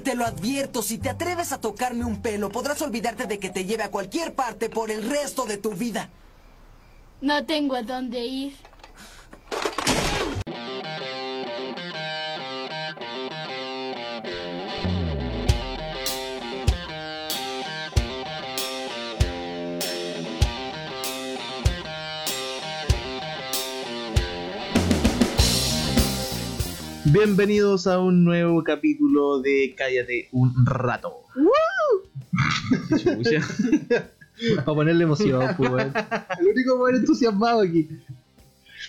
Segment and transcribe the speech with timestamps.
[0.00, 3.64] te lo advierto, si te atreves a tocarme un pelo, podrás olvidarte de que te
[3.64, 6.10] lleve a cualquier parte por el resto de tu vida.
[7.20, 8.54] No tengo a dónde ir.
[27.12, 31.12] Bienvenidos a un nuevo capítulo de Cállate un rato.
[34.56, 35.92] Para ponerle emoción, pues, weón.
[36.40, 37.88] El único weón entusiasmado aquí.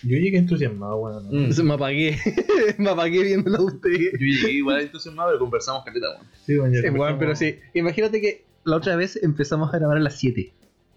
[0.02, 1.26] Yo llegué entusiasmado, weón.
[1.30, 1.62] Mm.
[1.62, 2.18] Me apagué.
[2.78, 3.90] me apagué viéndolo a usted.
[3.90, 6.26] Yo llegué igual entusiasmado, pero conversamos caleta, weón.
[6.46, 7.18] Sí, weón, ya Sí, weón, conversamos.
[7.18, 7.58] pero sí.
[7.74, 10.52] Imagínate que la otra vez empezamos a grabar a las 7.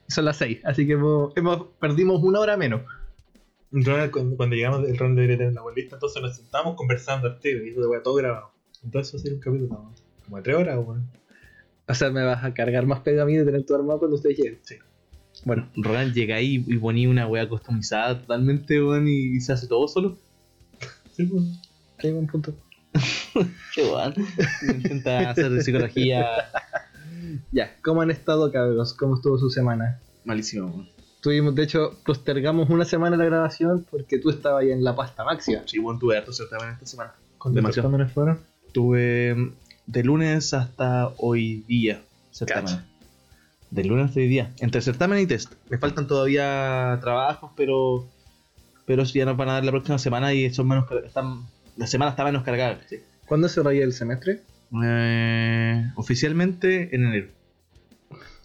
[0.07, 2.81] Son las 6, así que hemos, hemos- perdimos una hora menos.
[3.75, 7.40] Entonces, cuando, llegamos el round debería tener la buena lista, entonces nos sentamos conversando al
[7.40, 8.51] tío y eso de weón, todo grabado.
[8.81, 11.09] Entonces eso sería un capítulo weón, como de tres horas, weón.
[11.85, 14.15] O sea, me vas a cargar más pega a mí de tener todo armado cuando
[14.15, 14.59] ustedes lleguen.
[14.63, 14.76] Sí.
[15.43, 19.90] Bueno, Roland llega ahí y ponía una weá customizada totalmente, weón, y se hace todo
[19.90, 20.18] solo.
[21.12, 21.43] Sí, pues.
[21.98, 22.55] hay buen punto.
[23.76, 24.13] Qué weón.
[24.73, 26.26] Intenta hacer de psicología
[27.51, 28.93] Ya, ¿cómo han estado, cabros?
[28.93, 29.99] ¿Cómo estuvo su semana?
[30.23, 30.95] malísima, weón.
[31.26, 35.23] Tuvimos, de hecho, postergamos una semana la grabación porque tú estabas ahí en la pasta
[35.23, 35.63] máxima.
[35.65, 37.13] Sí, weón, tuve harto certamen esta semana.
[37.40, 37.90] ¿Cuántos Demasiado.
[37.90, 38.40] certámenes fueron?
[38.71, 39.51] Tuve
[39.87, 42.65] de lunes hasta hoy día certamen.
[42.65, 42.85] Cacha.
[43.71, 44.53] De lunes hasta hoy día.
[44.59, 45.51] Entre certamen y test.
[45.68, 48.05] Me faltan todavía trabajos, pero.
[48.85, 50.85] Pero ya nos van a dar la próxima semana y son menos.
[51.03, 51.40] Están,
[51.76, 52.77] la semana está menos cargada.
[52.87, 52.98] sí.
[53.26, 54.41] ¿Cuándo se raya el semestre?
[54.84, 57.29] Eh, oficialmente en enero.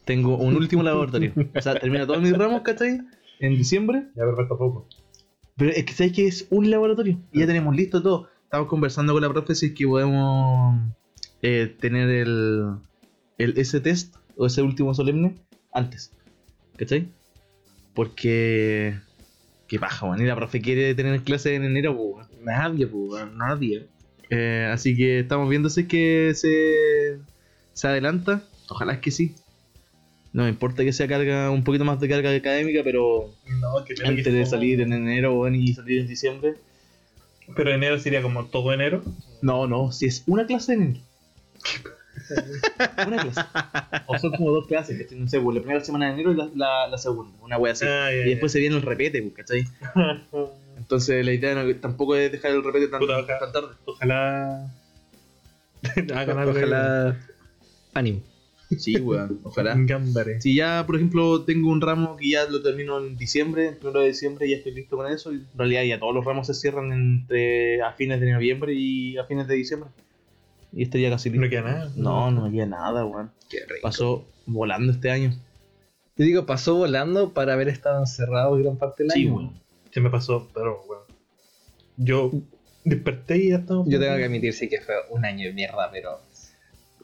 [0.04, 1.32] Tengo un último laboratorio.
[1.54, 3.00] O sea, termino todos mis ramos, ¿cachai?
[3.38, 4.04] En diciembre.
[4.16, 4.88] Ya, pero falta poco.
[5.56, 8.28] Pero es que sabes que es un laboratorio y ya tenemos listo todo.
[8.44, 10.80] Estamos conversando con la profe si es que podemos
[11.42, 12.76] eh, tener el,
[13.38, 15.34] el ese test o ese último solemne
[15.72, 16.12] antes.
[16.76, 17.08] ¿Cachai?
[17.94, 18.98] Porque.
[19.68, 20.20] Qué paja, man.
[20.20, 22.26] Y la profe quiere tener clase en enero, pues.
[22.42, 23.86] Nadie, pues, nadie.
[24.30, 27.20] Eh, así que estamos viendo si es que se,
[27.72, 28.42] se adelanta.
[28.68, 29.34] Ojalá es que sí.
[30.32, 33.94] No me importa que sea carga, un poquito más de carga académica, pero No, que
[34.04, 36.54] antes de salir en enero weón, y salir en diciembre.
[37.56, 39.02] Pero enero sería como todo enero.
[39.42, 41.00] No, no, si es una clase en enero.
[43.08, 43.40] una clase.
[44.06, 45.18] O son como dos clases, ¿cachai?
[45.18, 47.72] No sé, pues, la primera semana de enero y la, la, la segunda, una wea
[47.72, 47.84] así.
[47.88, 49.64] Ah, y después se viene el repete, pues, ¿cachai?
[50.78, 53.38] Entonces la idea no- tampoco es dejar el repete tan, Puta, ojalá.
[53.38, 53.68] tan tarde.
[53.84, 54.70] Ojalá.
[56.46, 57.16] Ojalá.
[57.94, 58.20] Ánimo.
[58.78, 59.74] Sí, weón, ojalá.
[59.74, 60.40] Un gambare.
[60.40, 64.00] Si ya, por ejemplo, tengo un ramo que ya lo termino en diciembre, el primero
[64.00, 65.32] de diciembre, y ya estoy listo con eso.
[65.32, 69.18] y En realidad ya todos los ramos se cierran entre a fines de noviembre y
[69.18, 69.90] a fines de diciembre.
[70.72, 71.44] Y estaría casi listo.
[71.44, 71.92] No queda nada.
[71.96, 73.32] No, no me queda nada, weón.
[73.48, 73.80] Qué rico.
[73.82, 75.32] Pasó volando este año.
[76.16, 79.34] Yo digo, pasó volando para haber estado encerrado gran parte del Sí, año.
[79.36, 79.60] weón.
[79.90, 81.02] Se me pasó, pero weón.
[81.96, 82.30] Yo
[82.84, 83.82] desperté y ya estaba.
[83.86, 86.20] Yo tengo que admitir, sí que fue un año de mierda, pero.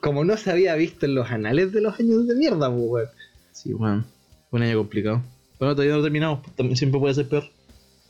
[0.07, 3.09] Como no se había visto en los anales de los años de mierda, pues, weón.
[3.51, 4.07] Sí, weón.
[4.49, 5.21] Fue un año complicado.
[5.59, 7.43] Bueno, todavía no terminamos, pues, también siempre puede ser peor.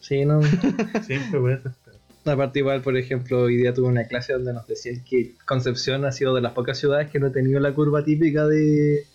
[0.01, 0.43] Sí, no.
[1.07, 1.73] Siempre voy a hacer.
[2.27, 6.13] Aparte, igual, por ejemplo, hoy día tuve una clase donde nos decían que Concepción ha
[6.13, 9.07] sido de las pocas ciudades que no ha tenido la curva típica de,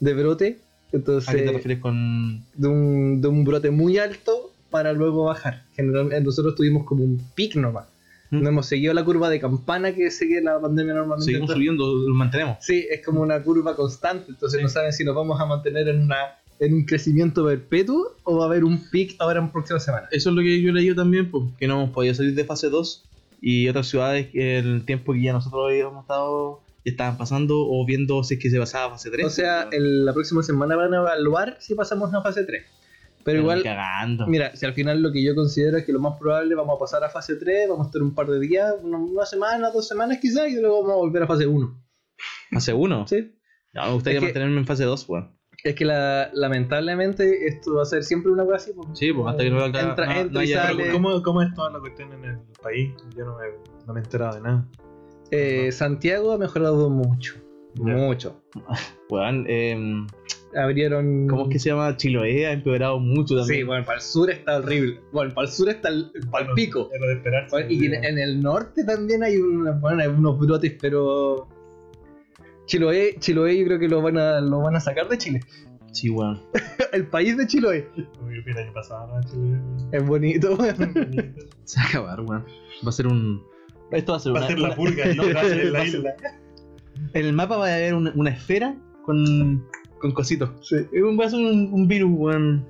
[0.00, 0.46] de brote.
[0.46, 2.42] ¿A qué te Entonces, refieres con.?
[2.54, 5.64] de un, de un brote muy alto para luego bajar.
[5.76, 7.84] Generalmente nosotros tuvimos como un pic nomás.
[8.38, 8.42] ¿Mm?
[8.42, 11.26] No hemos seguido la curva de campana que sigue la pandemia normalmente.
[11.26, 12.56] Seguimos Entonces, subiendo, lo mantenemos.
[12.60, 14.26] Sí, es como una curva constante.
[14.30, 14.62] Entonces Sí.
[14.62, 16.16] no saben si nos vamos a mantener en una
[16.60, 20.06] en un crecimiento perpetuo o va a haber un pic ahora en próxima semana.
[20.12, 22.68] Eso es lo que yo leído también, pues, que no hemos podido salir de fase
[22.70, 23.04] 2
[23.40, 28.34] y otras ciudades el tiempo que ya nosotros habíamos estado estaban pasando o viendo si
[28.34, 29.26] es que se pasaba a fase 3.
[29.26, 32.62] O sea, en la próxima semana van a evaluar si pasamos a fase 3.
[33.24, 34.26] Pero igual, Cagando.
[34.26, 36.78] mira, si al final lo que yo considero es que lo más probable vamos a
[36.78, 39.88] pasar a fase 3, vamos a estar un par de días, una, una semana, dos
[39.88, 41.82] semanas quizás, y luego vamos a volver a fase 1.
[42.52, 43.06] ¿Fase 1?
[43.08, 43.34] ¿Sí?
[43.72, 45.34] No, me gustaría Es que- mantenerme en fase 2, weón.
[45.62, 48.72] Es que la, lamentablemente esto va a ser siempre una cosa así.
[48.74, 48.88] pues.
[48.98, 50.90] Sí, pues, hasta que no haga- entra, no- entra no y sale.
[50.90, 52.92] ¿Cómo, ¿Cómo es toda la cuestión en el país?
[53.16, 53.44] Yo no me,
[53.86, 54.66] no me he enterado de nada.
[55.30, 57.34] Eh, Santiago ha mejorado mucho.
[57.76, 57.94] Ya.
[57.94, 58.42] Mucho.
[59.08, 60.06] Weón, em,
[60.56, 61.26] Abrieron.
[61.28, 61.96] ¿cómo es que se llama?
[61.96, 63.60] Chiloé ha empeorado mucho también.
[63.60, 65.00] Sí, bueno, para el sur está horrible.
[65.12, 66.90] Bueno, para el sur está el, para el Bueno, pico.
[66.92, 67.50] Era de esperarse.
[67.50, 71.48] Bueno, y en, en el norte también hay, una- bueno, hay unos brotes, pero.
[72.66, 75.40] Chiloé, Chiloé yo creo que lo van a, lo van a sacar de Chile.
[75.92, 76.40] Sí, weón.
[76.92, 77.88] El país de Chiloé.
[78.26, 79.22] Uy, el año pasado, ¿no?
[79.30, 79.60] Chile.
[79.92, 80.76] Es bonito, weón.
[81.64, 82.44] Se va a acabar, weón.
[82.84, 83.42] Va a ser un.
[83.92, 84.44] Esto va a ser Va una.
[84.46, 86.14] a ser la purga, no, va a ser la isla.
[87.12, 89.64] En el mapa va a haber una, una esfera con,
[90.04, 90.50] con cositos.
[90.70, 92.66] Es un- Va a ser un, un virus, weón,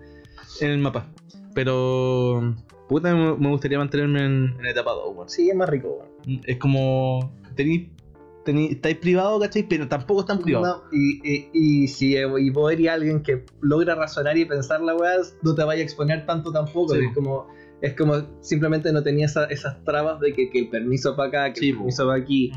[0.61, 1.09] en el mapa.
[1.53, 2.55] Pero.
[2.89, 5.29] Puta, me, gustaría mantenerme en, en etapa 2, weón.
[5.29, 6.41] Sí, es más rico, weón.
[6.47, 7.33] Es como.
[7.57, 7.91] Tení,
[8.45, 9.67] tení, estáis privado, ¿cachai?
[9.69, 10.85] Pero tampoco es tan privado.
[10.85, 14.95] No, y, y, y si y vos eres alguien que logra razonar y pensar la
[14.95, 16.95] weá, no te vaya a exponer tanto tampoco.
[16.95, 17.01] Sí.
[17.07, 17.49] Es como
[17.81, 21.53] es como simplemente no tenía esa- esas trabas de que, que el permiso para acá,
[21.53, 22.53] que Sí, el permiso para aquí.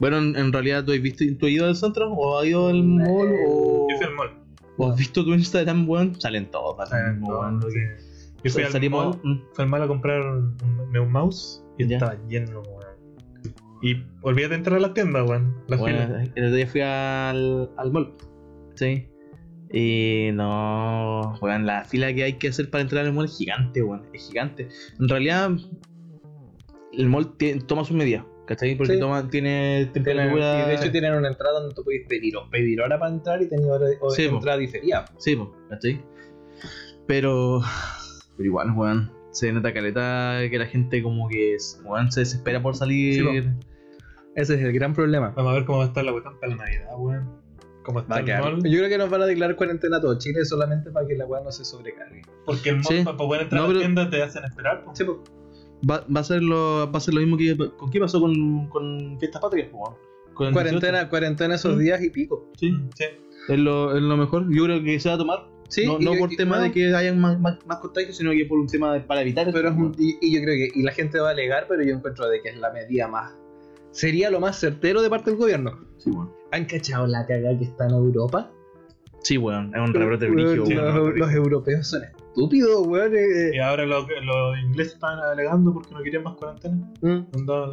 [0.00, 2.12] Bueno, en, en realidad, ¿tú has, visto, ¿tú has ido al centro?
[2.12, 3.34] ¿O has ido al mall?
[3.48, 4.30] ¿O, Yo fui al mall.
[4.78, 6.20] o has visto tu Instagram, weón?
[6.20, 7.80] Salen todos, para Salen todos, sí.
[8.44, 9.38] Yo fui al mall, mm.
[9.54, 10.56] fui al mall a comprar un,
[10.96, 11.96] un mouse y Ya.
[11.96, 12.84] estaba lleno, weón.
[13.82, 15.54] Y olvídate de entrar a las tiendas, weón.
[15.78, 18.14] Bueno, el otro día fui al, al mall.
[18.74, 19.06] Sí.
[19.72, 23.82] Y no, weón, la fila que hay que hacer para entrar al mall es gigante,
[23.82, 24.02] weón.
[24.12, 24.68] Es gigante.
[24.98, 25.50] En realidad,
[26.92, 27.36] el mall
[27.66, 28.74] toma sus medidas, ¿cachai?
[28.76, 29.00] Porque Sí.
[29.00, 30.64] toma, tiene temperatura.
[30.64, 33.42] y de hecho tienen una entrada donde tú puedes pedir, o pedir hora para entrar
[33.42, 35.04] y tener hora o Sí, entrada diferida.
[35.18, 36.00] Sí, po, ¿cachai?
[37.06, 37.60] Pero.
[38.36, 39.12] Pero igual, weón.
[39.30, 43.24] Se nota caleta que la gente como que es, weón, se desespera por salir.
[43.24, 43.48] Sí.
[44.36, 45.32] Ese es el gran problema.
[45.36, 47.44] Vamos a ver cómo va a estar la cuestión para la Navidad, weón.
[47.84, 48.62] Cómo está el mall.
[48.64, 51.26] Yo creo que nos van a declarar cuarentena a todo Chile solamente para que la
[51.26, 52.22] weá no se sobrecargue.
[52.46, 53.02] Porque el mall, Sí.
[53.04, 54.84] para poder entrar No, a la pero- tienda, te hacen esperar.
[54.84, 54.94] po.
[54.94, 55.22] Sí, po.
[55.88, 57.56] Va, va a ser lo, va a ser lo mismo que.
[57.76, 59.68] ¿Con qué pasó con, con Fiestas Patrias?
[60.34, 61.78] Con Cuarentena, cuarentena esos Mm.
[61.78, 62.50] días y pico.
[62.60, 62.88] 18.
[62.94, 63.04] Sí.
[63.04, 63.04] Sí.
[63.52, 64.46] Es lo, es lo mejor.
[64.50, 65.38] Yo creo que se va a tomar.
[65.68, 68.58] Sí, no por tema no, de que hayan más, más, más contagios, sino que por
[68.58, 69.48] un tema de, para evitar.
[69.52, 71.82] Pero es un- y, y yo creo que y la gente va a alegar, pero
[71.82, 73.32] yo encuentro de que es la medida más.
[73.90, 75.78] Sería lo más certero de parte del gobierno.
[75.98, 76.30] Sí, weón.
[76.52, 78.50] ¿Han cachado la cagada que está en Europa?
[79.22, 79.72] Sí, weón.
[79.74, 82.02] Es un rebrote Weón, brígido, los, los europeos son
[82.34, 83.14] estúpidos, weón.
[83.14, 83.50] eh.
[83.54, 86.76] Y ahora los, los ingleses estaban alegando porque no querían más cuarentena.
[87.00, 87.20] Mm.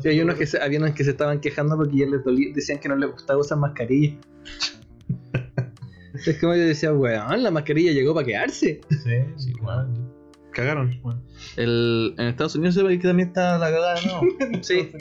[0.06, 2.80] Hay unos que se, había unos que se estaban quejando porque ya les dolía, decían
[2.80, 4.16] que no les gustaba usar mascarilla.
[6.26, 8.82] es como yo decía, weón, la mascarilla llegó para quedarse.
[8.90, 10.12] Sí, Sí, weón.
[10.52, 11.00] Cagaron.
[11.56, 14.22] El, en Estados Unidos se ve que también está la cagada, ¿no?
[14.62, 14.92] Sí.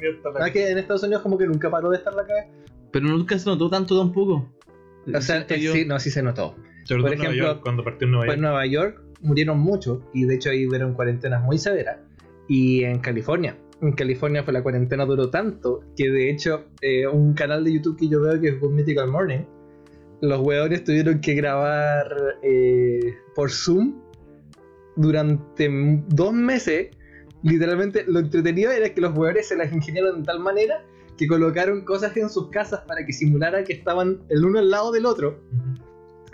[0.41, 2.47] Ah, que en Estados Unidos como que nunca paró de estar la cagada.
[2.93, 4.49] Pero nunca se notó tanto tampoco.
[5.13, 6.55] O sea, eh, yo- sí, no, sí se notó.
[6.85, 8.39] Sobre todo por en Nueva ejemplo, York, cuando partió en Pues.
[8.39, 11.99] Nueva York murieron muchos y de hecho ahí hubieron cuarentenas muy severas.
[12.49, 13.57] Y en California.
[13.81, 17.99] En California fue la cuarentena duró tanto que de hecho eh, un canal de YouTube
[17.99, 19.45] que yo veo que es Good Mythical Morning,
[20.21, 22.07] los hueones tuvieron que grabar
[22.43, 24.03] eh, por Zoom
[24.97, 25.69] durante
[26.09, 26.89] dos meses.
[27.43, 30.85] Literalmente lo entretenido era que los hueones se las ingeniaron de tal manera
[31.17, 34.93] que colocaron cosas en sus casas para que simularan que estaban el uno al lado
[34.93, 35.39] del otro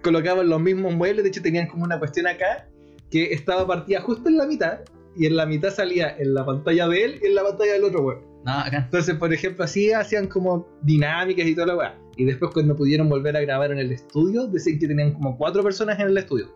[0.06, 2.68] colocaban los mismos muebles, de hecho tenían como una cuestión acá
[3.10, 4.80] que estaba partida justo en la mitad
[5.16, 7.84] y en la mitad salía en la pantalla de él y en la pantalla del
[7.84, 8.20] otro weón.
[8.44, 8.78] No, acá.
[8.84, 11.98] Entonces, por ejemplo, así hacían como dinámicas y toda la weá.
[12.16, 15.62] Y después cuando pudieron volver a grabar en el estudio, decían que tenían como cuatro
[15.62, 16.48] personas en el estudio.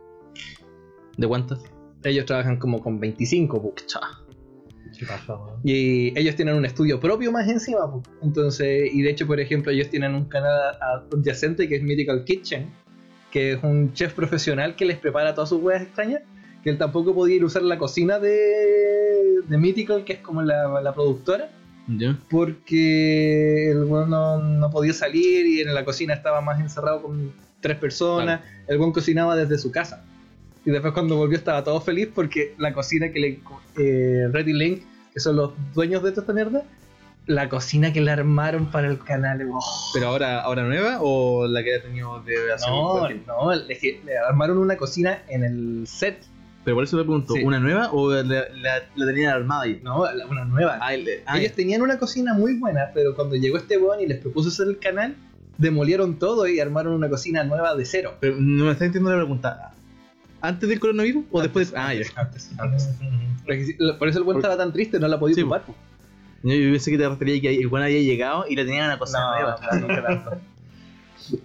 [1.17, 1.61] ¿De cuántas?
[2.05, 4.01] Ellos trabajan como con 25, pucha.
[4.99, 5.61] ¿Qué pasa, weón?
[5.65, 7.81] Y ellos tienen un estudio propio más encima.
[8.23, 10.77] Entonces, y de hecho, por ejemplo, ellos tienen un canal
[11.13, 12.71] adyacente que es Mythical Kitchen,
[13.31, 16.23] que es un chef profesional que les prepara todas sus huevas extrañas.
[16.63, 20.43] Que él tampoco podía ir a usar la cocina de, de Mythical, que es como
[20.43, 21.51] la, la productora,
[21.89, 22.19] ¿Ya?
[22.29, 27.33] porque el weón no, no podía salir y en la cocina estaba más encerrado con
[27.61, 28.41] tres personas.
[28.69, 30.05] El buen cocinaba desde su casa.
[30.65, 33.41] Y después cuando volvió estaba todo feliz porque la cocina que le...
[33.79, 36.65] Eh, Ready Link, que son los dueños de toda esta mierda,
[37.27, 39.49] la cocina que le armaron para el canal.
[39.53, 39.61] oh.
[39.95, 44.01] ¿Pero ahora, ahora nueva o la que ha tenido de hace No, no, es que
[44.05, 46.25] le armaron una cocina en el set.
[46.65, 47.43] Pero por eso me pregunto, Sí.
[47.43, 49.81] ¿una nueva o la, la, la tenían armada ahí?
[49.83, 50.79] No, la- una nueva.
[50.83, 54.07] Ah, el- ah, Ellos tenían una cocina muy buena, pero cuando llegó este weón y
[54.07, 55.17] les propuso hacer el canal,
[55.57, 58.15] demolieron todo y armaron una cocina nueva de cero.
[58.21, 59.73] Pero no me está entendiendo la pregunta.
[60.43, 61.73] ¿Antes del coronavirus o después?
[61.77, 62.03] Ah, ya.
[62.17, 62.89] Antes, antes.
[63.99, 65.63] Por eso el weón estaba tan triste, no la podía Sí, ocupar.
[66.43, 69.19] Yo pensé que te refería que el buen había llegado y le tenían una cosa
[69.31, 69.57] nueva.
[69.81, 70.50] no, no.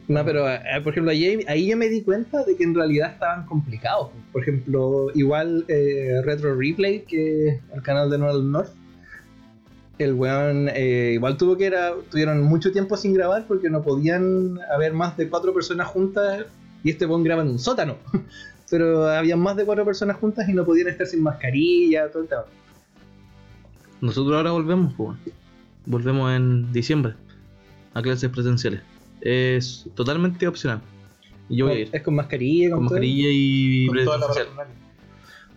[0.08, 3.14] No, pero eh, por ejemplo, ahí, ahí yo me di cuenta de que en realidad
[3.14, 4.10] estaban complicados.
[4.32, 8.72] Por ejemplo, igual eh, Retro Replay, que es el canal de Noel North,
[9.98, 14.60] el weón eh, igual tuvo que era, tuvieron mucho tiempo sin grabar porque no podían
[14.74, 16.46] haber más de cuatro personas juntas
[16.84, 17.98] y este weón graba en un sótano.
[18.70, 22.30] Pero había más de cuatro personas juntas y no podían estar sin mascarilla, todo el
[22.30, 22.44] tema.
[24.02, 25.18] Nosotros ahora volvemos, pues.
[25.86, 27.14] Volvemos en diciembre
[27.94, 28.82] a clases presenciales.
[29.26, 30.82] Es totalmente opcional.
[31.50, 31.90] Y yo voy a ir.
[31.92, 32.96] Es con mascarilla, con, Con todo.
[32.96, 34.68] mascarilla y Con toda la protector facial.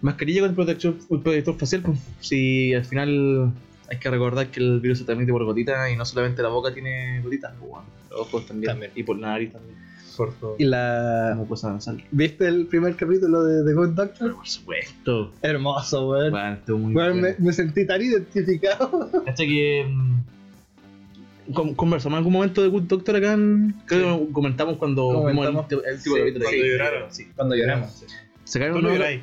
[0.01, 1.99] Mascarilla con protector, protector facial, pues.
[2.21, 3.53] Si al final
[3.91, 6.73] hay que recordar que el virus se transmite por gotitas y no solamente la boca
[6.73, 8.93] tiene gotitas, pues, los ojos también, También.
[8.95, 9.77] y por la nariz también,
[10.17, 10.57] Por favor.
[10.59, 11.33] Y la.
[11.35, 12.03] como cosa nasal.
[12.11, 14.17] ¿Viste el primer capítulo de The Good Doctor?
[14.19, 16.31] Pero por supuesto, Hermoso, weón.
[16.31, 17.29] bueno, estuvo muy me, bueno.
[17.39, 19.11] me sentí tan identificado.
[19.27, 19.87] Cacha que.
[21.55, 23.75] Con- Conversamos en algún momento de Good Doctor acá en.
[23.87, 25.67] Creo que comentamos cuando Comentamos.
[25.71, 26.33] el, el tipo Sí, de.
[26.33, 26.63] Cuando Sí.
[26.69, 27.13] lloraron.
[27.13, 27.29] Sí.
[27.35, 28.05] Cuando lloramos.
[28.45, 29.21] Sacaron Tú lo uno- lloráis.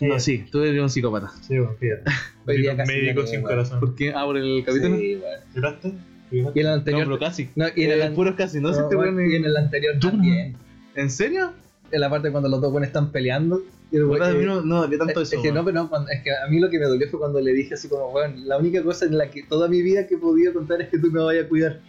[0.00, 1.32] No, sí, tú eres un psicópata.
[1.42, 2.02] Sí, bueno, fíjate.
[2.46, 3.80] Hoy día casi médico sin corazón.
[3.80, 4.12] ¿Por qué?
[4.14, 4.96] Ah, por el capítulo.
[4.96, 5.40] Sí, weón.
[5.54, 5.92] ¿Lloraste?
[6.30, 7.04] Y en el No, anterior.
[7.06, 7.48] pero casi.
[7.56, 8.68] No, y en el, Eh, an- puros casi, ¿no?
[8.68, 10.56] no, Si este weón, weón y en el anterior Yo- también.
[10.94, 11.52] ¿En serio?
[11.90, 13.60] En la parte cuando los dos buenos están peleando.
[13.90, 15.36] El a mí no, no dolió tanto es, eso.
[15.36, 17.40] es que no, pero no, es que a mí lo que me dolió fue cuando
[17.40, 20.16] le dije así como, bueno, la única cosa en la que toda mi vida que
[20.16, 21.80] he podido contar es que tú me vayas a cuidar.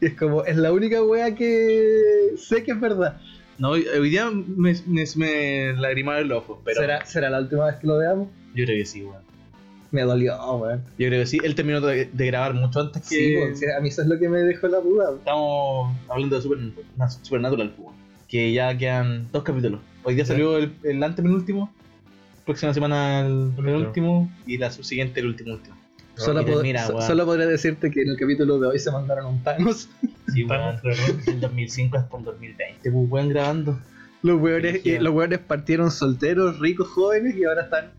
[0.00, 3.20] Y es como, es la única wea que sé que es verdad.
[3.58, 6.80] No, hoy, día me, me, me lagrimaron los ojos, pero.
[6.80, 8.28] ¿Será, ¿Será la última vez que lo veamos?
[8.54, 9.22] Yo creo que sí, weón.
[9.92, 10.82] Me dolió, weón.
[10.98, 11.38] Yo creo que sí.
[11.44, 13.52] Él terminó de, de grabar mucho antes que.
[13.54, 15.12] Sí, a mí eso es lo que me dejó la duda.
[15.16, 16.58] Estamos hablando de Super,
[16.96, 17.72] na- Supernatural,
[18.26, 19.80] que ya quedan dos capítulos.
[20.04, 21.72] Hoy día salió el, el antepenúltimo,
[22.44, 25.76] próxima semana el penúltimo y la subsiguiente el último último.
[26.16, 29.88] Solo, pod- so- podría decirte que en el capítulo de hoy se mandaron un Thanos.
[30.32, 30.78] Sí, weón.
[31.24, 33.78] Del 2005 hasta el 2020, pues, weón, grabando.
[34.22, 34.96] Los weones, Brígido.
[34.96, 37.90] eh, los weones partieron solteros, ricos, jóvenes y ahora están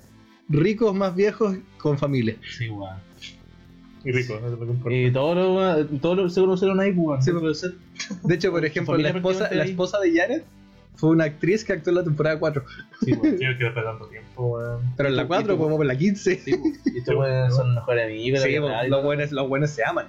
[0.47, 2.35] ricos más viejos con familia.
[2.57, 2.95] Sí, weón.
[4.05, 4.91] Y rico, eso es lo.
[4.91, 5.35] Y todos
[5.89, 7.21] los todos los se conocieron ahí, pues, weón.
[7.23, 7.73] Sí, puede ser.
[8.23, 10.45] De hecho, por ejemplo, la esposa, la esposa de Janet
[10.95, 12.63] fue una actriz que actuó en la temporada 4.
[13.01, 13.37] Sí, weón.
[13.39, 14.81] Sí, que tanto tiempo, weón.
[14.95, 16.35] Pero en la Y tú- 4, y tú- como en la 15.
[16.39, 16.79] Sí, pues.
[16.93, 18.41] Y estos weones son mejores amigos.
[18.41, 18.55] Sí,
[18.89, 20.05] los buenos, los buenos se aman.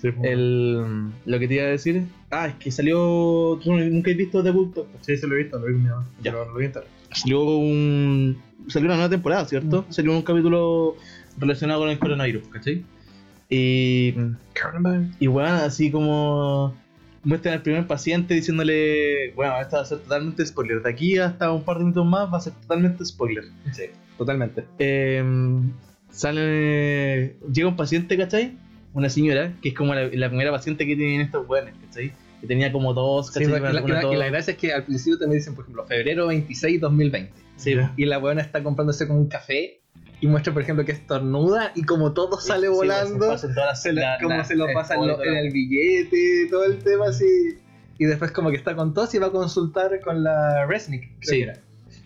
[0.00, 0.30] Sí, pues.
[0.32, 2.04] El, lo que te iba a decir.
[2.30, 3.58] Ah, es que salió.
[3.62, 4.86] ¿Tú nunca has visto The Doctor?
[5.02, 6.08] Sí, se lo he visto, lo vi con mi mamá.
[6.22, 6.32] Ya.
[6.32, 6.68] Pero no lo vi.
[7.12, 8.40] Salió un.
[8.68, 9.84] Salió una nueva temporada, ¿cierto?
[9.90, 10.96] Salió un capítulo
[11.38, 12.84] relacionado con el coronavirus, ¿cachai?
[13.48, 14.14] Y.
[15.20, 16.74] Y bueno, así como.
[17.24, 19.32] Muestran al primer paciente diciéndole.
[19.36, 20.82] Bueno, esto va a ser totalmente spoiler.
[20.82, 23.44] De aquí hasta un par de minutos más va a ser totalmente spoiler.
[23.72, 23.84] Sí,
[24.18, 24.64] totalmente.
[24.78, 25.22] Eh,
[26.10, 27.36] sale.
[27.52, 28.56] Llega un paciente, ¿cachai?
[28.94, 32.12] Una señora, que es como la, la primera paciente que tienen estos weones, ¿cachai?
[32.40, 33.46] Que tenía como dos, Sí, ¿cachai?
[33.48, 33.72] y, la, y
[34.18, 37.32] la- y gracia es que al principio me dicen, por ejemplo, febrero 26, 2020.
[37.56, 37.74] Sí.
[37.96, 39.80] Y la weona está comprándose como un café
[40.22, 43.24] y muestra, por ejemplo, que estornuda y como todo sale Sí, volando.
[43.24, 45.24] se pasan todas las- se lo- la- como la- se lo pasa en, lo- foto,
[45.24, 47.58] en el billete, todo el tema así.
[47.98, 51.02] Y después como que está con tos y va a consultar con la Resnick.
[51.02, 51.36] creo Sí.
[51.38, 51.60] que era.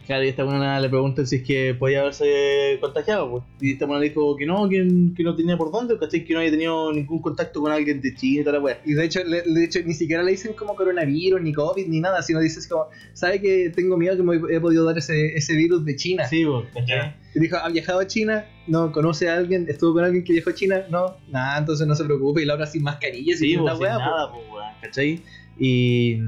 [0.07, 3.43] Claro, y esta buena le preguntan si es que podía haberse contagiado, pues.
[3.61, 4.77] Y esta buena dijo que no, que,
[5.17, 6.25] que no tenía por dónde, ¿cachai?
[6.25, 8.81] Que no había tenido ningún contacto con alguien de China y toda la wea.
[8.85, 11.99] Y de hecho, le- de hecho, ni siquiera le dicen como coronavirus, ni COVID, ni
[12.01, 15.57] nada, sino dices como, ¿sabe que tengo miedo que me he podido dar ese, ese
[15.57, 16.25] virus de China?
[16.29, 17.15] Sí, pues, ¿cachai?
[17.35, 18.47] Y dijo, ¿ha viajado a China?
[18.69, 19.67] No, ¿conoce a alguien?
[19.69, 20.85] ¿Estuvo con alguien que viajó a China?
[20.89, 22.43] No, nada, entonces no se preocupe.
[22.43, 24.07] Y la otra sin mascarilla, Sí, sin pues, sin wea, pues.
[24.07, 25.21] nada, pues, weón, ¿cachai?
[25.59, 26.21] Y,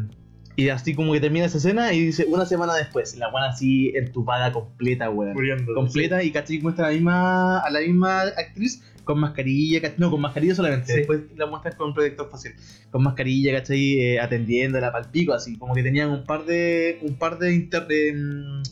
[0.59, 3.93] y así como que termina esa escena y dice una semana después, la buena así
[3.95, 5.35] entupada completa, weón.
[5.35, 5.73] Muriendo.
[5.73, 6.59] completa y ¿cachai?
[6.59, 9.99] muestra a la misma, a la misma actriz con mascarilla, ¿cachai?
[10.01, 10.99] no, con mascarilla solamente, Sí.
[10.99, 12.55] después la muestran con protector facial,
[12.91, 14.01] con mascarilla, ¿cachai?
[14.01, 17.87] Eh, atendiéndola pal pico, así, como que tenían un par de, un par de, inter-
[17.87, 18.63] de, mm,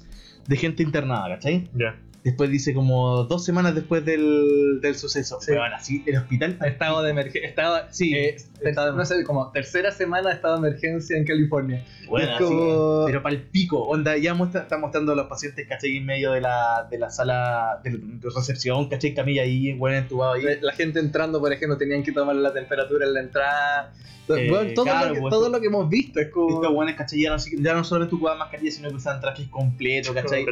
[0.49, 1.69] de gente internada, ¿cachai?
[1.73, 1.95] Ya.
[2.26, 5.52] Después dice como dos semanas después del, del suceso, Sí.
[5.52, 7.49] weón, así, el hospital, Estado de emergencia.
[7.49, 11.25] Estaba, Sí, eh, ter- estado- no sé, como tercera semana de estado de emergencia en
[11.25, 11.85] California.
[12.09, 15.26] Bueno, Es así, como- pero para el pico, onda, ya muestra, está mostrando a los
[15.28, 15.99] pacientes, ¿cachai?
[15.99, 19.14] En medio de la, de la sala de, de recepción, ¿cachai?
[19.14, 20.42] Camilla ahí, bueno, entubado ahí.
[20.62, 23.92] La gente entrando, por ejemplo, tenían que tomar la temperatura en la entrada.
[24.28, 26.56] Eh, Bueno, todo, claro, lo que, pues, todo lo que hemos visto es como.
[26.61, 27.21] Estos buenos, ¿cachai?
[27.23, 30.45] Ya no, ya no solamente ocupaban mascarilla, sino que usaban trajes completos, ¿cachai?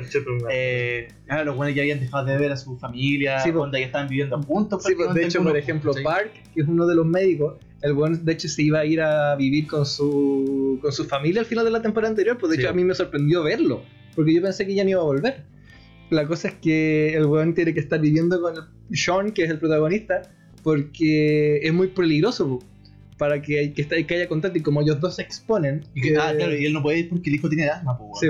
[0.53, 3.87] Eh, claro, los buenos ya habían dejado de ver a su familia, Sí, onda, ya
[3.87, 4.83] estaban viviendo juntos.
[4.85, 6.05] Sí, pues, de hecho, por ejemplo, ¿cachai?
[6.05, 9.01] Park, que es uno de los médicos, el buen de hecho se iba a ir
[9.01, 12.57] a vivir con su, con su familia al final de la temporada anterior, pues de
[12.57, 12.63] Sí.
[12.63, 13.83] hecho a mí me sorprendió verlo,
[14.15, 15.45] porque yo pensé que ya no iba a volver.
[16.11, 19.51] La cosa es que el weón tiene que estar viviendo con el Sean, que es
[19.51, 20.23] el protagonista,
[20.63, 22.59] porque es muy peligroso
[23.19, 25.85] para que, que, está- que haya contacto y como ellos dos se exponen.
[25.95, 27.97] Y que- eh, ah, claro, y él no puede ir porque el hijo tiene asma,
[27.97, 28.29] pues, sí.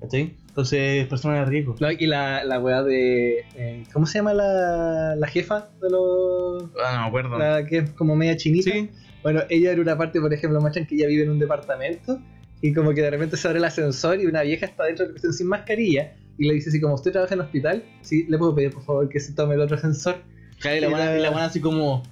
[0.00, 0.34] ¿cachai?
[0.50, 1.76] Entonces, persona de riesgo.
[1.98, 3.38] Y la, la weá de.
[3.54, 6.64] eh, ¿Cómo se llama la, la jefa de los.
[6.84, 7.38] Ah, no me acuerdo.
[7.38, 8.70] La que es como media chinita?
[8.70, 8.90] Sí,
[9.22, 12.18] Bueno, ella era una parte, por ejemplo, muestran que ella vive en un departamento
[12.60, 15.08] y como que de repente se abre el ascensor y una vieja está dentro de
[15.10, 17.84] la cuestión sin mascarilla y le dice así como, ¿usted trabaja en hospital?
[18.02, 20.16] Sí, le puedo pedir por favor que se tome el otro ascensor.
[20.58, 22.02] Claro, y la buena, la- y la buena así como.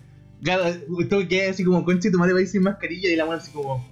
[0.42, 3.24] Claro, esto que así como conche, tu madre va a ir sin mascarilla y la
[3.24, 3.84] buena así como.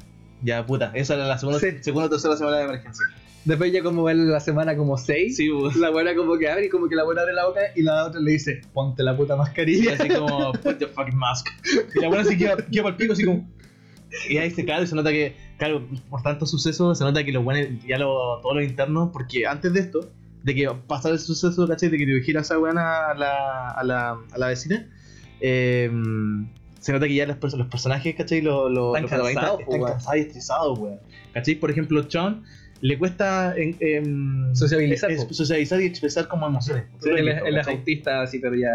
[0.43, 1.69] Ya, puta, esa era la segunda, Sí.
[1.81, 3.05] segunda o tercera semana de emergencia.
[3.47, 5.81] Después ya como en la semana como 6, Sí, weón.
[5.81, 8.05] la buena como que abre y como que la buena abre la boca y la
[8.05, 9.95] otra le dice, ponte la puta Y mascarilla.
[9.95, 11.47] así como, put the fucking mask.
[11.95, 13.49] Y la buena así queda, queda para el pico, así como.
[14.29, 17.33] Y ahí se claro, y se nota que, claro, por tantos sucesos, se nota que
[17.33, 20.11] los buenos, ya lo, todos los internos, porque antes de esto,
[20.43, 21.89] de que pasara el suceso, ¿cachai?
[21.89, 24.89] De que dirigiera a esa buena a la, a la, a la vecina,
[25.41, 25.91] eh,
[26.81, 28.41] se nota que ya los, los personajes, ¿cachai?
[28.43, 29.91] Los, los, Están los cansados, están weón.
[29.93, 31.01] cansados y estresados, weón.
[31.35, 31.55] ¿Cachai?
[31.57, 32.45] Por ejemplo, John
[32.83, 35.33] le cuesta en, em, Sociabilizar, es- po.
[35.35, 36.85] socializar y expresar como emociones.
[37.05, 38.71] él, es, él es autista, así, pero ya...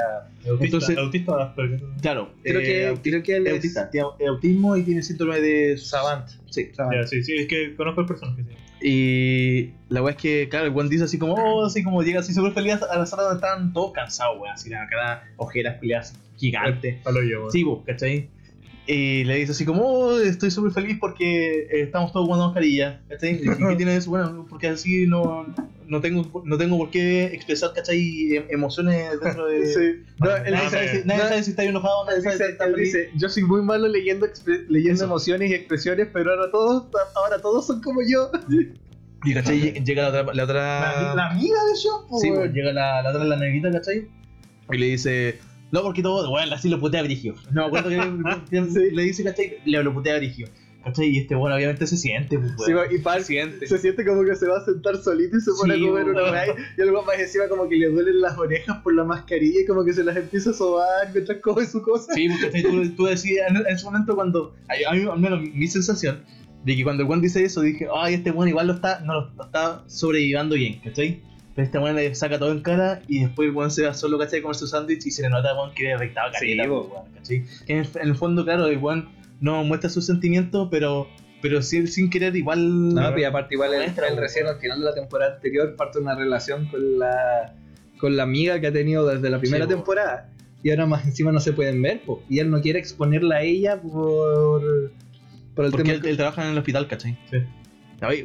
[0.48, 1.54] Autista, Entonces- autista.
[2.02, 4.84] Claro, Creo eh, que, auti- creo que él es es autista, tiene au- autismo y
[4.84, 6.28] tiene síndrome de Savant.
[6.50, 6.70] Sí.
[6.74, 6.96] Savant.
[7.02, 8.56] Ya, sí, sí, es que conozco al personaje, sí.
[8.84, 12.20] Y la weá es que, claro, el buen dice así como, oh, así como llega
[12.22, 15.78] así súper feliz a la sala donde están todos cansados, weón, así la cara, ojeras,
[15.80, 16.96] peleas gigantes.
[17.04, 17.50] Palo yo.
[17.52, 18.28] Sí, vos, ¿cachai?
[18.88, 23.02] Y le dice así como, oh, estoy súper feliz porque eh, estamos todos jugando mascarilla,
[23.10, 23.40] ¿cachai?
[23.70, 24.10] ¿qué tiene eso?
[24.10, 25.46] Bueno, porque así no,
[25.88, 28.36] no, tengo, no tengo por qué expresar, ¿cachai?
[28.36, 29.66] Em- Emociones dentro de...
[29.74, 30.04] Sí.
[30.20, 32.66] No, Nadie, Ah, sabe, nadie no, sabe si está enojado, nadie sabe si dice, está
[32.66, 32.94] él feliz.
[32.94, 34.28] dice, yo soy muy malo leyendo,
[34.68, 35.06] leyendo Eso.
[35.06, 36.86] emociones y expresiones, pero ahora todos,
[37.16, 38.32] ahora todos son como yo.
[39.24, 39.62] Y, ¿cachai?
[39.62, 40.34] Lle- Llega la otra...
[40.34, 41.14] La otra...
[41.16, 42.42] La, amiga de po, Sí, weón.
[42.42, 44.08] pues llega la, la otra, la negrita, ¿cachai?
[44.72, 45.38] Y le dice,
[45.72, 47.36] no, porque todo, bueno, así lo putea a Brigio.
[47.52, 48.62] No me acuerdo que
[48.92, 49.58] le, dice, ¿cachai?
[49.66, 50.48] Le lo putea a Brigio.
[50.84, 51.10] ¿cachai?
[51.10, 53.68] Y este, bueno, obviamente se siente, pues, Sí, y Park Se siente.
[53.68, 56.06] se siente como que se va a sentar solito y se pone Sí, a comer
[56.10, 56.46] una weá.
[56.48, 59.86] Y luego más encima como que le duelen las orejas por la mascarilla y como
[59.86, 62.14] que se las empieza a sobar mientras come su cosa.
[62.14, 62.64] Sí, porque ¿cachai?
[62.64, 66.24] tú, tú decías en, en ese momento cuando, a, mí al menos mi sensación,
[66.66, 69.14] de que cuando el Juan dice eso, dije, ay, este Juan igual lo está, no
[69.14, 71.22] lo, lo está sobrellevando bien, ¿cachai?
[71.62, 74.42] Este Juan le saca todo en cara y después el se va solo, ¿cachai?
[74.42, 77.12] Comer su sándwich y se le nota Juan que le afectaba Sí, caleta, pues, weón,
[77.14, 77.44] ¿cachai?
[77.66, 78.80] Que en el, en el fondo, claro, el
[79.40, 81.08] no muestra sus sentimientos, pero,
[81.42, 82.94] pero sí, sin querer igual...
[82.94, 84.18] No, y aparte igual él weón.
[84.18, 87.56] recién al final de la temporada anterior parte una relación con la
[87.98, 89.76] con la amiga que ha tenido desde la primera Sí, po.
[89.76, 90.28] temporada
[90.64, 92.24] y ahora más encima no se pueden ver po.
[92.30, 94.92] y él no quiere exponerla a ella por
[95.54, 97.16] por el Porque tema él, él trabaja en el hospital, ¿cachai?
[97.30, 97.38] Sí.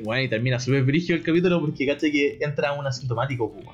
[0.04, 2.10] Bueno, y termina súper brigio el capítulo porque, ¿cachai?
[2.10, 3.66] Que entra un asintomático, pues.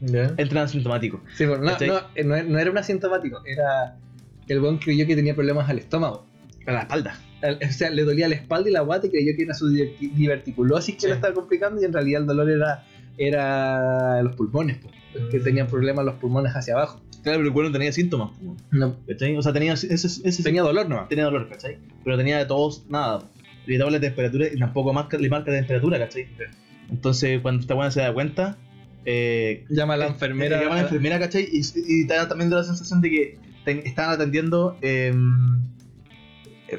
[0.00, 0.34] Ya.
[0.36, 1.18] Entra un asintomático.
[1.36, 3.96] Sí, pero no, no, eh, no, no era un asintomático era
[4.48, 6.26] el buen creyó que tenía problemas al estómago
[6.66, 7.18] A la espalda.
[7.42, 9.70] Al- o sea, le dolía la espalda y la guata y creyó que era su
[9.70, 11.06] diverti- diverticulosis que Sí.
[11.08, 12.84] lo estaba complicando y en realidad el dolor era,
[13.18, 14.90] era los pulmones, po,
[15.30, 15.44] que Mm.
[15.44, 17.00] tenían problemas los pulmones hacia abajo.
[17.22, 18.58] Claro, pero el cuerno tenía síntomas, pues.
[18.70, 19.36] No, ¿cachai?
[19.36, 21.08] O sea, tenía ese, tenía dolor nomás.
[21.08, 21.78] tenía dolor, ¿cachai?
[22.04, 23.24] Pero tenía de todos nada.
[23.66, 26.26] Le daba la temperatura y tampoco marca, le marca la temperatura, ¿cachai?
[26.90, 28.58] Entonces, cuando esta buena se da cuenta,
[29.06, 30.60] eh, Llama a la eh, enfermera.
[30.60, 31.48] llama a la enfermera, ¿cachai?
[31.50, 35.12] Y, y te da también da la sensación de que te- están atendiendo eh,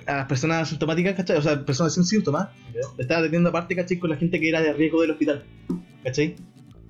[0.08, 1.38] a las personas asintomáticas, ¿cachai?
[1.38, 2.50] O sea, personas sin síntomas.
[2.98, 3.98] Le estaban atendiendo aparte, ¿cachai?
[3.98, 5.44] Con la gente que era de riesgo del hospital,
[6.04, 6.36] ¿cachai?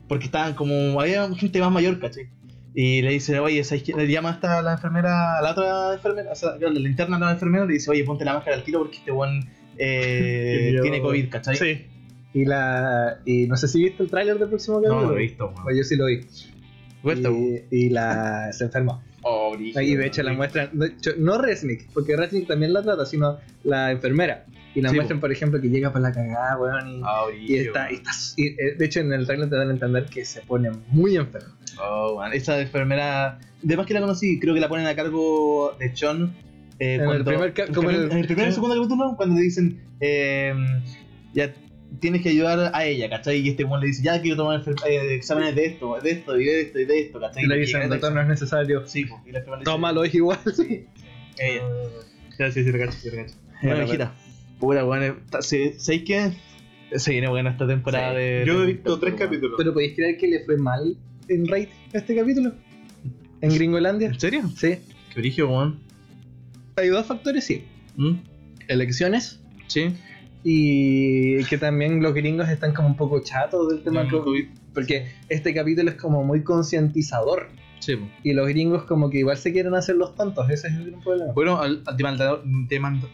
[0.08, 2.30] Porque estaban como, había gente más mayor, ¿cachai?
[2.74, 3.94] Y le dice, oye, ¿sabes qué?
[3.94, 7.32] Le llama hasta la enfermera, a la otra enfermera, o sea, la interna de la
[7.32, 11.30] enfermera, le dice, oye, ponte la máscara al tiro porque este buen eh, tiene COVID,
[11.30, 11.56] ¿cachai?
[11.56, 11.86] Sí.
[12.34, 15.02] Y la y no sé si viste el tráiler del próximo capítulo.
[15.02, 15.64] no lo he visto, weón.
[15.64, 16.22] Pues yo sí lo vi.
[17.72, 19.04] Y, y la se enfermó.
[19.22, 20.70] Oh, Y de hecho la muestran,
[21.18, 24.46] no Resnick, porque Resnick también la trata, sino la enfermera.
[24.76, 27.56] Y la Sí, muestran, por ejemplo, que llega para la cagada, weón, y, Ah, y
[27.58, 30.26] está, y está- y, eh, de hecho en el trailer te dan a entender que
[30.26, 31.54] se pone muy enfermo.
[31.82, 35.76] Oh, man, esa enfermera, de más que la conocí, creo que la ponen a cargo
[35.80, 36.36] de John.
[36.80, 39.42] Eh, En el primer como en el- en el primer y segundo capítulo, cuando le
[39.42, 40.54] dicen, eh,
[41.34, 41.54] ya
[42.00, 43.38] tienes que ayudar a ella, ¿cachai?
[43.40, 46.46] Y este one le dice, ya quiero tomar eh, exámenes de esto, de esto, y
[46.46, 47.44] de esto, y de esto, ¿cachai?
[47.44, 48.86] Y le dicen, doctor, no es necesario.
[48.88, 50.40] Sí, pues, y la Tómalo, es igual.
[50.56, 50.86] Sí.
[51.38, 51.62] Ella.
[52.40, 53.36] Ya, sí, sí, lo cacho, sí, lo cacho.
[53.62, 54.14] Bueno, Bueno, hijita,
[54.60, 56.32] pura, bueno, ¿sabéis qué?
[56.98, 58.18] Se viene buena esta temporada Sí.
[58.18, 58.44] de...
[58.46, 59.56] Yo he visto tres capítulos.
[59.58, 60.96] Pero ¿podéis creer que le fue mal
[61.28, 62.54] en rating a este capítulo?
[63.42, 64.08] ¿En Gringolandia?
[64.10, 64.44] ¿En serio?
[64.56, 64.76] Sí.
[65.14, 65.80] Qué origen, weón.
[66.78, 67.64] Hay dos factores, sí.
[67.96, 68.14] ¿Mm?
[68.68, 69.96] Elecciones Sí.
[70.44, 74.10] y que también los gringos están como un poco chatos del tema Mm.
[74.10, 74.46] COVID.
[74.74, 77.48] Porque este capítulo es como muy concientizador.
[77.80, 77.94] Sí.
[78.24, 81.02] Y los gringos como que igual se quieren hacer los tontos, ese es el gran
[81.02, 81.34] problema.
[81.34, 82.68] Bueno, al, al de Mandalorian.
[82.68, 83.08] De Mand-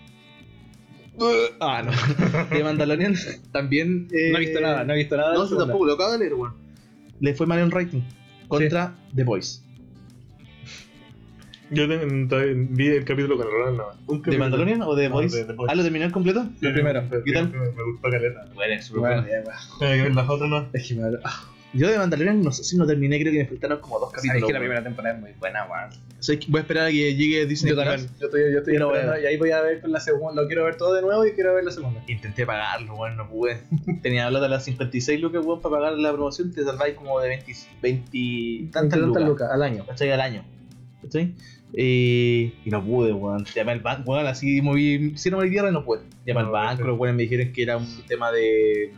[1.59, 1.91] ah, no.
[2.55, 3.15] De Mandalorian
[3.51, 4.07] también.
[4.11, 5.33] eh, No he visto nada, no he visto nada.
[5.35, 6.53] No, tampoco, lo acabo de leer, weón.
[7.19, 8.01] Le fue mal en rating.
[8.47, 9.61] Contra The Voice.
[11.71, 13.47] Yo vi el capítulo con.
[14.07, 14.37] Un ¿De.
[14.37, 15.45] Mandalorian o de No, Voice?
[15.67, 16.45] Ah, ¿lo terminó en completo?
[16.59, 17.01] Sí, El primero.
[17.03, 17.49] Me, ¿Qué tal?
[17.49, 18.45] me- gustó caleta.
[18.53, 19.21] Bueno, es ya, bueno.
[19.79, 20.67] Tengo que ver las otras no.
[20.73, 23.45] Es que me- ah, Yo de Mandalorian no sé si no terminé, creo que me
[23.45, 24.47] faltaron como dos Sabes capítulos.
[24.47, 25.89] que la primera temporada es muy buena, weón.
[26.19, 27.87] O sea, que voy a esperar a que llegue Disney Yo Plus.
[27.87, 28.09] también.
[28.19, 29.23] Yo estoy, yo estoy Pero esperando, bueno.
[29.23, 30.41] y ahí voy a ver con la segunda.
[30.41, 32.03] Lo quiero ver todo de nuevo y quiero ver la segunda.
[32.07, 33.61] Intenté pagarlo, weón, no pude.
[34.03, 36.51] Tenía plata de las 56 lucas, weón, para pagar la promoción.
[36.51, 39.23] Te salváis como de 20, 20 tantas lucas.
[39.23, 39.85] lucas al año.
[39.85, 40.11] ¿Cachai?
[40.11, 40.43] Al año.
[41.01, 41.33] ¿Cachai?
[41.73, 43.45] Eh, y no pude, weón.
[43.55, 45.13] Llamé al banco, weón, así moví.
[45.17, 46.01] Si no me tierra, no pude.
[46.25, 48.93] Llamé al No, banco, los weones me dijeron que era un tema de.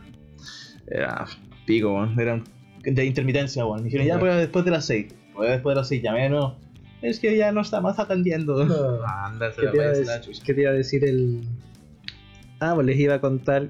[0.86, 1.26] Era
[1.66, 2.18] pico, weón.
[2.18, 2.44] Era un-
[2.82, 3.80] de intermitencia, weón.
[3.80, 5.14] Me dijeron, ya, pues después de las 6.
[5.34, 6.58] Pues después de las 6 llamé, no.
[7.02, 8.60] Es que ya no está más atendiendo.
[9.06, 9.72] Ah, Anda, se ¿Qué la
[10.44, 11.42] qué te iba a decir el.
[12.60, 13.68] Ah, pues les iba a contar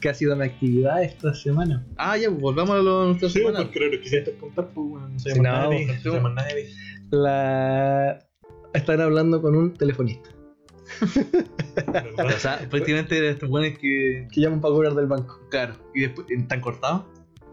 [0.00, 1.84] que ha sido mi actividad esta semana.
[1.96, 3.58] Ah, ya, pues volvamos a lo de nuestra Sí, semana.
[3.60, 5.12] porque creo que quisiste contar, pues, weón.
[5.12, 5.68] No sabemos no, nada
[6.48, 6.66] de
[7.10, 8.18] La.
[8.72, 10.30] Están hablando con un telefonista
[12.18, 14.28] O sea, prácticamente estos weones que.
[14.32, 15.40] que llaman para cobrar del banco.
[15.50, 16.26] Claro, y después.
[16.30, 17.04] ¿Están cortados?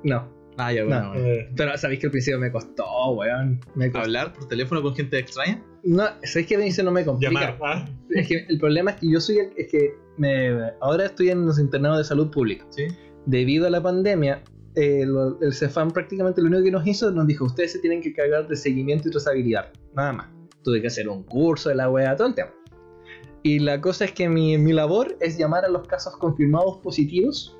[0.04, 0.28] No.
[0.58, 1.02] Ah, ya, bueno.
[1.02, 1.10] No.
[1.10, 1.26] bueno.
[1.26, 3.60] Eh, Pero sabéis que al principio me costó, weón.
[3.76, 4.06] Me costó.
[4.06, 5.64] Hablar por teléfono con gente extraña.
[5.84, 7.32] No, sabéis que a mí se no me complica.
[7.32, 9.54] Llamar, ah, Es que el problema es que yo soy el.
[9.56, 12.66] Es que me, ahora estoy en los internados de salud pública.
[12.70, 12.88] Sí.
[13.26, 14.44] Debido a la pandemia,
[14.76, 18.02] eh, lo- el CEFAM prácticamente lo único que nos hizo, nos dijo: Ustedes se tienen
[18.02, 19.72] que cargar de seguimiento y trazabilidad.
[19.96, 20.28] Nada más.
[20.64, 22.52] Tuve que hacer un curso de la wea, todo el tema.
[23.44, 27.58] Y la cosa es que mi, mi labor es llamar a los casos confirmados positivos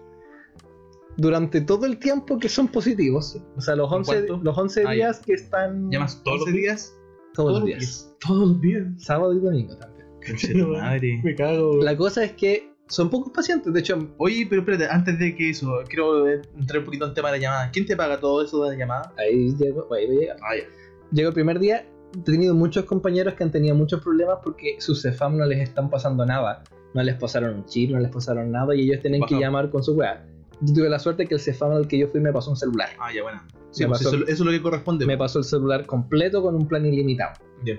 [1.18, 3.38] durante todo el tiempo que son positivos.
[3.58, 4.40] O sea, los 11, cuánto?
[4.44, 5.90] los 11 Ah, días que están.
[5.92, 6.98] ¿Llamas todos los días?
[7.34, 8.14] todos los días.
[8.26, 8.86] todos los días.
[8.98, 10.70] Sábado y domingo también.
[10.70, 11.20] Madre.
[11.24, 11.82] Me cago.
[11.82, 13.74] La cosa es que son pocos pacientes.
[13.74, 17.32] De hecho, Oye, pero espérate, antes de que eso, quiero entrar un poquito en tema
[17.32, 17.72] de la llamada.
[17.72, 19.14] ¿Quién te paga todo eso de la llamada?
[19.18, 20.38] ahí llego, ahí voy a llegar.
[20.42, 20.64] Ah, ya.
[21.12, 24.96] Llegó el primer día, he tenido muchos compañeros que han tenido muchos problemas porque su
[24.96, 26.64] CEFAM no les están pasando nada.
[26.94, 29.42] No les pasaron un chip, no les pasaron nada y ellos tienen que Bajado.
[29.42, 30.26] llamar con su weá.
[30.60, 32.90] Yo tuve la suerte que el CEFAM al que yo fui me pasó un celular.
[33.00, 33.42] Ah, ya, bueno.
[33.72, 35.06] Sí, pues pasó- eso, eso es lo que corresponde.
[35.06, 37.32] Me pasó el celular completo con un plan ilimitado.
[37.66, 37.76] Ya.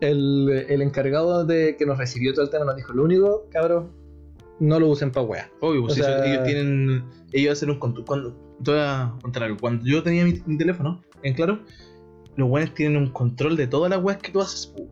[0.00, 3.84] El, el encargado de que nos recibió todo el tema nos dijo, lo único, cabros,
[4.62, 5.50] no lo usen para weá.
[5.60, 7.04] Obvio, pues O eso- sea- ellos tienen.
[7.32, 8.04] Ellos hacen un control.
[8.06, 9.58] Cuando, te voy a contar algo.
[9.60, 11.60] Cuando yo tenía mi, mi teléfono, en claro,
[12.36, 14.66] los weones tienen un control de todas las weas que tú haces.
[14.68, 14.88] po,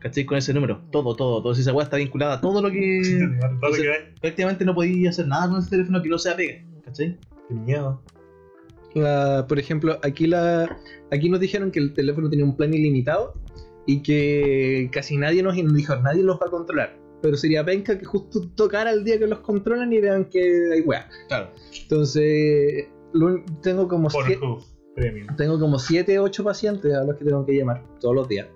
[0.00, 0.26] ¿Cachai?
[0.26, 0.82] Con ese número.
[0.92, 1.54] Todo, todo, todo.
[1.54, 3.00] Si esa wea está vinculada a todo lo que.
[3.60, 3.98] Todo lo que hay.
[4.20, 6.62] prácticamente no podías hacer nada con ese teléfono que no sea pega.
[6.84, 7.18] ¿Cachai?
[7.48, 8.02] Qué miedo.
[8.94, 10.76] La- por ejemplo, aquí la
[11.10, 13.34] aquí nos dijeron que el teléfono tenía un plan ilimitado
[13.86, 16.96] y que casi nadie nos, nos dijo, nadie los va a controlar.
[17.24, 20.82] Pero sería penca que justo tocara el día que los controlan y vean que hay
[20.82, 21.08] weá.
[21.28, 21.48] Claro.
[21.80, 24.38] Entonces, lo tengo como siete,
[25.38, 28.48] tengo como 7, 8 pacientes a los que tengo que llamar todos los días.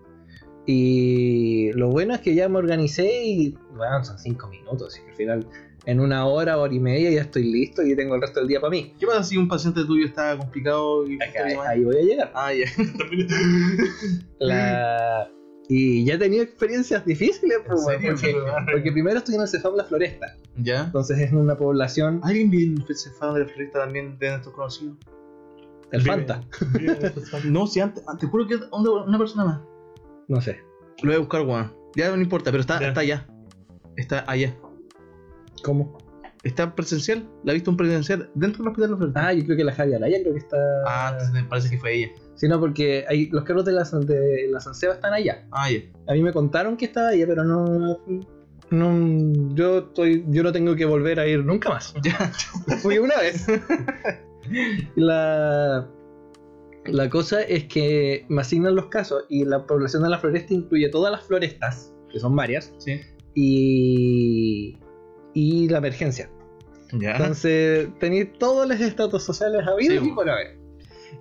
[0.66, 5.12] Y lo bueno es que ya me organicé y bueno, son 5 minutos, así que
[5.12, 5.48] al final
[5.86, 8.60] en una hora, hora y media ya estoy listo y tengo el resto del día
[8.60, 8.92] para mí.
[9.00, 12.32] ¿Qué pasa si un paciente tuyo está complicado y Ahí, ahí voy a llegar.
[12.34, 12.66] Ah, ya.
[14.38, 15.37] La...
[15.68, 18.12] Y ya he tenido experiencias difíciles, pues, serio?
[18.14, 18.34] porque,
[18.72, 20.84] porque primero estoy en el Cefam La Floresta, ¿Ya?
[20.84, 24.96] entonces es una población, ¿Alguien bien se fan de la floresta también de nuestros conocidos?
[25.90, 26.42] el Fanta,
[27.44, 29.60] No, si antes, te juro que una, una persona más.
[30.28, 30.60] no sé,
[31.02, 31.72] Lo voy a buscar, weón.
[31.96, 32.88] Ya no importa, pero está, Ya.
[32.88, 33.26] está allá.
[33.96, 34.54] Está allá.
[35.64, 35.97] ¿cómo?
[36.44, 37.28] Está presencial.
[37.44, 39.26] La he visto en presencial dentro del hospital de la floresta.
[39.26, 40.56] Ah, yo creo que la Javi Alaya creo que está...
[40.86, 42.08] Ah, entonces me parece que fue ella.
[42.36, 45.46] Sí, no, porque hay, los carros de la, de la San Seba están allá.
[45.50, 45.80] Ah, ya.
[46.06, 47.98] A mí me contaron que estaba allá, pero no...
[48.70, 51.92] no yo, estoy, yo no tengo que volver a ir nunca más.
[52.02, 52.32] Ya.
[52.82, 53.46] Fui una vez.
[54.96, 55.88] la,
[56.86, 60.88] la cosa es que me asignan los casos y la población de la floresta incluye
[60.88, 63.00] todas las florestas, que son varias, Sí.
[63.34, 64.78] y,
[65.34, 66.30] y la emergencia.
[66.92, 67.12] Ya.
[67.12, 70.56] Entonces tenéis todos los estatus sociales habidos Sí, y por haber.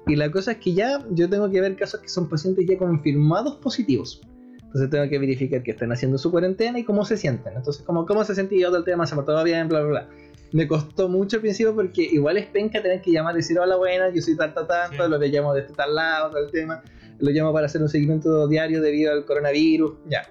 [0.05, 2.77] Y la cosa es que ya yo tengo que ver casos que son pacientes ya
[2.77, 4.21] confirmados positivos.
[4.63, 7.53] Entonces tengo que verificar que están haciendo su cuarentena y cómo se sienten.
[7.55, 10.09] Entonces, como cómo se sentía todo el tema, se portaba bien, bla, bla, bla.
[10.51, 13.75] Me costó mucho al principio porque igual es penca tener que llamar y decir, hola,
[13.77, 15.09] buena, yo soy tanto, tanto, Sí.
[15.09, 16.83] lo que llamo de este tal lado, tal tema.
[17.19, 20.21] Lo llamo para hacer un seguimiento diario debido al coronavirus, ya.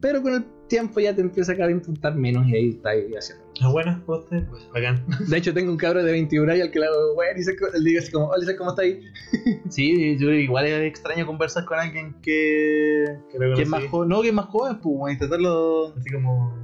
[0.00, 3.44] Pero con el tiempo ya te empieza a importar menos y ahí está ahí haciendo.
[3.60, 4.02] ¿Es buena?
[4.06, 4.44] ¿Usted?
[4.48, 5.04] Pues bacán.
[5.28, 7.84] De hecho, tengo un cabro de 21 años al que le hago, bueno, y él
[7.84, 9.00] dice así como, hola, ¿cómo está ahí?
[9.68, 13.04] Sí, yo igual es extraño conversar con alguien que.
[13.32, 14.08] Creo que que es más joven.
[14.08, 15.92] No, que es más joven, pues, weón, intentarlo.
[15.98, 16.56] Así como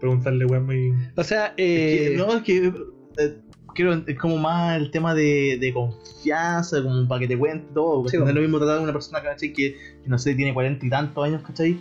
[0.00, 0.92] preguntarle, weón, muy.
[1.16, 2.72] O sea, Es que- eh, no, es que.
[3.18, 3.38] eh,
[3.74, 8.06] creo es como más el tema de, de confianza, como para que te cuente todo.
[8.08, 8.34] Sí, no es bueno.
[8.34, 9.52] lo mismo tratar a una persona, ¿cachai?
[9.52, 9.72] Que,
[10.02, 11.78] que no sé, tiene cuarenta y tantos años, ¿cachai?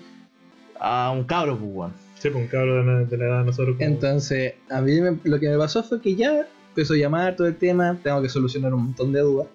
[0.84, 1.94] A un cabro, pues, weón.
[2.17, 3.76] Sí, pues un cabro de la, de la edad de nosotros.
[3.78, 7.36] como- entonces, a mí me- lo que me pasó fue que ya empezó a llamar
[7.36, 9.48] todo el tema, tengo que solucionar un montón de dudas.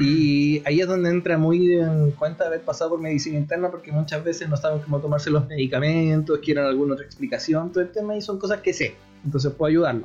[0.00, 4.22] Y ahí es donde entra muy en cuenta haber pasado por medicina interna porque muchas
[4.24, 8.22] veces no saben cómo tomarse los medicamentos, quieren alguna otra explicación, todo el tema y
[8.22, 10.04] son cosas que sé, entonces puedo ayudarlo.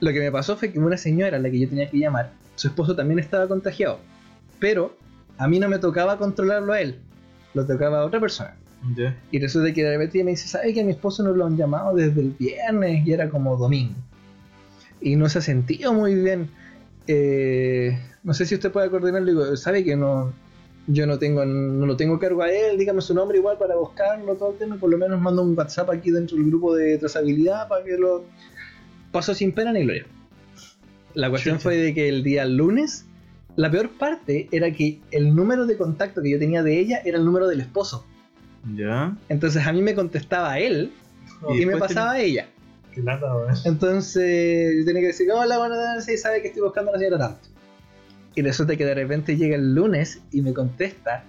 [0.00, 2.32] Lo que me pasó fue que una señora a la que yo tenía que llamar,
[2.54, 3.98] su esposo también estaba contagiado,
[4.58, 4.96] pero
[5.36, 6.96] a mí no me tocaba controlarlo a él,
[7.54, 8.56] lo tocaba a otra persona.
[9.30, 11.56] Y resulta que de repente me dice, ¿sabe que a mi esposo no lo han
[11.56, 13.06] llamado desde el viernes?
[13.06, 13.94] Y era como domingo.
[15.00, 16.50] Y no se ha sentido muy bien.
[17.06, 19.26] Eh, no sé si usted puede coordinarlo.
[19.26, 20.32] Digo, ¿sabe que no,
[20.86, 22.78] yo no tengo no lo tengo cargo a él?
[22.78, 24.76] Dígame su nombre igual para buscarlo, todo el tema.
[24.76, 28.24] Por lo menos mando un WhatsApp aquí dentro del grupo de trazabilidad para que lo...
[29.12, 30.06] Pasó sin pena ni gloria.
[31.14, 31.62] La cuestión Chucha.
[31.64, 33.06] fue de que el día lunes,
[33.56, 37.18] la peor parte era que el número de contacto que yo tenía de ella era
[37.18, 38.06] el número del esposo.
[38.74, 39.16] Ya.
[39.28, 40.92] Entonces a mí me contestaba él
[41.50, 42.46] Y y me pasaba a ella.
[42.92, 43.26] Qué lata.
[43.64, 46.98] Entonces yo tenía que decir, hola, buenas tardes, sí, sabe que estoy buscando a la
[46.98, 47.48] señora tanto.
[48.34, 51.24] Y resulta que de repente llega el lunes y me contesta,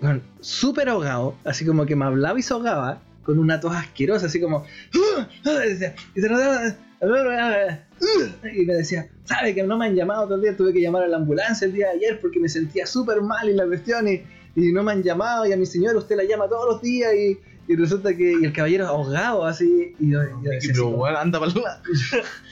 [0.00, 4.26] con súper ahogado, así como que me hablaba y se ahogaba, con una tos asquerosa,
[4.26, 4.64] así como,
[5.18, 5.62] "Ah, ah",
[8.54, 11.02] y me decía, sabe que no me han llamado todo el día, tuve que llamar
[11.02, 14.08] a la ambulancia el día de ayer porque me sentía súper mal y la cuestión
[14.08, 14.22] y,
[14.58, 17.12] y no me han llamado y a mi señora usted la llama todos los días
[17.14, 17.38] y,
[17.70, 21.38] y resulta que y el caballero ahogado así y yo, yo decía, Pero como- anda
[21.38, 21.52] para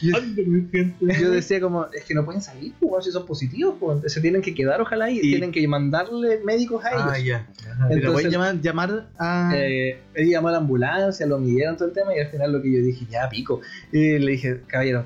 [1.21, 4.43] yo decía como, es que no pueden salir, pues, si son positivos, pues, se tienen
[4.43, 7.03] que quedar ojalá y, Y- tienen que mandarle médicos a ellos.
[7.09, 7.37] Ah, ya.
[7.71, 7.87] Ajá.
[7.89, 9.53] Pero Entonces- voy a llamar, llamar a.
[9.57, 12.63] Eh, él llamó a la ambulancia, lo midieron todo el tema y al final lo
[12.63, 13.61] que yo dije, ya pico.
[13.93, 15.05] Y le dije, caballero,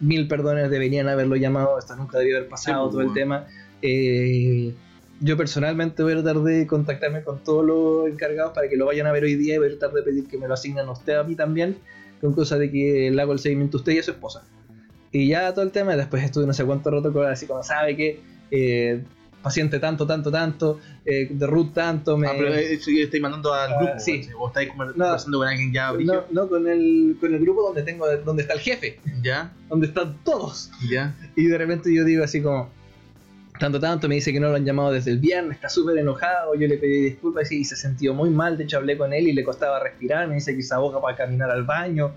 [0.00, 3.46] mil perdones, deberían haberlo llamado, esto nunca debería haber pasado, Sí, todo el pues, tema.
[3.82, 4.72] Eh,
[5.22, 9.06] yo personalmente voy a tratar de contactarme con todos los encargados para que lo vayan
[9.06, 10.90] a ver hoy día y voy a tratar de pedir que me lo asignen a
[10.92, 11.76] usted a mí también,
[12.20, 14.42] con cosa de que le hago el seguimiento a usted y a su esposa.
[15.10, 17.96] Y ya todo el tema, después estuve no sé cuánto rato con así como sabe
[17.96, 19.02] que eh,
[19.42, 22.28] paciente tanto, tanto, tanto, eh, de root tanto, me...
[22.28, 23.92] Ah, pero eh, estáis mandando al Ah, grupo.
[23.98, 24.20] sí.
[24.20, 24.34] ¿cachai?
[24.34, 26.24] Vos estáis conver- conversando con alguien ya, No, brillo.
[26.30, 30.16] no, con el, con el grupo donde tengo donde está el jefe, Ya, donde están
[30.24, 30.70] todos.
[30.90, 31.14] ya.
[31.36, 32.70] Y de repente yo digo así como,
[33.58, 36.54] tanto, tanto, me dice que no lo han llamado desde el viernes, está súper enojado,
[36.54, 39.32] yo le pedí disculpas y se sintió muy mal, de hecho hablé con él y
[39.32, 42.12] le costaba respirar, me dice que se ahoga para caminar al baño,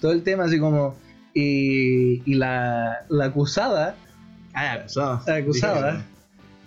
[0.00, 0.96] todo el tema así como...
[1.36, 3.96] Y, y la, la acusada,
[4.54, 4.84] Ah,
[5.26, 6.06] la acusada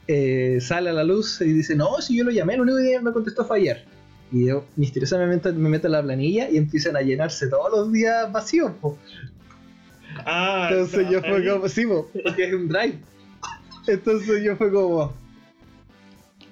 [0.07, 2.99] eh, sale a la luz y dice, no, si yo lo llamé, lo único que
[2.99, 3.85] me contestó fue ayer.
[4.31, 8.29] Y yo misteriosamente me meto en la planilla y empiezan a llenarse todos los días
[8.31, 8.73] vacíos.
[8.81, 8.97] po.
[10.25, 12.99] Ah, Entonces yo fue como, sí, po, porque es un drive.
[13.87, 15.13] Entonces yo fue como,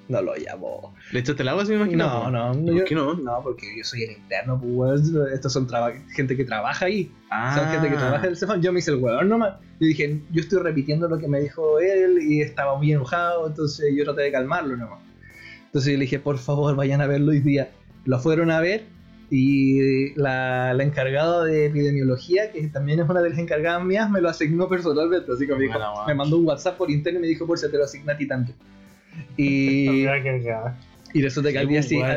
[0.08, 0.94] no lo llamo.
[1.12, 2.30] ¿Le echaste el agua, se me imagino?
[2.30, 3.14] No, no, ¿Por yo- qué no?
[3.14, 5.02] No, porque yo soy el interno, pues.
[5.32, 5.68] Estos son
[6.14, 7.10] gente que trabaja ahí.
[7.30, 8.60] Ah, Son gente que trabaja en el Cefam.
[8.60, 9.54] Yo me hice el huevón nomás.
[9.80, 13.92] Yo dije, yo estoy repitiendo lo que me dijo él y estaba muy enojado, entonces
[13.96, 15.00] yo traté de calmarlo nomás.
[15.66, 17.70] Entonces yo le dije, por favor, vayan a verlo hoy día.
[18.04, 18.84] Lo fueron a ver
[19.30, 24.20] y la, la encargada de epidemiología, que también es una de las encargadas mías, me
[24.20, 25.32] lo asignó personalmente.
[25.32, 27.68] Así que me, dijo- me mandó un WhatsApp por interno y me dijo, por si
[27.70, 28.56] te lo asigna a ti también.
[29.36, 30.04] Y,
[31.12, 32.10] y resulta que al día, si- al-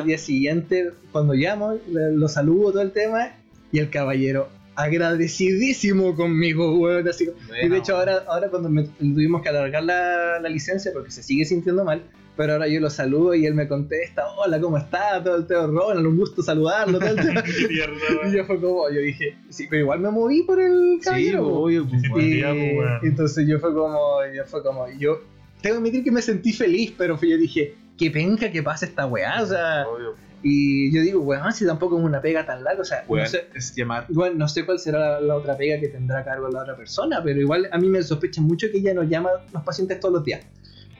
[0.00, 3.32] al día siguiente, cuando llamo, le- lo saludo todo el tema
[3.70, 7.06] y el caballero agradecidísimo conmigo, weón.
[7.08, 10.48] Así, como- y de Bueno, hecho, ahora, ahora cuando me, tuvimos que alargar la, la
[10.48, 12.02] licencia porque se sigue sintiendo mal,
[12.40, 15.22] pero ahora yo lo saludo y él me contesta: Hola, ¿cómo está?
[15.22, 16.98] Todo el tema, Ronald, un gusto saludarlo.
[16.98, 17.16] Todo el
[17.68, 17.96] tierno,
[18.28, 21.42] y yo fue como, yo dije, sí, pero igual me moví por el Sí, caballero.
[21.42, 21.58] po".
[21.64, 22.20] obvio, pues, Sí, weón.
[22.22, 22.26] sí.
[22.26, 23.98] Y día, pues, entonces yo fue como,
[24.34, 25.20] yo fue como, yo
[25.60, 29.04] tengo que admitir que me sentí feliz, pero yo dije, qué penca que pase esta
[29.04, 30.14] weá, o sea, Obvio.
[30.42, 33.30] y yo digo, weón, si tampoco es una pega tan larga, o sea, Weón, no
[33.30, 34.06] sé, es llamar.
[34.08, 36.74] igual no sé cuál será la, la otra pega que tendrá a cargo la otra
[36.74, 40.00] persona, pero igual a mí me sospecha mucho que ella nos llama a los pacientes
[40.00, 40.40] todos los días.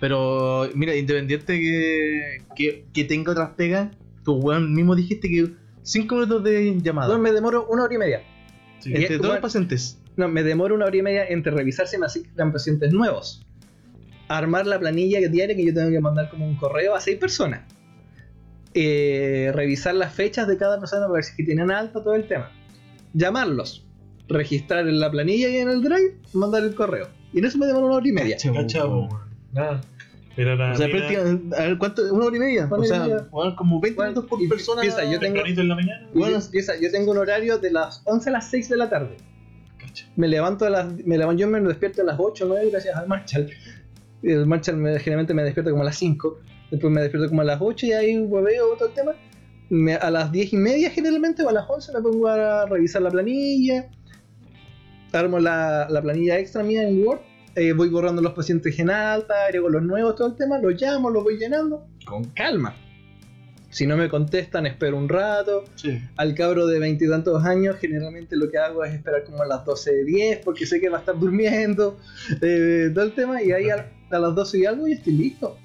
[0.01, 3.91] Pero, mira, independiente que, que, que tenga otras pegas,
[4.25, 7.09] tú, weón, mismo dijiste que 5 minutos de llamada.
[7.09, 8.23] Entonces me demoro una hora y media.
[8.81, 8.95] Sí.
[8.95, 9.99] entre todos los pacientes.
[10.17, 13.47] No, me demoro una hora y media entre revisar si me asignan pacientes nuevos,
[14.29, 17.63] armar la planilla diaria que yo tengo que mandar como un correo a seis personas,
[18.75, 22.51] eh, revisar las fechas de cada persona para ver si tienen alta todo el tema,
[23.13, 23.87] llamarlos,
[24.29, 27.09] registrar en la planilla y en el drive, mandar el correo.
[27.33, 28.37] Y en eso me demoro una hora y media.
[28.37, 29.09] Cacha, Cacha, weón.
[29.11, 29.30] weón.
[29.53, 29.81] Nada.
[30.37, 32.15] Pero la O sea, mina, prácticamente, a ver, ¿cuánto?
[32.15, 32.69] ¿Una hora y media?
[32.71, 33.27] O sea, media.
[33.57, 34.81] como 20 Bueno, minutos por y persona.
[34.83, 36.09] piensa, yo tengo- en la mañana.
[36.15, 36.37] Bueno.
[36.39, 39.17] Empieza- yo tengo un horario de las 11 a las 6 de la tarde.
[39.79, 40.07] Cacha.
[40.17, 40.93] Me levanto a las.
[41.05, 43.51] Me levanto, yo me despierto a las 8 o 9 gracias al Marshall.
[44.23, 46.39] El Marshall me- generalmente me despierta como a las 5.
[46.71, 49.13] Después me despierto como a las 8 y ahí hueveo todo el tema.
[49.69, 53.03] Me- a las 10 y media generalmente o a las 11 me pongo a revisar
[53.03, 53.89] la planilla.
[55.13, 57.21] Armo la, la planilla extra mía en Word
[57.55, 61.11] eh, voy borrando los pacientes en alta, agrego los nuevos, todo el tema, los llamo,
[61.11, 62.75] los voy llenando con calma.
[63.71, 65.65] Si no me contestan, espero un rato.
[65.77, 66.01] Sí.
[66.17, 69.93] Al cabro de veintitantos años, generalmente lo que hago es esperar como a las 12
[69.93, 71.97] de 10, porque sé que va a estar durmiendo,
[72.43, 75.57] eh, todo el tema, y ahí a, a las 12 y algo y estoy listo.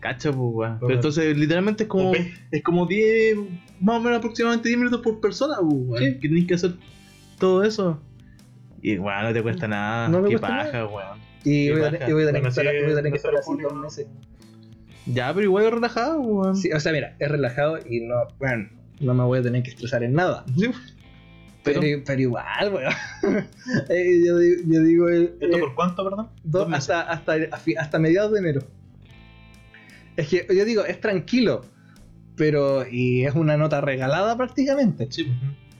[0.00, 0.78] Cacha, pues, weón.
[0.80, 2.12] Pero entonces, literalmente es como.
[2.50, 3.36] Es como 10,
[3.80, 6.04] más o menos aproximadamente 10 minutos por persona, pues, weón.
[6.04, 6.20] Sí.
[6.20, 6.74] Que tenés que hacer
[7.38, 8.00] todo eso.
[8.82, 10.08] Y, weón, no te cuesta nada.
[10.08, 11.18] No me Qué cuesta paja, weón.
[11.44, 12.08] Y Qué voy a, paja.
[12.08, 13.74] y voy a tener Bueno, que estar, sí, voy a tener que estar así dos
[13.74, 14.06] meses.
[15.06, 16.56] Ya, pero igual es relajado, weón.
[16.56, 18.68] Sí, o sea, mira, es relajado y no, bueno,
[19.00, 20.44] no me voy a tener que estresar en nada.
[20.56, 20.70] Sí.
[21.64, 22.92] Pero, Pero- pero igual, weón.
[23.88, 26.28] Eh, yo, digo- yo digo, eh, ¿Esto por cuánto, perdón?
[26.42, 26.90] dos- dos meses.
[26.90, 28.62] hasta, hasta, hasta mediados de enero.
[30.16, 31.64] Es que yo digo, es tranquilo,
[32.36, 35.36] pero, y es una nota regalada prácticamente, Sí, pues.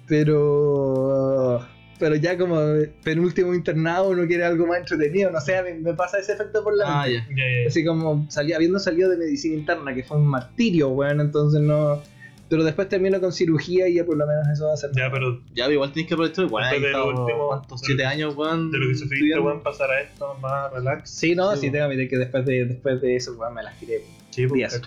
[0.06, 1.66] pero,
[2.02, 2.58] pero ya como
[3.04, 6.76] penúltimo internado uno quiere algo más entretenido, no sé, me, me pasa ese efecto por
[6.76, 7.24] la Ah, mente.
[7.30, 7.68] ya, ya.
[7.68, 12.02] Así como salí, habiendo salido de medicina interna, que fue un martirio, weón, entonces no.
[12.48, 14.90] Pero después termino con cirugía y ya por lo menos eso va a ser.
[14.96, 16.44] Ya, pero Ya, pero igual tenés que aprovechar.
[16.44, 17.80] Igual Después ahí de lo estamos, último- ¿cuántos?
[17.80, 18.70] de 7 lo- años, weón.
[18.72, 21.08] de lo que sufriste, weón, pasar a esto más relax.
[21.10, 21.90] Sí, no, Sí, sí, weón.
[21.96, 24.02] tengo que después de, después de eso, weón, me las tiré.
[24.30, 24.82] Sí, pues,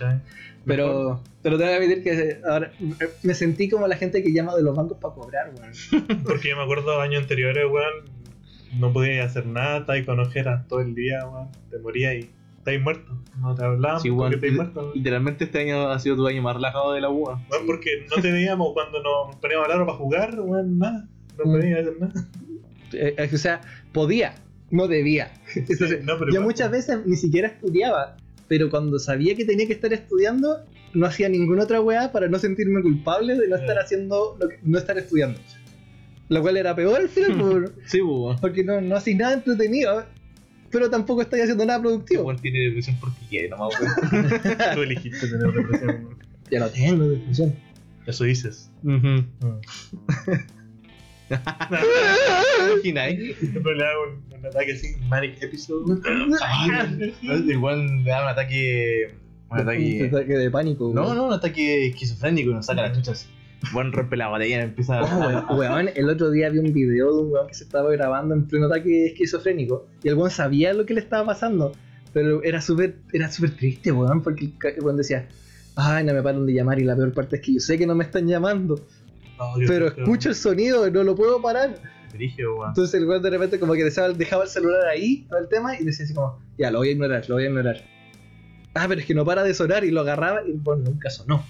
[0.66, 2.72] Pero, pero tengo que admitir que ahora
[3.22, 6.22] me sentí como la gente que llama de los bancos para cobrar, weón.
[6.24, 8.10] Porque yo me acuerdo años anteriores, weón,
[8.78, 12.80] no podía hacer nada, estabas con ojeras todo el día, weón, te morías y estabas
[12.82, 13.12] muerto.
[13.40, 14.80] No te hablaban Sí, porque estabas muerto.
[14.80, 14.92] weón.
[14.94, 17.42] Literalmente este año ha sido tu año más relajado de la UA.
[17.50, 21.08] Weón, porque no te veíamos cuando nos poníamos a hablar para jugar, weón, nada.
[21.38, 21.52] No Mm.
[21.52, 22.28] podías hacer nada.
[22.92, 23.60] Eh, eh, o sea,
[23.92, 24.34] podía,
[24.70, 25.30] no debía.
[25.54, 28.16] Entonces, no, pero yo igual, muchas veces ni siquiera estudiaba,
[28.48, 32.38] pero cuando sabía que tenía que estar estudiando, no hacía ninguna otra weá para no
[32.38, 35.38] sentirme culpable de no estar haciendo, lo que, no estar estudiando.
[36.28, 40.04] Lo cual era peor al final, por- Sí, pues, porque no, no hacís nada entretenido,
[40.70, 42.24] pero tampoco estáis haciendo nada productivo.
[42.24, 44.28] Weón tiene depresión porque quiere, nomás, weón.
[44.74, 46.08] Tú elegiste tener depresión.
[46.50, 47.54] Ya lo tengo, depresión.
[48.06, 48.70] Eso dices.
[48.82, 49.18] Mm.
[51.28, 53.36] Imagináis.
[53.38, 56.00] Siempre le hago un, un ataque así, manic episode.
[56.42, 57.14] Ay,
[57.48, 59.14] Igual le da un ataque.
[59.50, 60.36] Un Un ataque.
[60.38, 60.92] de pánico.
[60.94, 63.28] No, no, un ataque esquizofrénico y nos saca las chuchas.
[63.72, 65.00] Buen rompe la botella y empieza
[65.48, 68.34] Oh, weón, el otro día vi un video de un weón que se estaba grabando
[68.34, 71.72] en pleno ataque esquizofrénico y el weón sabía lo que le estaba pasando,
[72.12, 75.26] pero era súper era súper triste, weón, porque el weón decía,
[75.74, 77.86] ay, no me paran de llamar y la peor parte es que yo sé que
[77.86, 78.78] no me están llamando,
[79.38, 81.78] No, pero escucho el sonido y no lo puedo parar.
[82.18, 84.08] Entonces el weón de repente como que dejaba,
[84.44, 87.28] el celular ahí, todo el tema, y decía así como, ya, lo voy a ignorar,
[87.28, 87.84] lo voy a ignorar.
[88.74, 91.44] Ah, pero es que no para de sonar y lo agarraba y bueno, nunca sonó.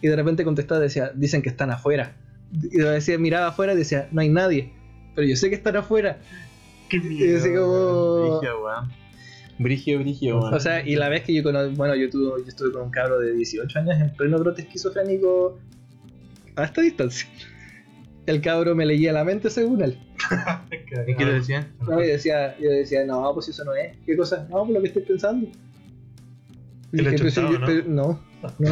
[0.00, 2.16] Y de repente contestaba, decía, dicen que están afuera.
[2.52, 4.72] Y decía, miraba afuera y decía, no hay nadie.
[5.14, 6.18] Pero yo sé que están afuera.
[6.88, 7.38] Qué Y miedo.
[7.38, 8.40] así como...
[8.40, 8.58] Brigio.
[9.58, 10.38] Brigio, brigio.
[10.38, 13.18] O sea, y la vez que yo bueno, yo, tuve, yo estuve con un cabro
[13.18, 15.58] de 18 años en pleno brote esquizofrénico
[16.58, 17.28] a esta distancia.
[18.26, 19.98] El cabro me leía la mente según él.
[21.06, 21.66] ¿Y qué te decía?
[21.88, 23.96] No, y decía, yo decía, no, pues eso no es.
[24.04, 24.46] ¿Qué cosa?
[24.50, 25.48] No, pues lo que estoy pensando.
[26.90, 27.66] ¿Te lo dije, "Pero si chuntaba, yo- no?
[27.66, 27.84] pero-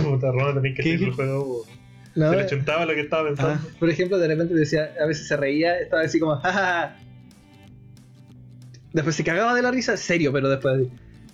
[0.02, 1.64] no, Puta, Roma, tenés que el juego.
[2.14, 3.54] no, Se eh, le chuntaba lo que estaba pensando.
[3.54, 6.96] Ah, Por ejemplo, de repente decía, a veces se reía, estaba así como, jajaja.
[8.92, 10.88] Después se cagaba de la risa, serio, pero después.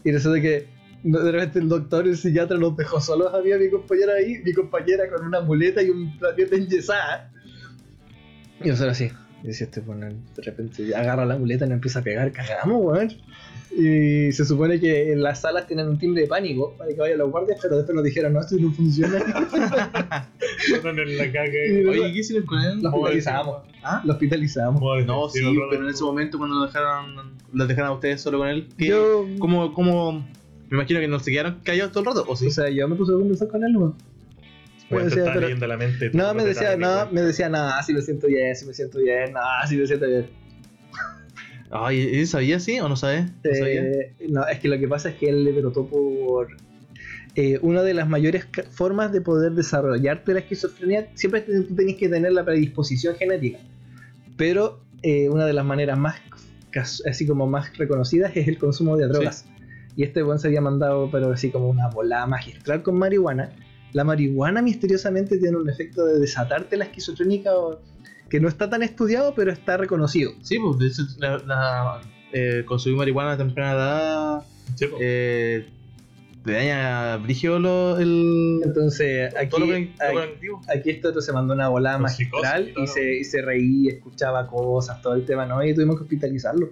[0.04, 0.66] Y resulta que
[1.02, 4.40] de repente el doctor, el psiquiatra, los dejó solos a mí a mi compañera ahí,
[4.44, 7.32] mi compañera con una muleta y un planeta enyesada.
[8.62, 9.10] Y nosotros así.
[9.42, 12.80] Y decía este, bueno, de repente agarra la muleta y nos empieza a pegar, cagamos,
[12.80, 13.08] weón.
[13.74, 17.18] Y se supone que en las salas tienen un timbre de pánico para que vayan
[17.18, 19.18] los guardias, pero después nos dijeron, no, esto no funciona.
[21.88, 22.82] Oye, ¿qué hicieron con él?
[22.82, 23.62] Lo hospitalizamos.
[23.82, 24.02] ¿Ah?
[24.04, 25.06] Lo hospitalizamos.
[25.06, 28.48] No, sí, pero en ese momento cuando lo dejaron, los dejaron a ustedes solo con
[28.48, 30.22] él, ¿qué, Yo, ¿cómo, cómo,
[30.72, 32.46] me imagino que no se quedaron callados todo el rato, ¿o sí?
[32.46, 33.80] o sea, yo me puse a conversar con él, ¿no?
[33.80, 33.94] Bueno,
[34.90, 36.10] me te decía, estaba pero- leyendo la mente.
[36.12, 37.12] No, me decía, no, no.
[37.12, 40.06] me decía, nada, si me siento bien, si me siento bien, nada, si me siento
[40.06, 40.26] bien.
[41.70, 43.22] Ay, ¿él sabía sí o no sabe?
[43.44, 43.82] ¿No sabía?
[43.82, 46.48] Eh, no, es que lo que pasa es que él le derrotó por
[47.34, 51.08] eh, una de las mayores ca- formas de poder desarrollarte la esquizofrenia.
[51.14, 53.58] Siempre tú tenés que tener la predisposición genética,
[54.36, 56.16] pero eh, una de las maneras más
[57.06, 59.46] así como más reconocidas es el consumo de drogas.
[59.96, 63.50] Y este buen se había mandado, pero así como una volada magistral con marihuana.
[63.92, 67.78] La marihuana misteriosamente tiene un efecto de desatarte la esquizofrénica o-
[68.30, 70.32] que no está tan estudiado, pero está reconocido.
[70.40, 72.00] Sí, pues la, la-
[72.32, 74.42] eh, consumir marihuana a temprana edad
[74.76, 74.96] Sí, po.
[75.00, 75.68] eh,
[76.42, 78.60] Te daña brigio lo, el.
[78.64, 82.72] Entonces, aquí, todo lo que- lo aquí, este otro se mandó una volada psicosis magistral
[82.82, 85.62] y se, y se reía, escuchaba cosas, todo el tema, ¿no?
[85.64, 86.70] Y tuvimos que hospitalizarlo.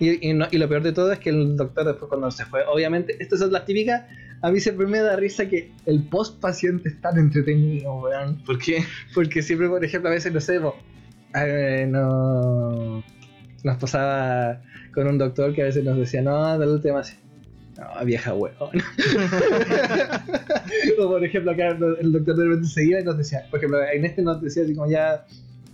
[0.00, 2.44] Y, y no- y lo peor de todo es que el doctor después cuando se
[2.46, 4.02] fue, obviamente, estas son las típicas,
[4.42, 8.42] a mí siempre me da risa que el post paciente es tan entretenido, weón.
[8.44, 8.84] ¿Por qué?
[9.14, 10.60] Porque siempre, por ejemplo, a veces, no sé,
[11.34, 13.02] eh, no,
[13.64, 14.60] nos pasaba
[14.94, 17.16] con un doctor que a veces nos decía, no, del tema así.
[17.78, 18.54] No, vieja weón.
[20.98, 23.78] o por ejemplo, acá el doctor de repente se iba y nos decía, por ejemplo,
[23.82, 25.24] en este nos decía así como ya,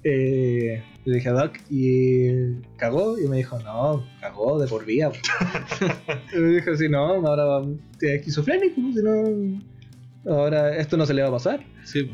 [0.05, 5.13] eh, le dije a Doc y cagó y me dijo, no, cagó de por vida.
[6.33, 7.67] y me dijo así, no, ahora
[8.01, 9.61] es esquizofrénico, si no,
[10.27, 11.65] ahora esto no se le va a pasar.
[11.85, 12.11] Sí.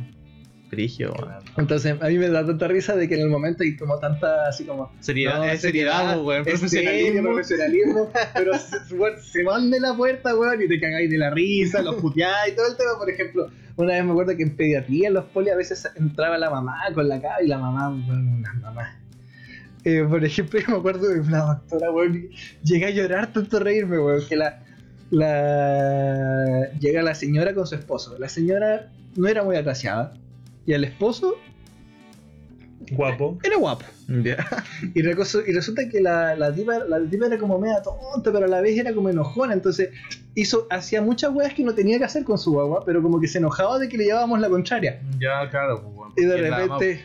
[0.70, 1.42] Brigio, weón.
[1.56, 4.48] Entonces, a mí me da tanta risa de que en el momento hay como tanta,
[4.48, 4.92] así como.
[5.00, 6.44] Seriedad, no, es seriedad, weón.
[6.44, 7.22] Profesionalismo.
[7.22, 11.30] profesionalismo, pero se, weón, se van de la puerta, weón, y te cagáis de la
[11.30, 12.90] risa, los puteáis, todo el tema.
[12.98, 16.36] Por ejemplo, una vez me acuerdo que en pediatría, en los poli, a veces entraba
[16.36, 19.00] la mamá con la cara y la mamá, weón, una mamá.
[19.84, 23.60] Eh, por ejemplo, yo me acuerdo de una doctora, weón, y llegué a llorar tanto
[23.60, 24.64] reírme, weón, que la,
[25.10, 26.70] la.
[26.80, 28.16] Llega la señora con su esposo.
[28.18, 30.12] La señora no era muy agraciada.
[30.66, 31.36] Y el esposo
[32.96, 33.38] Guapo.
[33.42, 33.84] era guapo.
[34.08, 34.46] Ya.
[34.94, 38.44] Y, recoso- y resulta que la, la, tipa, la tipa era como media tonta, pero
[38.46, 39.52] a la vez era como enojona.
[39.54, 39.90] Entonces
[40.34, 43.28] hizo, hacía muchas weas que no tenía que hacer con su guagua, pero como que
[43.28, 45.00] se enojaba de que le llevábamos la contraria.
[45.18, 46.12] Ya, claro, pues, weón.
[46.16, 47.04] Y de repente,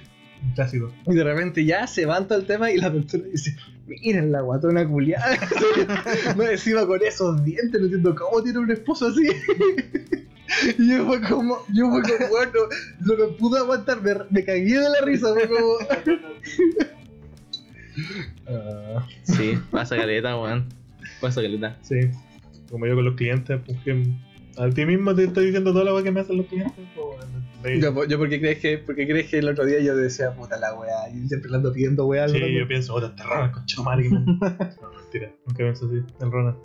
[0.56, 0.92] clásico.
[1.08, 3.56] y de repente ya se van todo el tema y la doctora dice,
[3.88, 5.38] miren la guatona culiada.
[6.38, 9.28] no encima con esos dientes, no entiendo cómo tiene un esposo así.
[10.78, 12.52] Y yo fue como, yo fue como, bueno,
[13.00, 15.74] no me pude aguantar, me, me cagué de la risa, fue como...
[18.48, 20.68] Ah, Sí, pasa caleta, weón.
[21.22, 21.78] Pasa caleta.
[21.82, 21.96] sí.
[22.70, 24.04] Como yo con los clientes, pues que
[24.58, 26.74] a ti mismo te estoy diciendo toda la weá que me hacen los clientes.
[27.62, 30.58] pues, Yo, yo porque crees que porque crees que el otro día yo decía puta
[30.58, 33.24] la weá y siempre le ando pidiendo weá Sí, yo pienso, oh, te
[33.84, 34.04] madre.
[34.04, 34.20] que me-
[34.82, 36.58] No, mentira, nunca pienso así, el Ronald.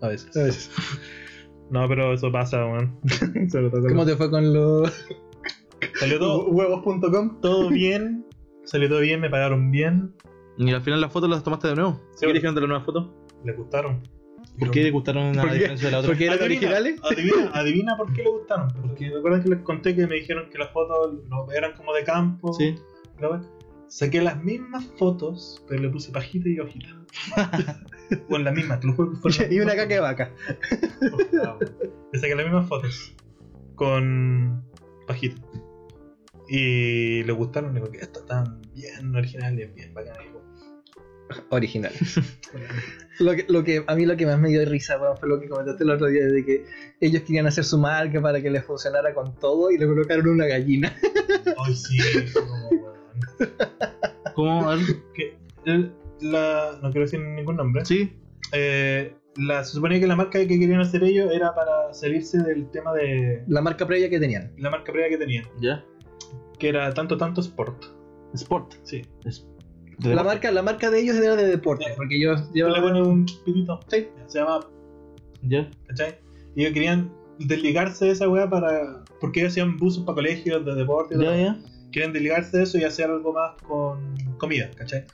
[0.00, 0.34] A veces.
[0.36, 0.70] A veces.
[1.70, 2.98] No, pero eso pasa, weón.
[3.88, 4.92] ¿Cómo te fue con los
[5.98, 7.40] Salió todo, huevos.com?
[7.40, 8.26] todo bien,
[8.64, 10.14] salió todo bien, me pagaron bien,
[10.58, 12.00] Y al final las fotos las tomaste de nuevo.
[12.14, 13.14] Sí, ¿Qué dijeron de la nueva foto?
[13.44, 14.02] le gustaron.
[14.58, 15.54] ¿Por qué le gustaron ¿Por qué?
[15.54, 16.10] diferencia de la otra?
[16.10, 17.00] Porque eran Adivina, originales.
[17.02, 18.68] Adivina, adivina por qué le gustaron.
[18.82, 21.14] Porque recuerdan que les conté que me dijeron que las fotos
[21.54, 22.52] eran como de campo.
[22.52, 22.76] Sí.
[23.20, 23.42] la.
[23.88, 26.88] Saqué las mismas fotos, pero le puse pajita y hojita.
[28.28, 30.30] o en las mismas, te lo juro que y una caca de vaca.
[32.12, 33.14] Le saqué las mismas fotos
[33.74, 34.64] con
[35.06, 35.40] pajita.
[36.48, 40.20] Y le gustaron, le digo que esto están bien originales, bien bacanas.
[41.48, 42.20] Originales.
[43.18, 45.48] lo, que, lo que a mí lo que más me dio risa fue lo que
[45.48, 46.66] comentaste el otro día de que
[47.00, 50.46] ellos querían hacer su marca para que les funcionara con todo y le colocaron una
[50.46, 50.94] gallina.
[51.56, 51.98] Ay, sí,
[52.32, 52.94] como, weón.
[54.34, 54.72] ¿Cómo?
[55.64, 55.92] El-
[56.24, 57.84] la, no quiero decir ningún nombre.
[57.84, 58.12] Sí.
[58.52, 62.70] Eh, la, se suponía que la marca que querían hacer ellos era para salirse del
[62.70, 64.52] tema de La marca previa que tenían.
[64.58, 65.84] la marca previa que tenían, Ya.
[66.58, 67.84] que era tanto tanto sport.
[68.34, 68.74] Sport.
[68.84, 69.02] Sí.
[69.24, 69.46] Es-
[70.00, 73.26] La marca, la marca de ellos era de deporte, porque ellos Yo le ponen un
[73.44, 73.78] pitito.
[73.88, 74.08] Sí.
[74.26, 74.60] Se llama,
[75.42, 75.70] Ya.
[75.88, 76.18] ¿cachai?
[76.56, 79.04] Y ellos querían desligarse de esa weá para.
[79.20, 81.30] Porque ellos hacían buses para colegios de deporte y todo.
[81.30, 81.58] Ya, ya.
[81.92, 85.04] Querían desligarse de eso y hacer algo más con comida, ¿cachai?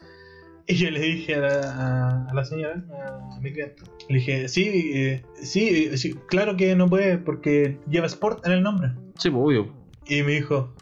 [0.71, 4.91] Y yo le dije a la, a- la señora, a, mi cliente, le dije, sí,
[4.95, 8.93] eh, sí, sí, claro que no puede porque lleva sport en el nombre.
[9.19, 9.73] Sí, pues obvio.
[10.07, 10.73] Y me dijo,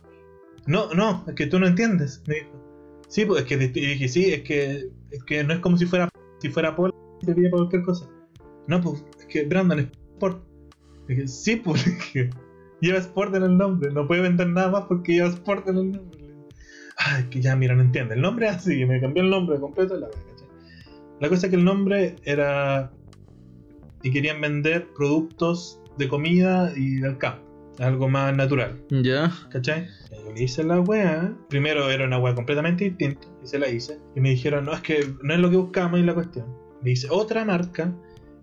[0.66, 2.22] no, no, es que tú no entiendes.
[2.26, 2.50] Me dijo,
[3.08, 5.86] sí, pues es que, y dije, sí, es que, es que no es como si
[5.86, 6.08] fuera,
[6.40, 6.92] si fuera Paul,
[7.24, 8.06] serviría para cualquier cosa.
[8.66, 10.44] No, pues, es que Brandon es sport.
[11.06, 12.30] Le dije, sí, pues, le dije,
[12.82, 15.92] lleva sport en el nombre, no puede vender nada más porque lleva sport en el
[15.92, 16.07] nombre.
[16.98, 18.14] Ah, es que ya, mira, no entiende.
[18.14, 20.08] El nombre es así, me cambió el nombre completo y la.
[21.20, 22.92] La cosa es que el nombre era.
[24.02, 27.44] Y querían vender productos de comida y del campo.
[27.80, 28.76] Algo más natural.
[28.90, 29.32] Ya.
[29.50, 29.88] ¿Cachai?
[30.10, 31.32] Yo le hice la wea.
[31.48, 33.26] Primero era una wea completamente distinta.
[33.42, 33.98] Y se la hice.
[34.14, 36.46] Y me dijeron, no, es que no es lo que buscamos y la cuestión.
[36.82, 37.92] Le hice otra marca.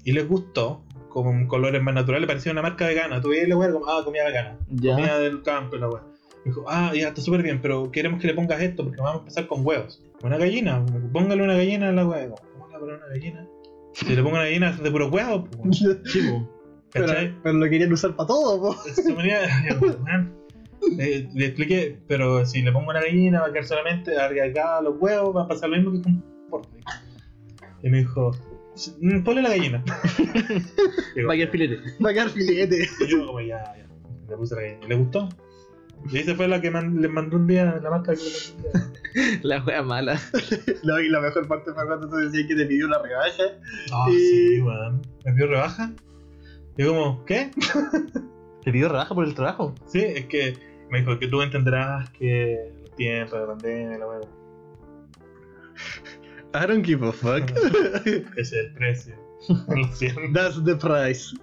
[0.03, 0.84] Y les gustó.
[1.10, 2.28] Con colores más naturales.
[2.28, 3.22] Parecía una marca vegana.
[3.22, 4.58] Tú veías la wea como, ah, comida vegana.
[4.70, 4.95] Ya.
[4.95, 6.03] Comida del campo y la wea.
[6.46, 9.20] Dijo, ah, ya está súper bien, pero queremos que le pongas esto porque vamos a
[9.20, 10.02] empezar con huevos.
[10.24, 12.30] Una gallina, póngale una gallina a la wea.
[12.30, 13.48] Como, ¿Cómo le voy a poner una gallina?
[13.93, 15.86] Si le pongo una gallina de puros huevos, pues, Sí,
[16.30, 16.43] pues.
[16.91, 17.36] pero, ¿cachai?
[17.41, 18.76] pero lo querían usar para todo.
[21.00, 24.82] Eh, le expliqué, pero si le pongo una gallina va a quedar solamente agregada a
[24.82, 26.78] los huevos, va a pasar lo mismo que con porte.
[27.82, 28.32] Y me dijo,
[29.00, 29.84] Mm, Ponle la gallina.
[31.16, 31.78] Digo, Vaya el filete.
[32.04, 32.88] Va a quedar filete.
[33.00, 33.88] Y yo como ya, ya.
[34.30, 34.88] Le puse la gallina.
[34.88, 35.30] ¿Le gustó?
[36.12, 38.30] Y esa fue la que man- le mandó un día la marca que le
[38.64, 39.39] mandó un día.
[39.43, 40.20] La wea mala.
[40.84, 43.43] No, y la mejor parte fue cuando tú decías que te pidió una rebaja.
[43.91, 45.01] Ah, Y- sí, weón.
[45.26, 45.91] ¿Me pidió rebaja?
[46.78, 47.49] Y yo como, ¿qué?
[48.64, 49.74] ¿Te pidió rebaja por el trabajo?
[49.88, 50.58] Sí, es que
[50.91, 52.53] me dijo que tú entenderás que
[52.84, 54.20] el tiempo de pandemia, la weá.
[56.53, 57.49] I don't give a fuck.
[58.06, 59.16] Ese es el precio.
[59.68, 60.22] Lo siento.
[60.34, 61.36] That's the price.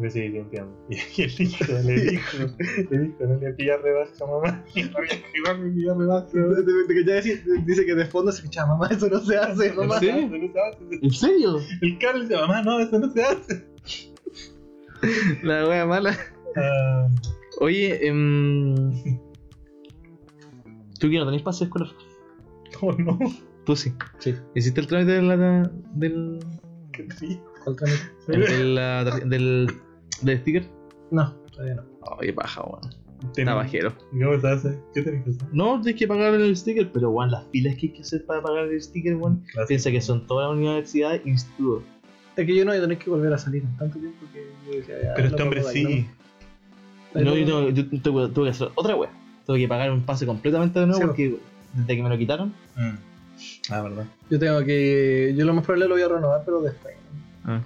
[0.00, 0.72] Yo sí, sí entiendo.
[0.88, 2.46] Y el hijo le dijo,
[2.90, 4.64] le dijo, no le pillar rebaja, mamá.
[4.74, 6.28] Y no mi pillar rebaja.
[7.66, 9.94] Dice, que de fondo se escucha, mamá, eso no se hace, mamá.
[9.96, 10.26] ¿En serio?
[10.26, 10.98] Eso no se hace.
[11.02, 11.58] ¿En serio?
[11.82, 13.64] El Carlos dice, mamá, no, eso no se hace.
[15.42, 16.16] La wea mala.
[16.56, 17.08] Ah,
[17.60, 18.92] Oye, em...
[20.98, 21.90] ¿Tú que no tenés pase de escuela?
[22.80, 23.18] oh, no.
[23.64, 23.92] Tú sí.
[24.18, 24.34] Sí.
[24.54, 25.36] ¿Hiciste el trámite de la,
[25.94, 26.38] del,
[26.92, 27.40] Qué triste.
[27.64, 28.02] ¿Cuál trámite?
[28.28, 29.68] el- de la tar- del,
[30.22, 30.64] del sticker?
[31.10, 31.82] No, todavía no.
[32.18, 32.80] Oye, baja, weón.
[33.36, 33.92] Está bajero.
[34.12, 34.78] ¿Cómo se hace?
[34.94, 35.48] ¿Qué tenés que hacer?
[35.52, 38.40] No, tienes que pagar el sticker, pero weón, las filas que hay que hacer para
[38.42, 39.42] pagar el sticker, weón.
[39.66, 41.82] Piensa que son todas las universidades e institutos.
[42.36, 44.46] Es que yo no voy a tener que volver a salir en tanto tiempo que
[44.70, 45.84] yo decía, ya, Pero este hombre sí.
[45.86, 46.10] ahí
[47.14, 49.10] No, no- yo, tengo- yo tuve, tuve que hacer otra wea.
[49.46, 51.38] Tuve que pagar un pase completamente de nuevo Sí, porque
[51.74, 52.48] desde que me lo quitaron.
[52.76, 52.94] Mm.
[53.70, 54.04] Ah, verdad.
[54.30, 55.34] Yo tengo que.
[55.36, 56.94] Yo lo más probable lo voy a renovar, pero después.
[57.44, 57.62] Ah,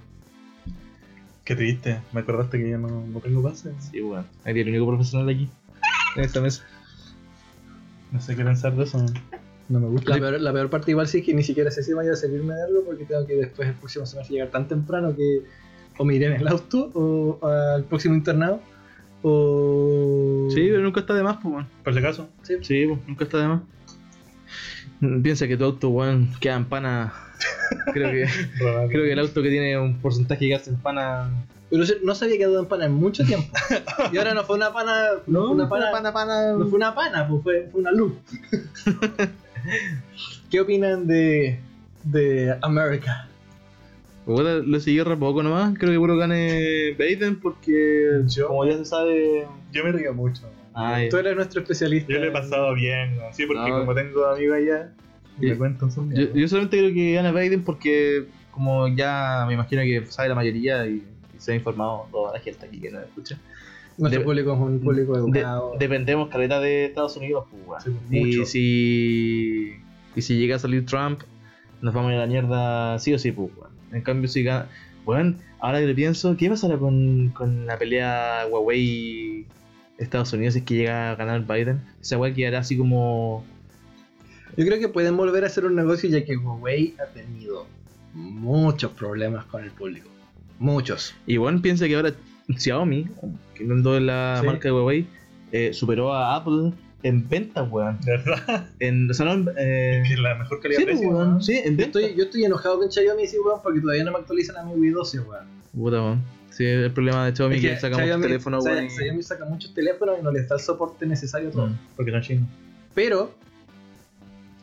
[1.43, 1.99] Qué triste.
[2.13, 3.73] Me acordaste que ya no, no tengo pase.
[3.79, 4.25] sí, weón.
[4.45, 5.49] Ahí el único profesional aquí.
[6.15, 6.63] En esta mesa.
[8.11, 9.05] No sé qué pensar de eso.
[9.69, 10.11] No me gusta.
[10.11, 12.15] La peor, la peor parte igual sí es que ni siquiera sé si vaya a
[12.15, 15.41] servirme de algo porque tengo que después el próximo semestre llegar tan temprano que
[15.97, 18.61] o me iré en el auto o al próximo internado
[19.21, 20.49] o...
[20.49, 21.67] Sí, pero nunca está de más, pues, weón.
[21.83, 22.29] Por si acaso.
[22.43, 22.55] Sí,
[22.87, 23.61] pues, nunca está de más.
[25.23, 27.13] Piensa que tu auto, weón, queda en pana.
[27.93, 28.25] Creo que,
[28.57, 31.29] creo que el auto que tiene un porcentaje que quedarse en pana.
[31.69, 33.47] Pero no se había quedado en pana en mucho tiempo.
[34.11, 35.05] y ahora no fue una pana...
[35.25, 36.13] No, fue una pana...
[36.13, 36.51] pana.
[36.53, 38.13] No fue una pana, pues fue, fue una luz.
[40.51, 41.59] ¿Qué opinan de...
[42.03, 43.27] de America?
[44.23, 45.75] Puta, lo siguió re poco nomás.
[45.79, 49.47] Creo que puro gane Biden porque, Yo- como ya se sabe.
[49.71, 50.43] Yo me río mucho.
[50.73, 52.11] Ay, Tú eres nuestro especialista.
[52.11, 53.31] Yo le he pasado bien, ¿no?
[53.33, 53.79] sí, porque No.
[53.79, 54.93] como tengo amigos allá,
[55.39, 59.81] me cuentan sus yo, yo solamente creo que gana Biden porque, como ya me imagino
[59.81, 61.03] que sabe la mayoría y,
[61.35, 63.39] y se ha informado toda la gente aquí que nos escucha.
[63.97, 65.73] Nuestro de- público es un público De- educado.
[65.79, 67.83] dependemos caleta de Estados Unidos, pues.
[67.83, 69.73] Sí, pues, Y si,
[70.15, 71.21] y si llega a salir Trump,
[71.81, 73.49] nos vamos a ir a la mierda sí o sí, pues.
[73.91, 74.67] En cambio, si gana.
[75.05, 79.45] Bueno, ahora que lo pienso, ¿qué pasará con, con la pelea Huawei
[79.97, 81.81] Estados Unidos si es que llega a ganar Biden?
[82.01, 83.45] Esa weá quedará así como.
[84.57, 87.65] Yo creo que pueden volver a hacer un negocio ya que Huawei ha tenido
[88.13, 90.09] muchos problemas con el público.
[90.59, 91.15] Muchos.
[91.25, 92.13] Y bueno, piensa que ahora
[92.55, 93.07] Xiaomi,
[93.55, 94.45] que no es la Sí.
[94.45, 95.07] marca de Huawei,
[95.51, 96.73] eh, superó a Apple
[97.03, 97.99] en ventas, weón.
[98.01, 101.09] De verdad, En, o sea, no, eh, que la mejor calidad sí, de precio.
[101.09, 101.33] weón.
[101.35, 101.41] ¿no?
[101.41, 101.85] Sí, en Yo ventas.
[102.01, 104.73] estoy, yo estoy enojado con Xiaomi, sí, weón, porque todavía no me actualizan a mi
[104.73, 105.45] Wii 12, weón.
[105.75, 106.21] Puta, weón.
[106.49, 108.85] Sí, el problema de Xiaomi es que, saca muchos teléfonos, weón.
[108.85, 111.67] y- Xiaomi saca muchos teléfonos y no les da el soporte necesario a todo.
[111.67, 111.77] Mm.
[111.95, 112.47] Porque son chinos.
[112.93, 113.33] Pero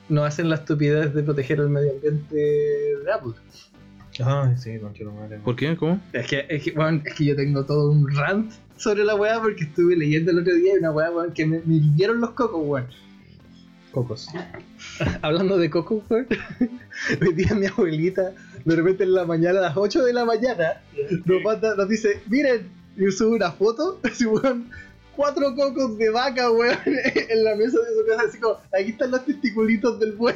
[0.09, 3.32] no hacen la estupidez de proteger el medio ambiente de Apple.
[4.22, 5.38] Ah, sí, con chino madre.
[5.45, 5.76] ¿Por qué?
[5.76, 6.01] ¿Cómo?
[6.12, 9.41] Es que, es, que, weón, es que yo tengo todo un rant sobre la weá
[9.41, 12.31] porque estuve leyendo el otro día y una weá, weón, que me, me hirvieron los
[12.31, 12.87] cocos, weón.
[13.93, 14.28] Cocos.
[15.22, 16.26] Hablando de cocos, weón.
[17.20, 18.33] Hoy día mi abuelita,
[18.64, 20.81] de repente en la mañana, a las 8 de la mañana,
[21.26, 24.70] nos, manda, nos dice, miren, yo subo una foto, así, weón,
[25.14, 29.11] cuatro cocos de vaca, weón, en la mesa de su casa, así como, aquí están
[29.11, 30.35] los testiculitos del buey,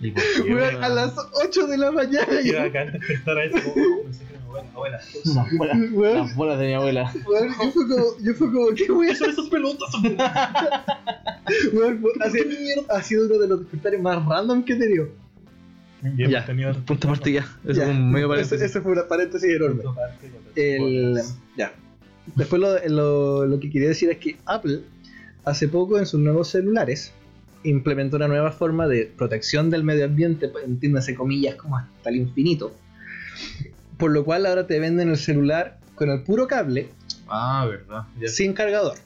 [0.00, 0.84] ¿Y qué, weón, weón?
[0.84, 3.72] a las 8 de la mañana, y Iba acá a despertar a eso.
[3.72, 4.02] como,
[4.48, 5.00] mi abuela, abuela.
[5.24, 7.12] Las bolas, weón, las bolas de mi abuela.
[7.26, 9.16] weón, yo fue como, yo fue como, ¿qué weón?
[9.16, 9.88] Son esas pelotas.
[11.72, 12.46] Weón, fue- ha, sido,
[12.92, 15.08] ha sido uno de los despertares más random que he tenido.
[16.02, 17.40] Y hemos Ya, tenido punto aparte ya.
[17.64, 17.84] Eso Ya.
[17.84, 18.62] es un medio paréntesis.
[18.64, 19.82] ese fue una paréntesis enorme.
[20.54, 21.18] El,
[21.56, 21.72] ya.
[22.36, 24.82] Después lo, lo, lo que quería decir es que Apple
[25.44, 27.12] hace poco en sus nuevos celulares
[27.64, 32.16] implementó una nueva forma de protección del medio ambiente, pues, entiéndase comillas como hasta el
[32.16, 32.72] infinito.
[33.98, 36.88] Por lo cual ahora te venden el celular con el puro cable
[37.28, 38.04] Ah, verdad.
[38.20, 38.28] Ya.
[38.28, 38.96] sin cargador.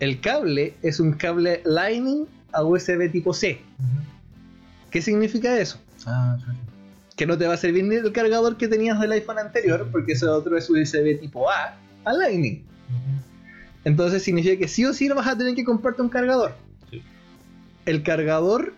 [0.00, 3.60] El cable es un cable Lightning a USB tipo C.
[4.90, 5.78] ¿Qué significa eso?
[6.06, 6.52] Ah, sí.
[7.16, 10.12] que no te va a servir ni el cargador que tenías del iPhone anterior, porque
[10.12, 12.64] ese otro es USB tipo A a Lightning.
[13.84, 16.54] Entonces significa que sí o sí vas a tener que comprarte un cargador.
[16.90, 17.02] Sí.
[17.84, 18.72] El cargador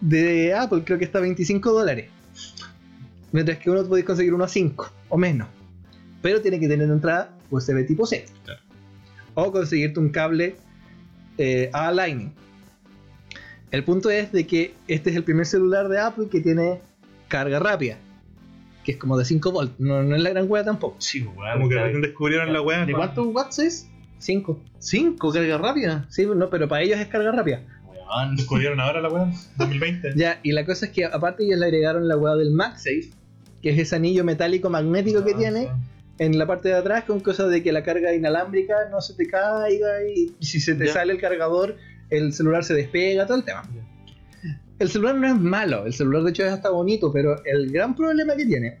[0.00, 2.10] de Apple creo que está a 25 dólares.
[3.36, 5.46] Mientras que uno podéis conseguir uno a 5 o menos.
[6.22, 8.24] Pero tiene que tener entrada USB tipo C.
[8.46, 8.62] Claro.
[9.34, 10.56] O conseguirte un cable
[11.36, 12.32] eh, a Lightning.
[13.72, 16.80] El punto es de que este es el primer celular de Apple que tiene
[17.28, 17.98] carga rápida.
[18.84, 19.74] Que es como de 5 volts.
[19.78, 20.96] No, no es la gran hueá tampoco.
[20.98, 21.58] Sí, weón.
[21.58, 22.86] Como que recién descubrieron la weá.
[22.86, 23.90] ¿De cuántos watts es?
[24.16, 24.64] 5.
[24.78, 26.06] 5, carga rápida.
[26.08, 27.66] Sí, no, pero para ellos es carga rápida.
[27.84, 28.36] Weón.
[28.36, 29.30] Descubrieron ahora la weá.
[29.58, 30.14] 2020.
[30.16, 33.10] Ya, y la cosa es que aparte ellos le agregaron la hueá del MagSafe,
[33.66, 35.68] que es ese anillo metálico magnético que Ah, tiene sí.
[36.20, 39.26] en la parte de atrás con cosa de que la carga inalámbrica no se te
[39.26, 40.92] caiga y si se te Ya.
[40.92, 41.76] sale el cargador
[42.10, 43.64] el celular se despega, todo el tema.
[44.78, 47.96] El celular no es malo, el celular de hecho es hasta bonito, pero el gran
[47.96, 48.78] problema que tiene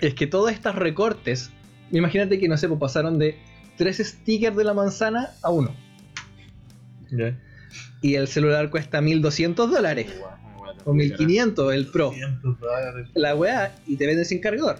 [0.00, 1.50] es que todos estos recortes,
[1.90, 3.36] imagínate que no sé, pues pasaron de
[3.76, 5.74] tres stickers de la manzana a uno
[8.02, 10.06] y el celular cuesta 1200 dólares
[10.84, 12.06] o 1500 el Pro.
[12.06, 13.08] 200 dólares.
[13.14, 14.78] la weá y te venden sin cargador.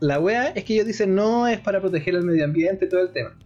[0.00, 3.10] La weá es que ellos dicen no es para proteger el medio ambiente, todo el
[3.10, 3.36] tema.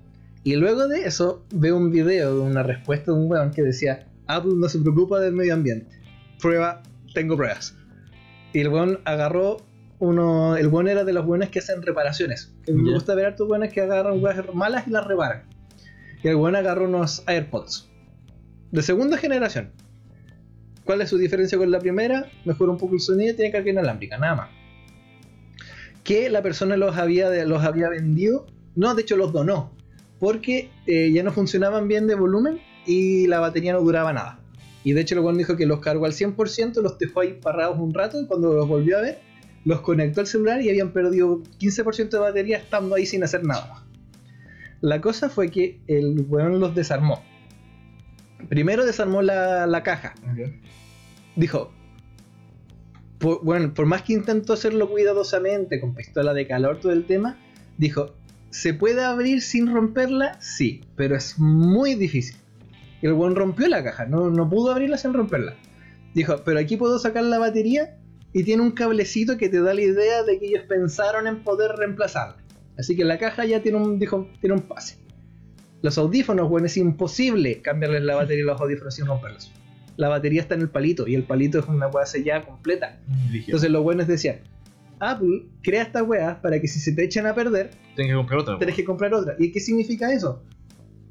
[0.44, 4.06] Y luego de eso veo un video de una respuesta de un weón que decía
[4.26, 5.96] Apple no se preocupa del medio ambiente.
[6.40, 6.82] Prueba,
[7.14, 7.74] tengo pruebas.
[8.52, 9.58] Y el weón agarró
[9.98, 12.52] uno, el weón era de los buenos que hacen reparaciones.
[12.64, 12.94] Que me Ya.
[12.94, 15.44] gusta ver a tus buenos que agarran weas malas y las reparan.
[16.22, 17.88] Y el weón agarró unos AirPods
[18.72, 19.70] de segunda generación.
[20.84, 22.30] ¿Cuál es su diferencia con la primera?
[22.44, 24.50] Mejora un poco el sonido y tiene carga inalámbrica, nada más.
[26.02, 29.70] Que la persona los había, los había vendido, no, de hecho los donó,
[30.18, 34.40] porque eh, ya no funcionaban bien de volumen y la batería no duraba nada.
[34.84, 37.78] Y de hecho el weón dijo que los cargó al 100%, los dejó ahí parados
[37.78, 39.20] un rato y cuando los volvió a ver,
[39.64, 43.84] los conectó al celular y habían perdido 15% de batería estando ahí sin hacer nada.
[44.80, 47.22] La cosa fue que el weón los desarmó.
[48.48, 50.14] Primero desarmó la, la caja.
[51.36, 51.72] Dijo,
[53.18, 57.36] por- bueno, por más que intentó hacerlo cuidadosamente, con pistola de calor, todo el tema,
[57.78, 58.14] dijo,
[58.50, 60.38] ¿se puede abrir sin romperla?
[60.40, 62.36] Sí, pero es muy difícil.
[63.00, 65.54] Y el buen rompió la caja, no, no pudo abrirla sin romperla.
[66.14, 67.96] Dijo, pero aquí puedo sacar la batería
[68.32, 71.72] y tiene un cablecito que te da la idea de que ellos pensaron en poder
[71.72, 72.36] reemplazarla.
[72.78, 74.96] Así que la caja ya tiene un, dijo, tiene un pase.
[75.82, 79.52] Los audífonos, bueno, es imposible cambiarles la batería a los audífonos sin romperlos.
[79.96, 82.98] La batería está en el palito y el palito es una hueá sellada completa.
[83.32, 84.40] Entonces los buenos decían,
[85.00, 88.38] Apple crea estas weas para que si se te echan a perder, Tienes que comprar
[88.40, 88.58] otra.
[88.58, 89.34] tenés que comprar otra.
[89.38, 90.42] ¿Y qué significa eso?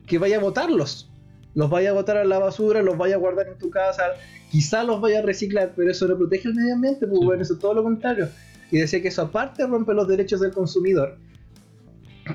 [0.07, 1.09] Que vaya a botarlos.
[1.53, 4.03] Los vaya a botar a la basura, los vaya a guardar en tu casa,
[4.49, 7.25] quizá los vaya a reciclar, pero eso no protege el medio ambiente, pues Sí.
[7.25, 8.29] bueno, eso es todo lo contrario.
[8.71, 11.17] Y decía que eso aparte rompe los derechos del consumidor,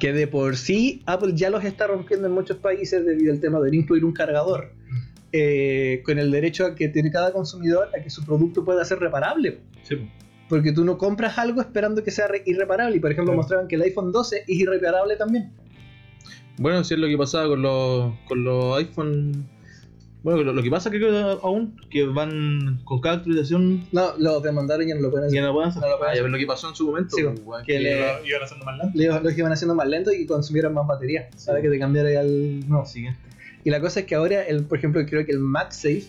[0.01, 3.61] que de por sí Apple ya los está rompiendo en muchos países debido al tema
[3.61, 4.73] de no incluir un cargador,
[5.33, 8.99] eh, con el derecho a que tiene cada consumidor a que su producto pueda ser
[8.99, 9.59] reparable.
[9.83, 10.05] Sí, po.
[10.49, 12.97] Porque tú no compras algo esperando que sea re- irreparable.
[12.97, 15.51] Y por ejemplo, mostraban que el iPhone 12 es irreparable también.
[16.59, 19.49] Bueno, si es lo que pasaba con los, con los iPhone.
[20.27, 24.43] Bueno, lo, lo que pasa creo que aún que van con cada actualización No, los
[24.43, 25.43] demandaron y ya no lo pueden ya hacer.
[25.45, 25.83] no pueden hacer.
[25.83, 26.31] No lo pueden Ah, ya hacer.
[26.33, 27.17] lo que pasó en su momento.
[27.17, 28.99] Sí, pues, que que- le- Iban- Iban haciendo más lento.
[29.15, 31.29] Los, los iban haciendo más lento y consumieron más batería.
[31.47, 32.69] Para que te cambiara al.
[32.69, 32.85] No.
[32.85, 33.21] Siguiente.
[33.63, 36.03] Y la cosa es que ahora, el, por ejemplo, creo que el MagSafe,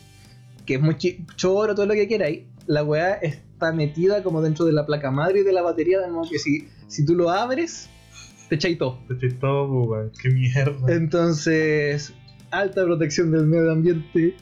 [0.66, 4.66] que es muy chi- choro, todo lo que queráis, la weá está metida como dentro
[4.66, 7.30] de la placa madre y de la batería, de modo que si, si tú lo
[7.30, 7.88] abres,
[8.50, 8.98] te echáis todo.
[9.08, 10.12] Te estoy todo, po, weón.
[10.20, 10.92] Qué mierda.
[10.92, 12.14] Entonces,
[12.52, 14.36] alta protección del medio ambiente.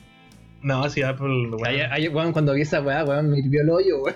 [0.62, 1.66] No, si Apple, weón.
[1.92, 4.16] Ayer, weón, cuando vi esa weá, weón, me hirvió el hoyo, weón.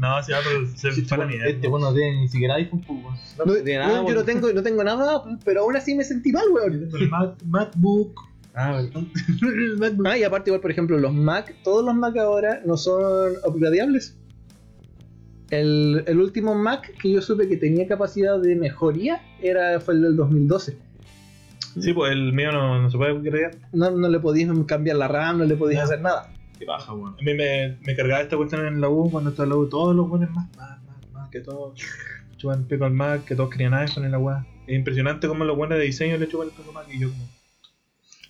[0.00, 1.48] No, si Apple se Este fue la mierda.
[1.48, 3.14] este no tiene ni siquiera iPhone, pues, weón.
[3.38, 6.04] No, No tiene nada, weón, yo no tengo, no tengo nada, pero aún así me
[6.04, 6.88] sentí mal, weón.
[6.98, 8.20] El Mac- MacBook.
[8.54, 8.80] Ah,
[9.42, 10.06] el MacBook.
[10.06, 14.16] Ah, y aparte, igual, por ejemplo, los Mac, todos los Mac ahora no son upgradeables.
[15.50, 20.02] El, el último Mac que yo supe que tenía capacidad de mejoría era, fue el
[20.02, 20.78] del 2012.
[21.80, 23.58] Sí, pues el mío no, no se puede creer.
[23.72, 25.84] No, no le podías cambiar la RAM, no le podías No.
[25.84, 26.32] hacer nada.
[26.58, 27.14] Qué baja, weón.
[27.18, 29.68] A mí me, me cargaba esta cuestión en la U cuando estaba en la U.
[29.68, 31.80] Todos los buenos más, más, más, más que todos.
[32.36, 34.46] Chupan el pico al Mac, que todos querían iPhone en la weá.
[34.66, 37.10] Es impresionante cómo los buenos de diseño le chupan el pico al Mac y yo
[37.10, 37.28] como.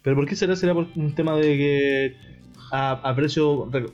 [0.03, 0.57] Pero ¿por qué será?
[0.57, 2.17] ¿Será por un tema de que
[2.71, 3.87] a, a precio re-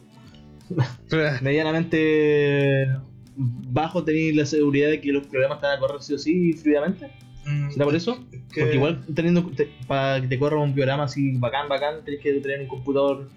[1.43, 2.89] medianamente
[3.37, 7.11] bajo tenéis la seguridad de que los programas van a correr sí o sí fluidamente?
[7.49, 8.19] Mm, ¿Será por eso?
[8.33, 12.05] es que- Porque igual teniendo te- para que te corra un programa así bacán, bacán,
[12.05, 13.29] tenés que tener un computador.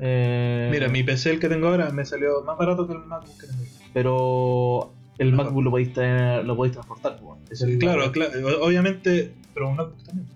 [0.00, 3.40] eh, Mira, mi PC el que tengo ahora me salió más barato que el MacBook
[3.40, 3.62] que tengo.
[3.92, 5.32] Pero el.
[5.32, 8.32] MacBook lo podéis, tener- lo podéis transportar, pues, es Claro, claro,
[8.64, 10.28] obviamente, pero un notebook también.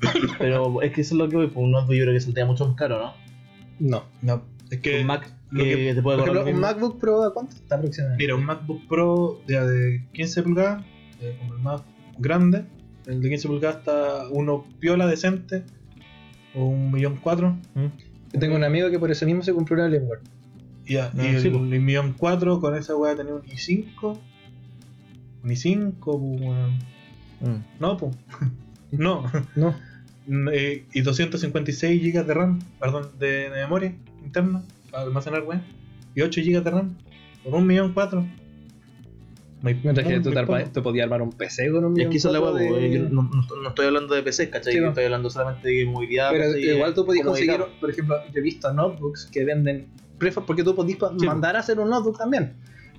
[0.38, 2.44] Pero es que eso es lo que voy, pues un notebook yo creo que saldría
[2.44, 3.12] mucho más caro, ¿no?
[3.80, 4.04] No.
[4.20, 5.32] No, es que Un Mac.
[5.50, 6.60] Lo que que- te puede Por correr ejemplo, lo un.
[6.60, 8.22] MacBook Pro, ¿a cuánto está aproximadamente?
[8.22, 10.84] Mira, un MacBook Pro de, de 15 pulgadas,
[11.22, 11.80] eh, como el más
[12.18, 12.64] grande,
[13.06, 15.62] el de 15 pulgadas está uno piola decente,
[16.54, 17.56] o un millón cuatro.
[18.32, 20.20] Yo tengo un amigo que por eso mismo se compró una Alienware.
[20.86, 21.58] Y, ya, Ah, y el, sí, po.
[21.58, 24.18] el millón cuatro con esa weá tenía un i5.
[25.42, 26.78] Un i5, pues, weón.
[27.40, 27.64] Mm.
[27.80, 28.16] No, pues.
[28.92, 29.24] no.
[29.54, 29.74] No.
[30.52, 33.94] Eh, y 256 GB de RAM, perdón, de, de memoria
[34.24, 35.62] interna para almacenar weá.
[36.14, 36.96] Y 8 GB de RAM.
[37.44, 38.26] Por un millón cuatro.
[39.66, 42.08] No hay- Mientras que tú te, arma- te podías armar un PC con un Es
[42.08, 44.72] que eso es la de- yo no, no- no estoy hablando de PC, ¿cachai?
[44.74, 46.30] Sí, estoy hablando solamente de movilidad.
[46.30, 49.88] Pero igual tú podías conseguir, por ejemplo, yo he visto notebooks que venden
[50.18, 51.26] prefa porque tú podías Sí.
[51.26, 52.54] mandar a hacer un notebook también.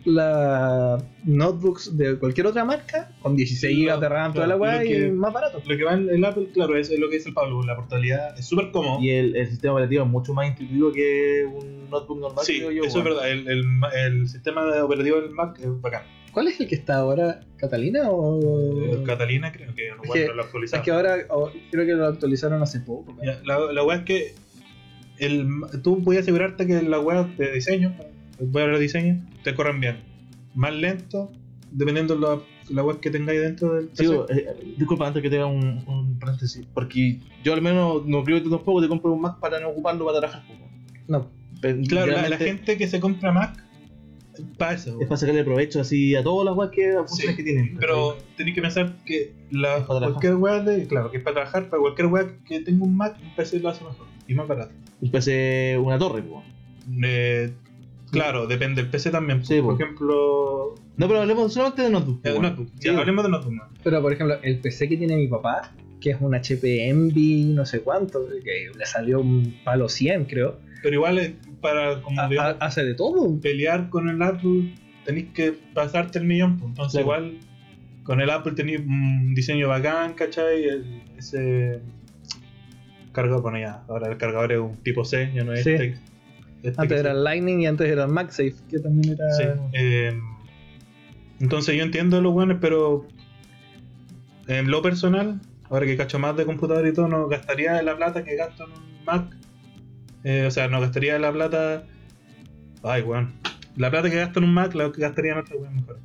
[0.06, 4.80] La notebooks de cualquier otra marca con 16 Sí, GB de RAM, toda la claro,
[4.82, 5.62] weá y más barato.
[5.68, 8.38] Lo que va en el Apple, claro, es lo que dice el Pablo, la portabilidad
[8.40, 9.02] es súper cómodo.
[9.02, 12.46] Y el, el sistema operativo es mucho más intuitivo que un notebook normal.
[12.46, 13.30] Sí, yo, eso es verdad.
[13.30, 13.66] El, el,
[14.06, 16.04] el sistema operativo del Mac es bacán.
[16.38, 17.40] ¿Cuál es el que está ahora?
[17.56, 18.94] ¿Catalina o.?
[18.94, 20.82] El Catalina creo que no bueno, lo actualizaron.
[20.82, 23.18] Es que ahora o- creo que lo actualizaron hace poco.
[23.44, 24.36] la, la weá es que
[25.18, 25.48] el,
[25.82, 27.96] tú puedes asegurarte que las weas de diseño,
[28.40, 29.98] voy a hablar de diseño, te corren bien.
[30.54, 31.32] Más lento,
[31.72, 35.48] dependiendo de la, la web que tengáis dentro del Sí, eh, disculpa antes que tenga
[35.48, 39.22] un, un paréntesis, porque yo al menos no creo que tú tampoco te compres un
[39.22, 40.44] Mac para no ocuparlo para trabajar.
[41.08, 41.32] No.
[41.62, 43.64] Pero Claro, la, la gente que se compra Mac,
[44.58, 44.98] para eso.
[45.02, 47.78] Es para sacarle provecho así a todas las weas que, funciones Sí, que tienen.
[47.80, 51.82] Pero tenéis que pensar que la, cualquier web de, claro, que es para trabajar, para
[51.82, 54.72] cualquier web que tenga un Mac, un PC lo hace mejor y más barato.
[55.02, 56.44] Un PC, una torre, po.
[57.04, 57.52] Eh,
[58.12, 59.46] claro, depende del PC también.
[59.46, 59.84] Sí, por po.
[59.84, 62.22] ejemplo, No, pero hablemos solamente de notebook.
[62.22, 62.70] po, notebook.
[62.80, 63.54] Sí, Ya, hablemos de notebook.
[63.54, 63.64] ¿no?
[63.84, 67.66] Pero por ejemplo, el PC que tiene mi papá, que es un HP Envy, no
[67.66, 70.60] sé cuánto, que le salió un palo 100, creo.
[70.84, 71.36] Pero igual, eh,
[71.72, 73.40] para como digamos, hace de todo.
[73.42, 74.74] pelear con el Apple,
[75.06, 76.58] tenéis que pasarte el millón.
[76.58, 76.70] pues.
[76.70, 77.24] Entonces, Claro.
[77.26, 77.40] igual,
[78.04, 80.64] con el Apple tenéis un diseño bacán, ¿cachai?
[80.64, 81.82] El- ese
[83.12, 85.72] cargador, bueno, ya, ahora el cargador es un tipo C, ya no es Sí.
[85.72, 85.96] este.
[86.64, 89.32] este Antes era el Lightning y antes era el MagSafe, que también era.
[89.32, 89.44] Sí.
[89.74, 90.14] eh,
[91.40, 93.06] entonces, yo entiendo los buenos, pero
[94.48, 95.40] en lo personal,
[95.70, 98.72] ahora que cacho más de computador y todo, no gastaría la plata que gasto en
[98.72, 99.36] un Mac.
[100.30, 101.86] Eh, o sea, no gastaría la plata.
[102.84, 103.34] Ay, weón.
[103.78, 106.00] La plata que gasto en un Mac la gastaría en otra weón mejor.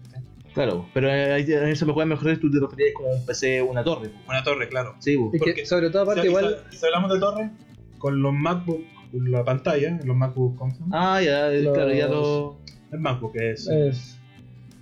[0.55, 4.11] Claro, pero ahí en eso me mejorar tú te referías como un PC, una torre.
[4.29, 4.95] Una torre, claro.
[5.01, 6.59] Sí, que, porque- sobre todo, aparte, Si- igual.
[6.71, 7.51] si, si hablamos de torre,
[7.99, 11.17] con los MacBook, con la pantalla, los MacBook, ¿cómo se llama?
[11.17, 12.61] Ah, ya, Los- claro, ya lo.
[12.93, 13.67] El MacBook es.
[13.67, 14.19] Es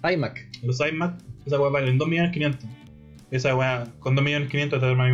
[0.02, 0.48] iMac.
[0.64, 1.14] Los iMac,
[1.46, 2.68] esa weá valen 2.500.000.
[3.30, 4.68] Esa weá, con 2.500.000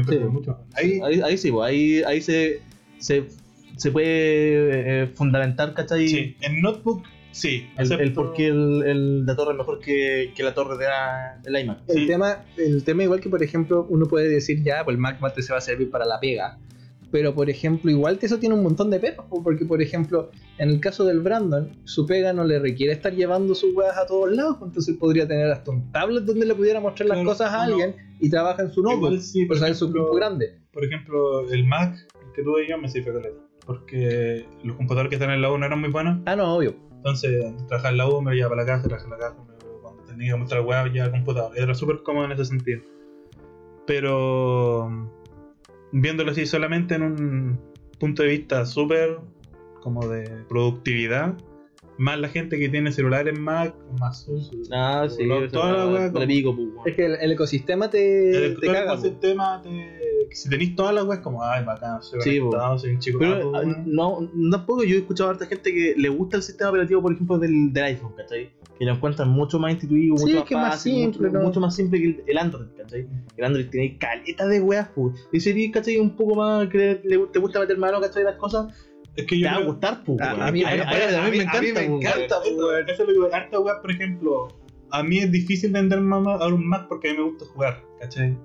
[0.07, 0.18] te Sí.
[0.18, 0.59] precio mucho.
[0.74, 2.62] Ahí, Ahí, ahí sí, po, ahí, ahí se,
[2.99, 3.27] se,
[3.77, 6.09] se puede eh, fundamentar, ¿cachai?
[6.09, 7.66] sí, en notebook, sí.
[7.77, 10.85] El, el por qué el, el- la torre es mejor que, que la torre de
[10.87, 11.81] la, del iMac.
[11.89, 12.07] El, Sí.
[12.07, 15.43] tema, el tema, igual que por ejemplo, uno puede decir ya, pues el Mac mate
[15.43, 16.59] se va a servir para la pega.
[17.12, 20.31] Pero por ejemplo, igual que eso tiene un montón de pepas, po, porque por ejemplo,
[20.59, 24.07] en el caso del Brandon, su pega no le requiere estar llevando sus weas a
[24.07, 27.53] todos lados, entonces podría tener hasta un tablet donde le pudiera mostrar las Claro, cosas
[27.53, 30.59] a alguien y trabaja en su notebook, sí, por sea, en su ejemplo- grupo grande.
[30.72, 31.97] Por ejemplo, el Mac
[32.35, 33.41] que tuve yo me sirve caleta.
[33.67, 36.21] Porque los computadores que están en la U no eran muy buenos.
[36.27, 36.77] Ah, no, obvio.
[36.97, 39.37] Entonces, trabajar en la U me lo llevaba para la casa, trabajar en la casa,
[39.47, 41.53] me- cuando tenía que mostrar web ya computador.
[41.59, 42.81] Era súper cómodo en ese sentido.
[43.87, 44.89] Pero
[45.93, 47.61] viéndolo así solamente en un
[47.99, 49.19] punto de vista súper
[49.81, 51.35] como de productividad,
[51.99, 54.51] más la gente que tiene celulares Mac, más uso.
[54.73, 56.31] Ah, sí, toda la weón.
[56.85, 58.93] Es que el, el ecosistema te, El, te todo caga.
[58.95, 59.05] el po.
[59.05, 59.69] sistema te,
[60.29, 63.19] que si tenéis todas las webs como ay bacán, soy Sí, conectado, soy un chico
[63.19, 63.83] Pero guapo, ah, weón".
[63.87, 67.03] no, no tampoco yo he escuchado a harta gente que le gusta el sistema operativo,
[67.03, 68.51] por ejemplo, del, del iPhone, ¿cachai?
[68.79, 71.45] Que lo encuentran mucho más intuitivo, Sí, mucho más más fácil, simple, mucho, ¿no?
[71.45, 73.07] mucho más simple que el, el Android, ¿cachai?
[73.37, 75.14] El Android tiene caleta de weas, pues.
[75.33, 75.99] Y si ¿cachai?
[75.99, 78.25] Un poco más que le- te gusta meter mano, ¿cachai?
[78.25, 78.67] Las cosas,
[79.17, 80.21] es que te yo va a gustar, pues.
[80.21, 80.73] A- mí- a, a-
[81.27, 82.05] a mí me encanta, pues.
[82.45, 84.49] Eso, eso es lo que harta web, por ejemplo,
[84.91, 87.83] a mí es difícil vender más a un Mac porque a mí me gusta jugar,
[87.99, 88.37] ¿cachai?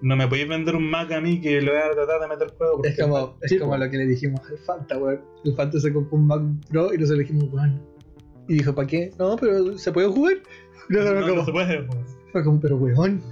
[0.00, 2.54] No me podéis vender un Mac a mí que lo voy a tratar de meter
[2.56, 5.20] juego porque Es como, es como lo que le dijimos al Fanta, weón.
[5.44, 7.82] El Fanta se compró un Mac Pro y nosotros le dijimos, weón.
[8.48, 9.10] Y dijo, ¿para qué?
[9.18, 10.36] No, pero ¿se puede jugar?
[10.88, 11.82] No, nosotros no como, se puede.
[11.82, 12.16] pues.
[12.32, 13.22] fue como, pero weón.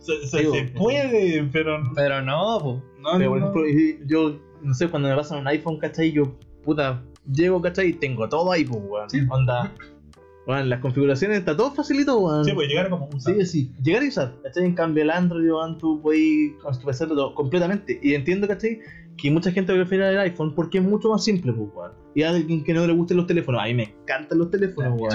[0.00, 0.80] Se, se- Sí, se po.
[0.84, 1.90] puede, pero no.
[1.94, 2.82] Pero no, po.
[3.00, 3.64] no, Pero, por no.
[3.64, 6.12] ejemplo, yo, no sé, cuando me pasan un iPhone, ¿cachai?
[6.12, 7.02] Yo, puta,
[7.32, 7.88] llego, ¿cachai?
[7.88, 9.08] Y tengo todo ahí, pues, weón.
[9.10, 9.20] Sí.
[9.30, 9.72] Onda.
[10.46, 12.44] Las configuraciones está todo facilito, weón.
[12.44, 14.64] Sí, pues llegar como un Sí, sí, llegar y usar, ¿cachai?
[14.66, 17.98] En cambio el Android, weón, tú puedes customizarzlo todo completamente.
[18.02, 18.80] Y entiendo, ¿cachai?
[19.16, 21.92] que mucha gente prefiere el iPhone porque es mucho más simple, pues, weón.
[22.16, 24.92] Y a alguien que no le gusten los teléfonos, a mí me encantan los teléfonos,
[25.00, 25.10] weón.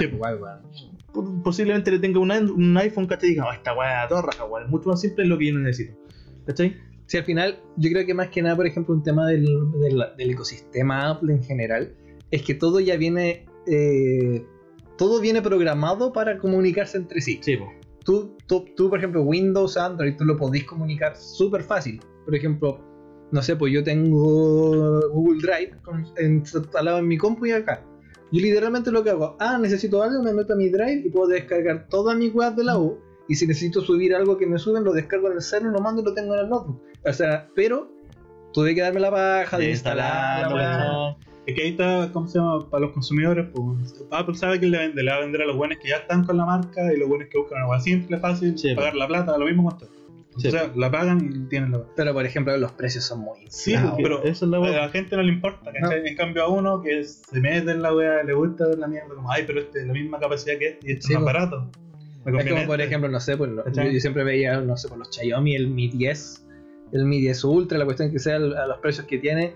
[0.72, 0.90] Sí.
[1.12, 3.28] Por- Posiblemente le tenga un, un iPhone, ¿cachai?
[3.28, 4.64] Y diga, oh, esta weá, todo raja, weón.
[4.64, 5.98] Es mucho más simple es lo que yo necesito.
[6.46, 6.76] ¿Cachai?
[7.06, 9.44] Sí, al final, yo creo que más que nada, por ejemplo, un tema del,
[9.80, 11.92] del, del ecosistema Apple en general,
[12.30, 13.44] es que todo ya viene.
[13.66, 14.44] eh,
[15.00, 17.40] todo viene programado para comunicarse entre sí.
[17.42, 17.70] Sí, pues.
[18.04, 22.02] Tú, tú, tú, por ejemplo, Windows, Android, tú lo podés comunicar súper fácil.
[22.26, 22.78] Por ejemplo,
[23.32, 25.72] no sé, pues yo tengo Google Drive
[26.20, 27.82] instalado en mi compu y acá.
[28.30, 31.28] Yo literalmente lo que hago, ah, necesito algo, me meto a mi Drive y puedo
[31.28, 33.00] descargar todas mis webs de la U.
[33.26, 36.02] Y si necesito subir algo que me suben, lo descargo en el celular, lo mando
[36.02, 36.78] y lo tengo en el notebook.
[37.06, 37.90] O sea, pero
[38.52, 41.29] tuve que darme la baja de instalar la weá.
[41.50, 42.68] Es que ahí está, ¿cómo se llama?
[42.70, 45.56] Para los consumidores, pues Apple sabe que le, vende, le va a vender a los
[45.56, 48.18] buenos que ya están con la marca y los buenos que buscan una hueá simple,
[48.18, 49.86] fácil, Sí, pagar la plata, lo mismo cuesta.
[50.38, 50.46] Sí.
[50.48, 53.72] O sea, la pagan y tienen la Pero por ejemplo, los precios son muy Sí,
[53.72, 53.90] inflados.
[53.98, 54.76] porque- pero Eso es la a weá.
[54.82, 55.70] la gente no le importa.
[56.04, 59.08] En cambio a uno que se mete en la wea, le gusta ver la mierda,
[59.14, 61.26] como, ay, pero este es la misma capacidad que este y este Sí, es más
[61.26, 61.68] barato.
[62.24, 62.84] Es como por este.
[62.84, 65.88] ejemplo, no sé, pues, yo, yo siempre veía, no sé, por los Xiaomi, el Mi
[65.88, 66.46] 10,
[66.92, 69.54] el Mi 10 Ultra, la cuestión que sea, el- a los precios que tiene,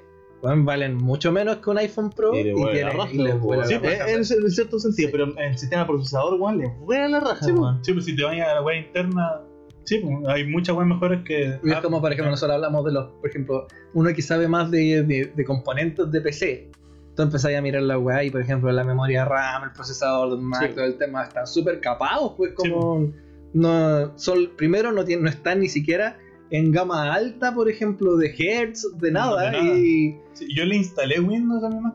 [0.65, 3.25] valen mucho menos que un iPhone Pro Y le vuela tiene- la raja, y le
[3.31, 3.41] weón.
[3.41, 4.11] vuela Sí, la pues, raja.
[4.11, 7.53] En, en cierto sentido, pero en el sistema procesador, weón, le vuela la raja, Sí,
[7.53, 7.63] po.
[7.63, 7.85] weón.
[7.85, 9.41] Sí, pues si te vayas a la wea interna,
[9.85, 11.59] sí, pues, hay muchas weas mejores que.
[11.63, 14.71] Y es como, por ejemplo, nosotros hablamos de los, por ejemplo, uno que sabe más
[14.71, 16.71] de, de- de componentes de PC.
[17.17, 20.35] Tú empezás a mirar la weá y, por ejemplo, la memoria RAM, el procesador de
[20.37, 20.75] un Mac, Sí.
[20.75, 23.13] todo el tema, están súper capados, pues como...
[23.53, 26.19] No, son, primero no, tienen, no están ni siquiera
[26.57, 29.51] en gama alta, por ejemplo, de Hertz, de nada.
[29.51, 29.77] de nada.
[29.79, 31.95] Y Sí, yo le instalé Windows a mi Mac.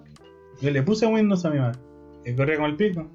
[0.62, 1.78] Yo le puse Windows a mi Mac.
[2.26, 3.08] Y corría con el pico.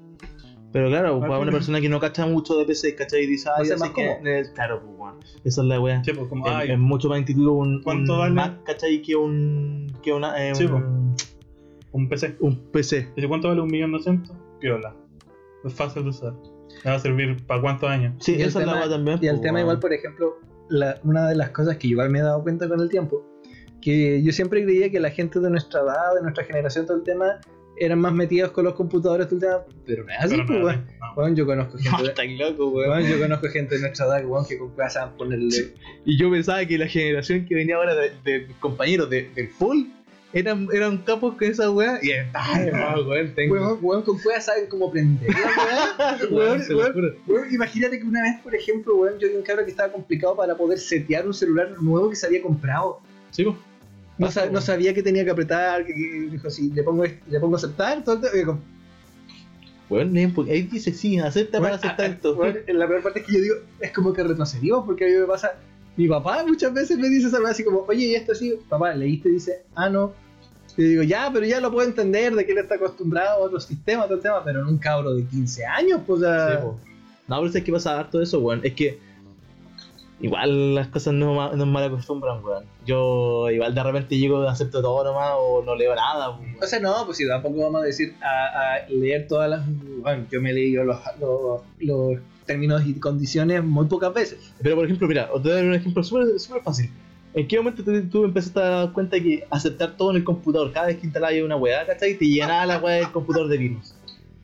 [0.71, 3.23] Pero claro, para una persona que no cacha mucho de PC, ¿cachai?
[3.23, 3.93] Y dice, ay, más que.
[3.93, 4.27] cómodo.
[4.27, 5.15] eh, claro, pues, weón.
[5.45, 6.03] Esa es la weá.
[6.03, 8.33] Sí, pues como, Es, ay, es mucho más intuitivo un, ¿Cuánto un vale?
[8.33, 9.01] Mac, ¿cachai?
[9.01, 9.87] Que un.
[10.03, 10.49] que una.
[10.49, 11.15] eh, Sí, un,
[11.93, 12.35] un PC.
[12.41, 13.07] un PC.
[13.27, 14.35] ¿cuánto vale un millón doscientos?
[14.59, 14.93] Piola.
[15.63, 16.33] Es fácil de usar.
[16.83, 18.15] Me va a servir para cuántos años.
[18.19, 19.19] Sí, Y esa es la weá también.
[19.21, 20.39] Y el pues, tema igual, por ejemplo,
[20.69, 23.25] la- una de las cosas que igual me he dado cuenta con el tiempo,
[23.81, 27.03] que yo siempre creía que la gente de nuestra edad, de nuestra generación, todo el
[27.03, 27.39] tema,
[27.77, 30.65] eran más metidos con los computadores, todo el tema, pero no es así, pues, no,
[30.65, 30.85] weón.
[31.17, 31.35] no.
[31.35, 32.89] Yo conozco gente, loco, weón.
[32.89, 35.73] weón, yo conozco gente de nuestra edad, weón, que con cosas ponerle...
[36.05, 39.49] Y yo pensaba que la generación que venía ahora de, de mis compañeros de, del
[39.49, 39.83] full
[40.35, 41.97] eran, eran capos con esa weá.
[42.03, 43.53] Y ay, no, weón, tengo.
[43.55, 45.29] Weón, weón, con cosas saben cómo prender.
[46.29, 46.61] weón.
[46.69, 49.91] Weón, weón, imagínate que una vez, por ejemplo, weón, yo vi un cabrón que estaba
[49.93, 52.99] complicado para poder setear un celular nuevo que se había comprado.
[53.31, 53.55] Sí, pues.
[54.51, 58.03] No, sabía que tenía que apretar, que, que- dijo, si le pongo, le pongo aceptar,
[58.03, 58.21] todo
[59.87, 62.35] Weón, leen, porque ahí dice sí, acepta para aceptar esto.
[62.35, 65.13] weón, la peor parte es que yo digo, es como que retrocedimos, porque a mí
[65.13, 65.53] me pasa,
[65.95, 69.29] mi papá muchas veces me dice esa así como, oye, y esto así, papá, leíste
[69.29, 70.24] y dice, ah, no.
[70.77, 73.59] Y digo, ya, pero ya lo puedo entender, de que él está acostumbrado a otro
[73.59, 76.79] sistema, todo el tema, pero en un cabro de 15 años, pues, sea, Sí, po.
[77.27, 78.61] No, pero es que pasa harto eso, weón.
[78.63, 78.99] Es que
[80.19, 82.65] igual las cosas no, nos mal acostumbran, weón.
[82.85, 86.55] Yo igual de repente llego, acepto todo nomás o no leo nada, weón.
[86.61, 89.63] O sea, no, pues si tampoco vamos a decir a, a leer todas las.
[90.01, 94.53] Bueno, yo me he leído los, los, los términos y condiciones muy pocas veces.
[94.61, 96.91] Pero por ejemplo, mira, os voy a dar un ejemplo súper fácil.
[97.35, 100.71] ¿En qué momento tú, tú empezaste a dar cuenta que aceptar todo en el computador,
[100.71, 102.15] cada vez que instalabas una weá, ¿cachai?
[102.15, 103.93] Te llenaba la weá del computador de virus.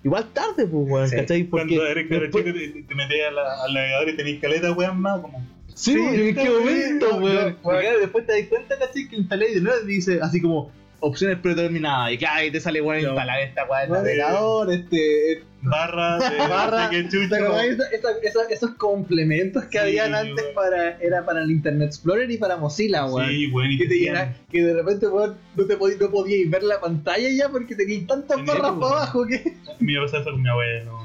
[0.03, 1.15] Igual tarde, pues, weón, Sí.
[1.15, 1.43] ¿cachai?
[1.45, 4.71] Porque Cuando eres después- chico te, te metías a la- al navegador y tenías caleta,
[4.73, 5.47] weón, más como.
[5.73, 7.57] Sí, ¿en qué sí, momento, weón?
[7.63, 9.07] Porque después te das cuenta, ¿cachai?
[9.07, 10.71] Que instalé y de nuevo te dice así como
[11.01, 12.13] opciones predeterminadas.
[12.13, 13.09] Y que ahí te sale, weón, No.
[13.09, 15.43] instalar esta weá del navegador, este.
[15.63, 16.37] Barra de.
[16.49, 20.45] Barra, qué chucha, ¿Te acordás como- esa- esa- esa- esos complementos que Sí, habían antes
[20.55, 20.97] para.
[20.99, 23.29] Era para el Internet Explorer y para Mozilla, weón.
[23.29, 26.63] Sí, y que te llena, que de repente, weón, no, te podí- no podíais ver
[26.63, 29.53] la pantalla ya porque tenías tantas barras para abajo que.
[29.79, 30.99] Me iba a pasar eso con mi abuelo,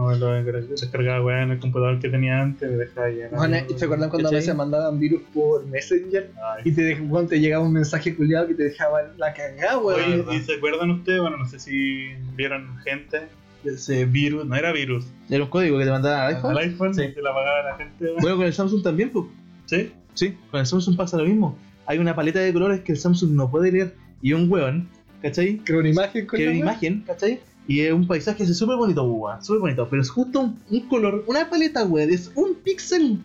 [0.00, 3.30] Mi abuelo descargaba weón en el computador que tenía antes, me dejaba llenar.
[3.32, 6.30] Bueno, ¿y ¿Se acuerdan cuando a veces mandaban virus por Messenger?
[6.56, 9.78] Ay, Y te, dej- weón, te llegaba un mensaje culiado que te dejaba la cagada,
[9.78, 10.00] weón.
[10.26, 11.20] Oye, ¿y se acuerdan ustedes?
[11.20, 13.22] Bueno, no sé si vieron gente,
[13.64, 16.50] ese virus, no era virus, Era un código que te mandaban al iPhone.
[16.52, 17.02] al iPhone, Sí.
[17.14, 18.16] se la pagaba la gente, weón.
[18.22, 19.26] Bueno, con el Samsung también, pues.
[19.66, 19.92] ¿Sí?
[20.14, 21.58] Sí, con el Samsung pasa lo mismo.
[21.86, 24.88] Hay una paleta de colores que el Samsung no puede leer y un weón,
[25.22, 25.58] ¿cachai?
[25.58, 26.70] Que una imagen con Que la una weá.
[26.72, 27.40] imagen, ¿cachai?
[27.68, 29.86] Y es un paisaje así súper bonito, weón, súper bonito.
[29.88, 33.18] Pero es justo un, un color, una paleta, weón, es un píxel.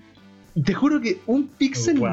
[0.64, 2.10] Te juro que un píxel Wow.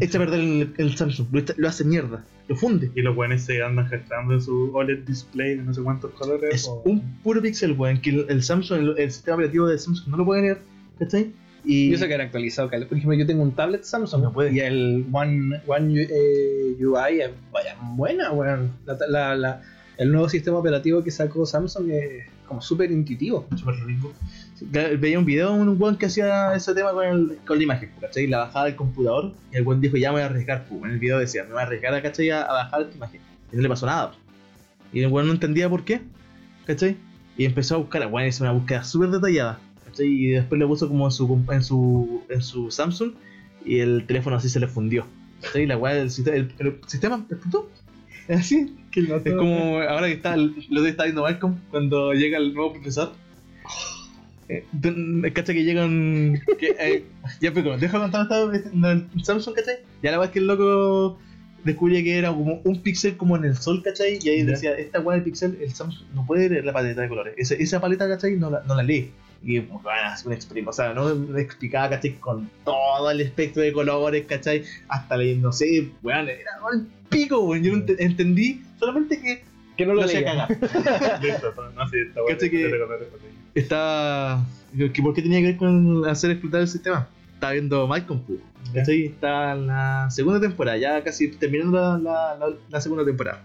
[0.00, 1.26] echa a perder el, el Samsung,
[1.56, 2.90] lo, hace mierda, lo funde.
[2.94, 6.54] Y los buenos se andan gestando en su OLED display de no sé cuántos colores.
[6.54, 9.78] Es o- un puro píxel, weón, que el, el Samsung, el, el sistema operativo de
[9.78, 10.58] Samsung no lo puede leer,
[10.98, 11.32] ¿cachai?
[11.64, 14.52] Y Yo sé que era actualizado, por ejemplo, yo tengo un tablet Samsung No puede.
[14.54, 18.70] y el One, One eh, UI es vaya, buena, weón.
[18.86, 19.62] La- la- la-
[20.00, 23.46] el nuevo sistema operativo que sacó Samsung es como súper intuitivo.
[23.56, 24.12] Súper rico.
[24.98, 27.90] Veía un video de un weón que hacía ese tema con, el- con la imagen,
[28.00, 28.26] ¿cachai?
[28.26, 30.84] La bajada del computador y el weón dijo, ya me voy a arriesgar, pu.
[30.84, 32.30] en el video decía, me voy a arriesgar, ¿cachai?
[32.30, 33.20] A, a bajar esta imagen.
[33.52, 34.12] Y no le pasó nada.
[34.92, 36.00] Y el weón no entendía por qué,
[36.66, 36.96] ¿cachai?
[37.36, 40.06] Y empezó a buscar, weón, hizo una búsqueda súper detallada, ¿cachai?
[40.08, 43.12] Y después le puso como en su, en su, en su Samsung
[43.64, 45.06] y el teléfono así se le fundió.
[45.42, 45.66] ¿cachai?
[45.66, 47.70] La weá del sistema, el, el sistema explotó.
[48.28, 48.76] Es así.
[49.24, 53.12] Es como ahora que está, lo que está viendo Malcolm cuando llega el nuevo profesor.
[54.48, 56.40] Eh, de- ¿Cachai que llegan.
[56.58, 57.04] Que, eh,
[57.40, 59.76] ya, pero deja contar el Samsung, ¿cachai?
[60.02, 61.18] Ya la verdad es que el loco
[61.62, 64.18] descubre que era como un píxel como en el sol, ¿cachai?
[64.22, 67.08] Y ahí decía, esta weá de píxel, el Samsung no puede leer la paleta de
[67.08, 67.34] colores.
[67.36, 68.34] Esa, esa paleta, ¿cachai?
[68.36, 69.12] No la, no la lee.
[69.42, 72.14] Y bueno, es un experimento, o sea, no me explicaba, ¿cachai?
[72.16, 74.64] Con todo el espectro de colores, ¿cachai?
[74.88, 76.40] Hasta la, no sé, weón, era
[76.74, 77.62] el pico, weón.
[77.62, 79.42] Yo no ent- entendí solamente que
[79.78, 80.46] Que no lo leía.
[81.22, 82.36] Listo, no sé, está bueno.
[82.38, 83.26] Cacha que- te recordaré por ahí.
[83.54, 84.44] Estaba.
[84.76, 87.08] que ¿Por qué tenía que ver con hacer explotar el sistema?
[87.34, 88.38] Estaba viendo Malcolm, pu,
[88.74, 89.06] ¿cachai?
[89.06, 93.42] Está en la segunda temporada, ya casi terminando la, la, la- la segunda temporada.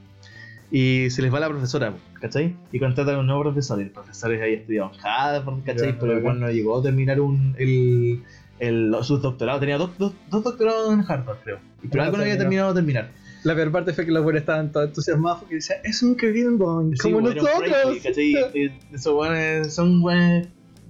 [0.71, 2.55] Y se les va la profesora, ¿cachai?
[2.71, 3.79] Y contratan a un nuevo profesor.
[3.79, 5.91] Y el profesor es ahí estudiado en Harvard, ¿cachai?
[5.93, 6.23] Ya, Pero el ok.
[6.23, 8.23] cual no llegó a terminar un, el,
[8.59, 9.59] el, sus doctorados.
[9.61, 11.59] Tenía dos, dos, dos doctorados en Harvard, creo.
[11.89, 13.11] Pero Ah, algo no había terminado de terminar.
[13.43, 16.57] La peor parte fue que los buenos estaban todos entusiasmados porque decían, es un Kevin
[16.57, 17.97] Bond, Sí, como bueno, nosotros.
[18.03, 18.73] ¿cachai?
[18.91, 20.01] Esos weones son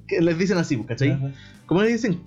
[0.07, 1.11] que les dicen así, pues, ¿cachai?
[1.11, 1.32] Ajá.
[1.65, 2.21] ¿Cómo le dicen?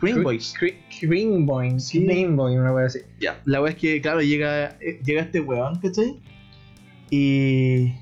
[0.00, 0.54] Cream Boys.
[1.02, 2.04] Green Boy, Sí.
[2.04, 3.00] Green Boy, una wea así.
[3.20, 6.18] Ya, la wea es que, claro, llega, eh, llega este weón, ¿cachai?
[7.10, 7.94] Y.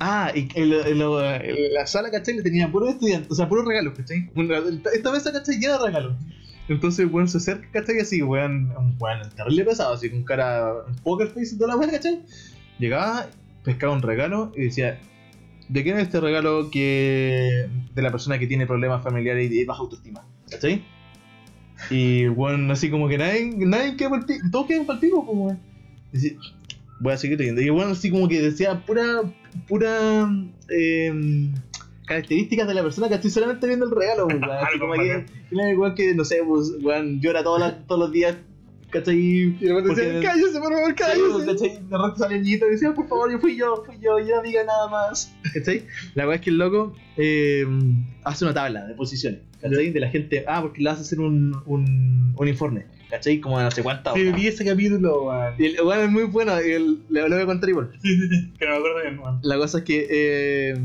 [0.00, 2.34] Ah, y en lo- en la sala, ¿cachai?
[2.36, 4.30] Le tenía puros estudiantes, o sea, puros regalos, ¿cachai?
[4.94, 5.58] Esta mesa, ¿cachai?
[5.58, 6.16] Llena de regalos.
[6.68, 7.98] Entonces, el weón se acerca, ¿cachai?
[7.98, 11.76] Así, weón, un weón terrible pesado, así con cara, un poker face y toda la
[11.76, 12.22] weá, ¿cachai?
[12.78, 13.26] Llegaba,
[13.62, 14.98] pescaba un regalo y decía,
[15.68, 19.64] ¿de quién es este regalo que de la persona que tiene problemas familiares y de
[19.66, 20.24] baja autoestima?
[20.50, 20.82] ¿Cachai?
[21.90, 25.36] Y bueno, así como que nadie, nadie queda pa'l pico, todos quedan pa'l pico, pues
[25.38, 25.60] weón.
[27.02, 27.60] Voy a seguir leyendo.
[27.60, 29.22] Y bueno, así como que decía pura,
[29.68, 30.28] pura
[30.68, 31.52] em,
[32.06, 34.50] características de la persona que estoy solamente viendo el regalo, pues, weón.
[34.66, 35.26] Así como que,
[35.70, 38.36] igual que, no sé, pues, weón, llora todas las- todos los días,
[38.90, 39.16] ¿cachai?
[39.18, 41.46] Y luego decían, cállese, por favor, cállese.
[41.46, 41.68] ¿cachai?
[41.88, 44.36] De repente sale el niñito y decía, por favor, yo fui yo, fui yo, ya
[44.36, 45.34] no diga nada más.
[45.54, 45.84] ¿Cachai?
[46.14, 47.66] La verdad es que el loco eh,
[48.24, 49.90] hace una tabla de posiciones, ¿cachai?
[49.90, 53.38] De la gente, ah, porque le hace hacer un, un, un informe, ¿cachai?
[53.40, 55.54] Como de no sé cuántas Sí, vi ese capítulo, weón.
[55.58, 57.90] Y el weón es muy bueno, y el- le, le voy a contar igual.
[58.02, 59.38] Sí, sí, sí, que no me acuerdo bien, weón.
[59.42, 60.78] La cosa es que eh,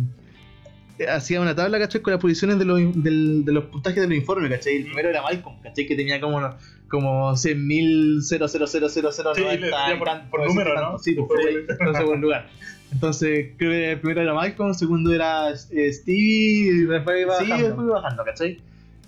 [1.09, 2.01] hacía una tabla, ¿cachai?
[2.01, 4.78] Con las posiciones de los, del- de los puntajes de los informes, ¿cachai?
[4.78, 5.86] El primero era Malcolm, ¿cachai?
[5.88, 6.41] Que tenía como,
[6.89, 10.99] como 100.000, 0, 0, 0, 0, 0, Sí, decía por- por número, ¿no?
[10.99, 11.88] Sí, pues, Por- ¿cachai?
[11.88, 12.49] en segundo lugar.
[12.91, 17.38] Entonces, creo que el primero era Malcolm, el segundo era eh, Stevie, Y después iba
[17.38, 17.67] sí, bajando.
[17.67, 18.57] después iba bajando, ¿cachai?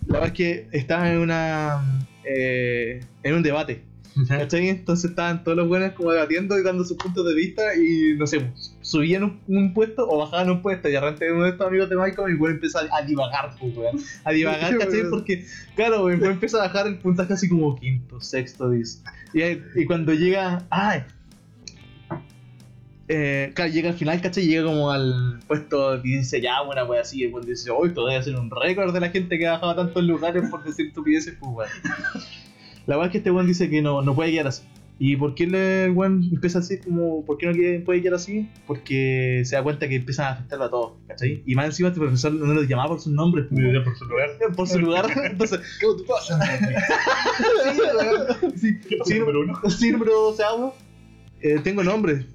[0.07, 1.81] La verdad es que estaba en una.
[2.23, 3.83] Eh, en un debate.
[4.27, 4.69] ¿Cachai?
[4.69, 8.27] Entonces estaban todos los buenos como debatiendo y dando sus puntos de vista y no
[8.27, 8.51] sé,
[8.81, 11.95] subían un, un puesto o bajaban un puesto y repente uno de estos amigos de
[11.95, 13.97] Michael y weón empieza a, divagar, pues, weón.
[14.25, 15.09] A divagar, ¿cachai?
[15.09, 15.45] Porque,
[15.75, 19.01] claro, weón empieza a bajar el puntaje así como quinto, sexto, dis.
[19.33, 19.43] Y,
[19.79, 21.03] y cuando llega, ¡ay!
[23.11, 24.45] Eh, claro, llega al final, ¿cachai?
[24.45, 27.21] Llega como al puesto y dice, ya, buena wea así.
[27.21, 30.03] Y el dice, hoy todavía hacer un récord de la gente que ha bajado tantos
[30.03, 31.69] lugares por decir estupideces, pues, weón.
[32.85, 34.63] La verdad es que este weón dice que no, no puede quedar así.
[34.99, 38.47] ¿Y por qué el weón empieza así como, por qué no puede quedar así?
[38.67, 41.41] Porque se da cuenta que empiezan a afectarlo a todos, ¿cachai?
[41.47, 43.97] Y más encima este profesor no los llamaba por sus nombres, pues, Me dio por
[43.97, 44.29] su lugar.
[44.55, 45.05] por su lugar.
[45.25, 46.39] Entonces, ¿qué te pasa?
[47.73, 47.81] sí,
[48.59, 49.61] sí, ¿Qué pasó, sí, número uno?
[49.67, 50.43] sí, número 12
[51.41, 52.25] eh, tengo nombre.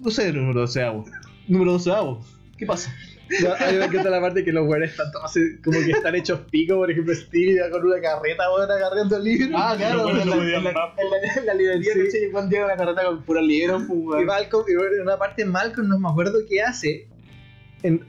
[0.00, 0.82] No sé, número 12
[1.48, 1.90] Número 12
[2.58, 2.94] ¿Qué pasa?
[3.42, 5.90] No, a mí me encanta la parte que los güeyes están todos así, como que
[5.92, 9.56] están hechos pico, por ejemplo, Stevie va con una carreta, weón, agarrando el libro.
[9.58, 12.00] Ah, claro, en la, no podían en la- más, en la- en la librería, Sí.
[12.04, 12.30] ¿cachai?
[12.30, 14.24] Cuando llega una carreta con pura libros, pues, Y.
[14.26, 17.08] Malcolm, y bueno, en una parte Malcolm no me acuerdo qué hace.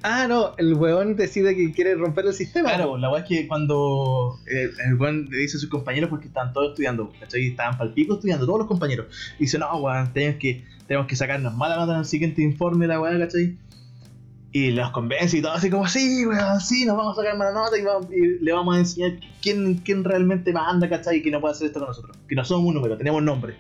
[0.04, 2.70] Ah, no, el weón decide que quiere romper el sistema.
[2.70, 6.28] Claro, la weá es que cuando eh, el weón le dice a sus compañeros porque
[6.28, 7.48] estaban todos estudiando, ¿cachai?
[7.48, 9.08] Estaban pal pico estudiando, todos los compañeros.
[9.40, 12.86] Y dice, no, weón, tenemos que, tenemos que sacarnos mala nota en el siguiente informe,
[12.88, 13.58] la weá, ¿cachai?
[14.52, 17.54] Y los convence y todo así como, sí, weón, sí, nos vamos a sacar mala
[17.54, 21.18] nota y, vamos- y le vamos a enseñar quién, quién realmente manda, ¿cachai?
[21.18, 22.16] Y que no puede hacer esto con nosotros.
[22.28, 23.56] Que no somos un número, tenemos nombre.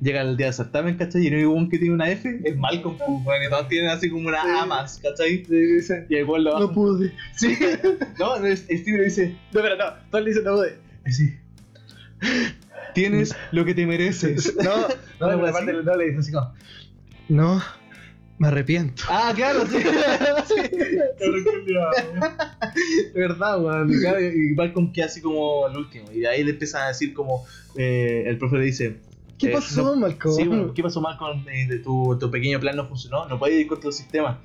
[0.00, 1.22] Llega el día del certamen, ¿cachai?
[1.22, 4.28] Y el único weón que tiene una F es Malcolm, pues, todos tienen así como
[4.28, 4.48] una Sí.
[4.60, 5.44] A más, ¿cachai?
[5.44, 7.12] Sí, dice, Y el lo no pude.
[7.36, 7.56] Sí,
[8.18, 10.76] no, no, es- Steve le dice, No, pero no, todos le dicen no pude.
[11.10, 11.34] sí.
[12.94, 14.54] Tienes lo que te mereces.
[14.62, 14.88] No,
[15.20, 15.66] no, no, así.
[15.66, 16.52] no le dice así como,
[17.28, 17.62] no,
[18.38, 19.02] me arrepiento.
[19.08, 19.78] Ah, claro, sí.
[23.14, 23.90] De verdad, weón.
[23.92, 26.10] Y Malcolm queda así como el último.
[26.12, 27.44] Y de ahí le empiezan a decir como.
[27.76, 28.96] eh, el profe le dice.
[29.44, 30.34] ¿Qué eh, pasó, no- Malcolm?
[30.36, 31.44] Sí, bueno, ¿qué pasó Malcolm?
[31.48, 33.28] Eh, de tu, tu pequeño plan no funcionó.
[33.28, 34.40] No puedes ir contra el sistema.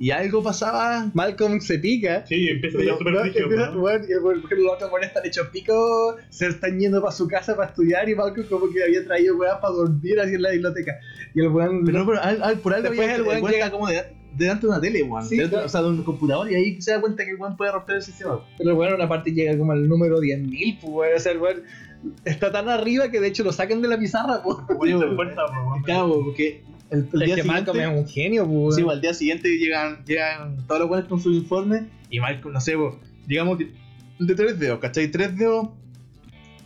[0.00, 1.10] Y algo pasaba.
[1.12, 2.24] Malcolm se pica.
[2.24, 3.26] Sí, empieza a No, ir súper bueno,
[4.06, 7.26] y el- por ejemplo, los otros buenos están hechos pico, se están yendo para su
[7.26, 10.50] casa para estudiar y Malcolm como que había traído weas para dormir así en la
[10.50, 10.98] biblioteca.
[11.34, 11.84] Y el weón...
[11.84, 14.04] Pero no, pero al- al- por algo Después el weón llega- está como de-
[14.36, 15.24] delante de una tele, weón.
[15.24, 15.66] Sí, claro.
[15.66, 16.48] O sea, de un computador.
[16.48, 18.38] Y ahí se da cuenta que el weón puede romper el sistema.
[18.56, 21.16] Pero el weón una parte llega como al número 10.000, pues weón.
[21.16, 21.62] O sea, el weón
[22.24, 24.64] está tan arriba que de hecho lo sacan de la pizarra, po.
[25.84, 28.00] Claro, porque el, el Es día que Malcolm es siguiente.
[28.00, 28.76] un genio, pues.
[28.76, 32.54] Sí, pues, al día siguiente llegan, llegan todos los buenos con su informe y Malcolm,
[32.54, 32.94] no sé, pues,
[33.26, 33.70] digamos de,
[34.18, 35.08] de tres dedos, ¿cachai?
[35.10, 35.68] Tres dedos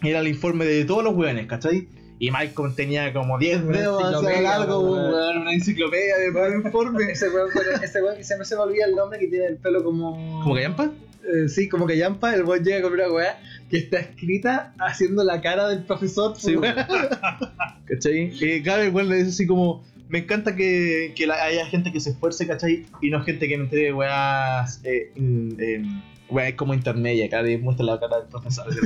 [0.03, 1.89] era el informe de todos los weones, ¿cachai?
[2.19, 5.39] Y Malcolm tenía como 10 Una dedos hacia largo, weón.
[5.39, 7.11] una enciclopedia de informe.
[7.11, 9.57] Ese weón, con- ese weón que siempre se me olvida el nombre que tiene el
[9.57, 10.41] pelo como.
[10.43, 10.93] ¿Como callampa?
[11.25, 13.39] Eh, sí, como que Yampa, el weón llega con una weá
[13.71, 16.35] que está escrita haciendo la cara del profesor.
[16.37, 16.57] Sí.
[17.87, 18.33] ¿Cachai?
[18.41, 22.01] Y cada vez le dice así como, me encanta que, que la- haya gente que
[22.01, 22.87] se esfuerce, ¿cachai?
[23.01, 27.85] Y no gente que me entregue weas, eh, em, weas como intermedia, cada vez muestra
[27.87, 28.67] la cara del profesor.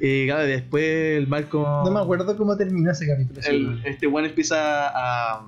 [0.00, 0.84] Y vez después
[1.16, 1.62] el Malcolm...
[1.84, 3.40] No me acuerdo cómo terminó ese capítulo.
[3.46, 5.46] el- este weón empieza a,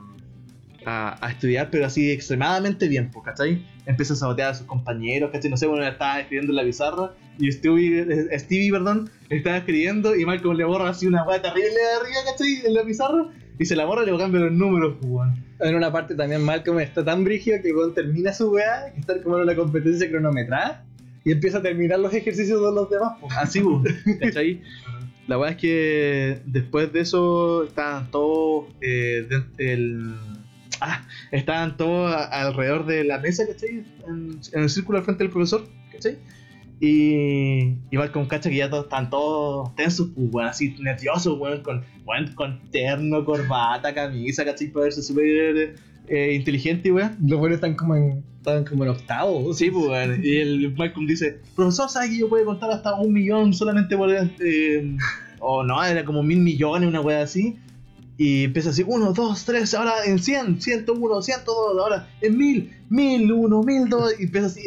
[0.86, 3.64] a, a estudiar, pero así extremadamente bien, ¿cachai?
[3.86, 5.50] Empieza a sabotear a sus compañeros, ¿cachai?
[5.50, 10.16] No sé, bueno, estaba escribiendo en la pizarra y Stevie, eh, Stevie perdón, estaba escribiendo
[10.16, 12.66] y Malcolm le borra así una weá terrible de arriba, ¿cachai?
[12.66, 13.26] En la pizarra
[13.58, 15.44] y se la borra y le cambia los números, weón.
[15.60, 19.20] En una parte también Malcolm está tan brígido que weón termina su weá, que está
[19.22, 20.84] como en una competencia cronometrada,
[21.24, 23.14] y empieza a terminar los ejercicios de los demás.
[23.20, 23.34] pues.
[23.36, 24.60] Así, pues, ¿cachai?
[25.26, 30.14] La weá es que después de eso estaban todos eh, de- el,
[30.80, 33.84] ah, estaban todos alrededor de la mesa, ¿cachai?
[34.06, 36.18] En, en el círculo al frente del profesor, ¿cachai?
[36.78, 41.62] Y, y Malcolm cacha que ya todos están todos tensos, pues, weón, así nerviosos, weón,
[41.62, 44.68] con, weón, con terno, corbata, camisa, ¿cachai?
[44.68, 45.74] Para verse súper
[46.08, 47.16] eh, inteligente, weón.
[47.26, 49.54] Los buenos están como en, están como en octavo.
[49.54, 50.20] Sí, pues, weón.
[50.22, 54.10] Y el Malcolm dice, profesor, ¿sabe que yo puedo contar hasta un millón solamente por...
[54.12, 54.96] Eh,
[55.38, 57.56] o no, era como mil millones, una wea así.
[58.18, 63.30] Y empieza así, uno, dos, tres, ahora en 100, 101, 102, ahora en mil, mil,
[63.30, 64.62] uno, mil, dos, y empieza así,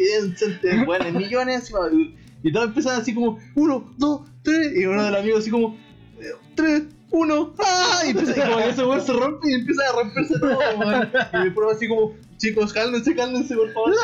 [0.62, 2.14] en, bueno, en millones, y,
[2.48, 5.76] y todos empiezan así como, uno, dos, tres, y uno de los amigos así como,
[6.20, 8.02] eh, tres, uno, ¡ah!
[8.06, 11.10] Y, empieza, y como que ese weón se rompe y empieza a romperse todo, weón.
[11.32, 13.94] Y el profe así como, chicos, cálmense, cálmense, por favor.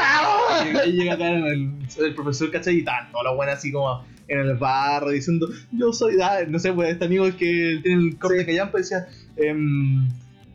[0.86, 2.78] Y llega acá el, el profesor, ¿cachai?
[2.78, 6.58] Y tal, todos los buenos así como en el barro diciendo, yo soy, ah, no
[6.58, 9.06] sé, pues este amigo que tiene el corte de callampa decía,
[9.36, 10.08] em,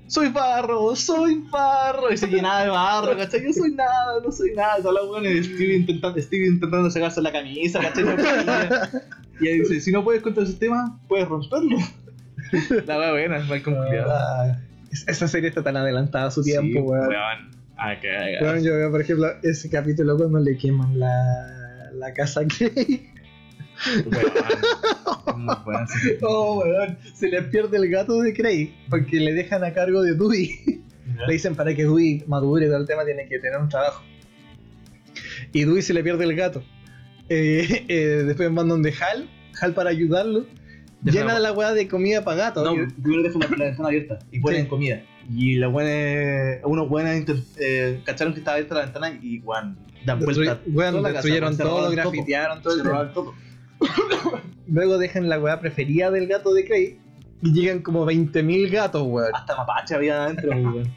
[0.07, 3.43] soy barro, soy barro, y se llenaba de barro, ¿cachai?
[3.43, 7.31] Yo soy nada, no soy nada, todos los y Steve intentando, Steve intentando sacarse la
[7.31, 8.05] camisa, ¿cachai?
[9.39, 11.77] Y ahí dice, si no puedes contra el sistema, puedes romperlo.
[12.85, 14.11] La wea buena, es Malcolm Culeado.
[14.13, 14.57] Ah,
[14.91, 17.07] es- esa serie está tan adelantada a su tiempo, Sí, weón.
[17.07, 17.51] weón.
[17.77, 17.95] Ah,
[18.41, 22.43] Bueno, yo veo, por ejemplo, ese capítulo cuando le queman la, la casa a
[25.63, 26.17] Buena serie.
[26.21, 26.97] Oh, weón.
[27.15, 30.83] Se le pierde el gato de Craig porque le dejan a cargo de Dewey.
[31.27, 34.03] Le dicen para que Dewey madure todo el tema tiene que tener un trabajo.
[35.51, 36.63] Y Dewey se le pierde el gato.
[37.29, 39.29] Eh, eh, después van donde Hal,
[39.59, 40.45] Hal para ayudarlo.
[41.01, 42.63] Deja llena la- la weá de comida para gato.
[42.63, 44.69] No, Y- primero dejan la, la ventana abierta y ponen Sí.
[44.69, 45.01] comida.
[45.29, 47.25] Y los buenos, unos buenos
[47.59, 50.97] eh, cacharon que estaba abierta la ventana y, weón, dan Destruy- vuelta.
[51.01, 53.33] la casa, destruyeron todo, grafitearon todo Se robaron todo.
[54.67, 56.97] Luego dejan la weá preferida del gato de Craig.
[57.41, 59.31] Y llegan como 20.000 gatos, weón.
[59.33, 60.93] Hasta mapache había adentro, weón.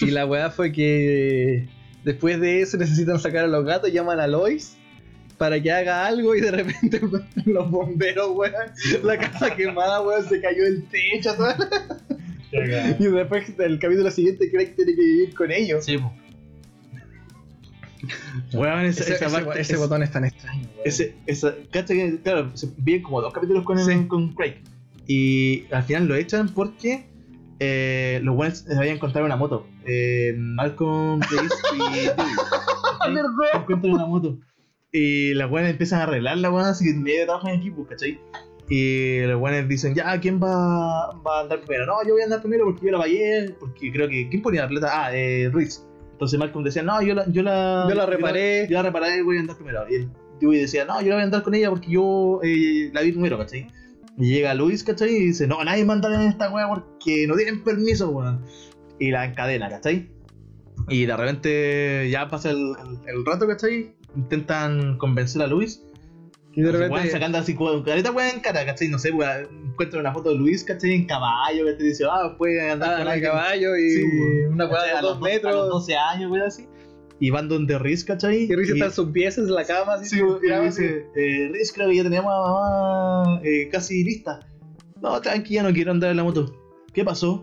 [0.00, 1.66] Y la weá fue que
[2.04, 4.76] después de eso necesitan sacar a los gatos, llaman a Lois
[5.38, 7.00] para que haga algo y de repente
[7.46, 8.52] los bomberos, weón.
[9.02, 11.34] La casa quemada, weón, se cayó del techo.
[11.34, 11.54] todo.
[12.50, 15.84] Y después del capítulo siguiente Craig tiene que vivir con ellos.
[15.84, 16.12] Sí, po.
[18.52, 19.60] Weón, esa, Ese, esa ese- parte.
[19.60, 20.80] ese es- botón es tan extraño, weón.
[20.84, 24.06] Ese, esa, que, claro, se vienen como dos capítulos con, el- Sí.
[24.06, 24.56] con Craig.
[25.06, 27.06] Y al final lo echan porque
[27.60, 29.66] eh, los buenos les habían encontrado una moto.
[29.86, 31.78] Eh, Malcolm, Chris y.
[32.16, 33.60] ¿cachai?
[33.60, 34.38] Encuentran una moto.
[34.92, 38.18] Y las buenas empiezan a arreglar la buena, así que medio trabajan en equipo, ¿cachai?
[38.70, 41.86] Y los buenos dicen, ya, ¿quién va, va a andar primero?
[41.86, 44.28] No, yo voy a andar primero porque yo la pagué, porque creo que...
[44.28, 44.88] ¿Quién ponía la plata?
[45.06, 45.84] Ah, eh, Ruiz.
[46.18, 47.28] Entonces Malcolm decía, no, yo la...
[47.30, 48.66] Yo la, Yo la reparé.
[48.68, 49.84] Yo la, reparé y voy a andar primero.
[49.88, 50.08] Y el
[50.40, 53.12] Dewey decía, no, yo la voy a andar con ella porque yo eh, la vi
[53.12, 53.68] primero, ¿cachai?
[54.16, 55.10] Y llega Luis, ¿cachai?
[55.14, 58.44] Y dice, no, nadie manda en esta wea porque no tienen permiso, weón.
[58.98, 60.10] Y la encadena, ¿cachai?
[60.88, 63.94] Y de repente ya pasa el, el- el rato, ¿cachai?
[64.16, 65.84] Intentan convencer a Luis.
[66.58, 67.10] Y de Weón, repente.
[67.10, 68.88] sacando así careta weón en cara, ¿cachai?
[68.88, 70.92] No sé, weón, encuentra una foto de Luis, ¿cachai?
[70.92, 73.30] En caballo, que te dice, ah, puede andar Ah, alguien.
[73.30, 74.54] caballo y Sí, weón.
[74.54, 75.68] una weá de dos dos- A los metros.
[75.68, 76.66] 12 años, weón, así.
[77.20, 78.38] Y van donde Riz, ¿cachai?
[78.50, 79.94] Y Riz está en sus piezas en la cama.
[79.94, 84.02] Así, Sí, weón, y dice, eh, Riz, creo que ya teníamos a mamá eh, casi
[84.02, 84.40] lista.
[85.00, 86.52] No, tranquila, no quiero andar en la moto.
[86.92, 87.42] ¿Qué pasó?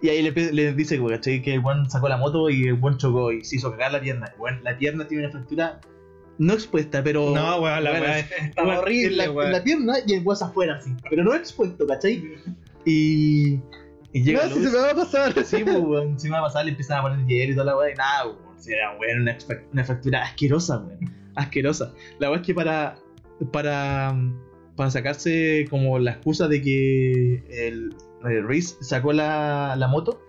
[0.00, 1.42] Y ahí le, le dice, weón, ¿cachai?
[1.42, 4.00] Que el weón sacó la moto y el weón chocó y se hizo cagar la
[4.00, 4.32] pierna.
[4.38, 5.80] Weón, la pierna tiene una fractura
[6.38, 7.30] no expuesta, pero.
[7.34, 9.46] No, weón, la weá Está weón, horrible, en la, weón.
[9.46, 10.90] en la pierna y el hueso afuera, así.
[11.10, 12.22] Pero no expuesto, ¿cachai?
[12.84, 13.60] Y.
[14.12, 15.44] Y llega No, si se me va a pasar.
[15.44, 17.76] Sí, pues, weón, encima va a pasar, le empiezan a poner hielo y toda la
[17.76, 18.38] weá, y nada, weón.
[18.58, 19.36] Si era, weón, una,
[19.72, 21.14] una fractura asquerosa, weón.
[21.34, 21.92] Asquerosa.
[22.18, 22.98] La weá es que para.
[23.52, 24.16] Para.
[24.76, 27.92] Para sacarse como la excusa de que el,
[28.24, 30.20] el Reese sacó la, la moto,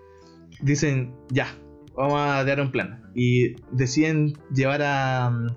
[0.61, 1.55] dicen, ya,
[1.95, 3.03] vamos a dar un plan.
[3.13, 5.47] Y deciden llevar a um,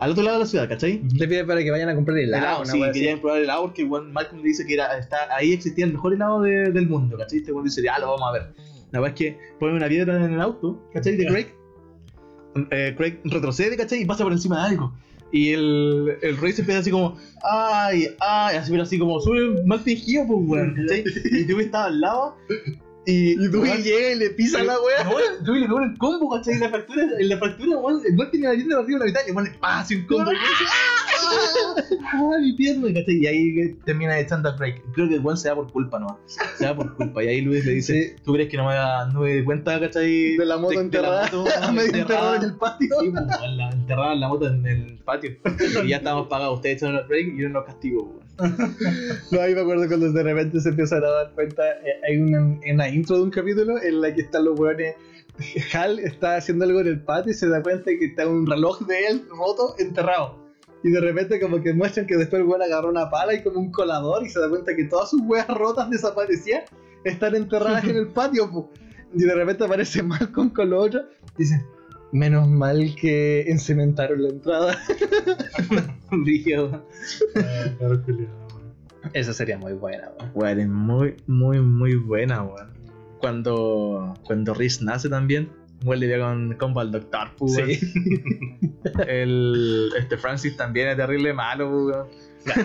[0.00, 1.00] al otro lado de la ciudad, ¿cachai?
[1.14, 2.42] Le pide para que vayan a comprar helado.
[2.42, 5.52] helado, sí, querían probar el helado porque weón, Malcolm le dice que era, está, ahí
[5.52, 7.38] existía el mejor helado de- del mundo, ¿cachai?
[7.38, 8.42] Este weón dice, ya lo vamos a ver.
[8.90, 11.16] La verdad es que pone una piedra en el auto, ¿cachai?
[11.16, 11.26] De.
[11.26, 11.46] Craig.
[12.72, 14.02] Eh, Craig retrocede, ¿cachai?
[14.02, 14.92] Y pasa por encima de algo.
[15.32, 19.64] Y el, el rey se empieza así como, ay, ay, así, pero así como sube
[19.64, 21.04] mal fingido, pues, weón, ¿cachai?
[21.30, 22.36] Y Dewey estaba al lado.
[23.06, 25.04] Y, Y weón, llega y le pisa la weá.
[25.04, 26.54] no, Dewey le pone el combo, ¿cachai?
[26.54, 29.04] En la fractura, en la fractura, weón, el weón tiene la pierna arriba de la
[29.06, 29.80] mitad y le pone, ¡ah!
[29.80, 30.30] Así un combo.
[30.30, 31.74] ¡ah!
[32.12, 32.38] ¡ah!
[32.40, 32.88] mi pierna!
[32.92, 33.16] ¿cachai?
[33.16, 34.82] Y ahí termina echando a Craig.
[34.92, 36.18] Creo que el weón se da por culpa, ¿no?
[36.26, 37.24] Se da por culpa.
[37.24, 39.80] Y ahí Luis le dice, ¿tú crees que no me, da- no me di cuenta,
[39.80, 40.36] ¿cachai?
[40.36, 41.30] De la moto de enterrada.
[41.30, 42.88] la moto Medio enterrado en el patio.
[43.00, 43.24] Sí, pues,
[43.56, 45.30] la, enterrada en la moto en el patio.
[45.84, 46.56] Y ya estamos pagados.
[46.56, 48.29] Ustedes echaron a Craig y yo no los castigo, weón.
[49.30, 51.62] No, ahí me acuerdo cuando de repente se empiezan a dar cuenta.
[51.84, 54.94] eh, hay una, en la intro de un capítulo en la que están los weones.
[55.72, 58.80] Hal está haciendo algo en el patio y se da cuenta que está un reloj
[58.86, 60.38] de él roto enterrado.
[60.82, 63.60] Y de repente, como que muestran que después el weón agarró una pala y como
[63.60, 66.62] un colador y se da cuenta que todas sus weas rotas desaparecían,
[67.04, 68.70] están enterradas en el patio.
[69.14, 71.02] Y de repente aparece Malcolm con lo otro.
[71.36, 71.64] Dicen,
[72.12, 74.78] menos mal que encementaron la entrada.
[77.78, 78.02] Claro.
[79.12, 80.30] Esa sería muy buena, weón.
[80.34, 82.70] Weón, es muy, muy, muy buena, weón.
[83.20, 85.50] Cuando, cuando Riz nace también,
[85.86, 87.70] le dio con combo al doctor, weón.
[89.06, 92.06] El, este Francis también es terrible malo, weón.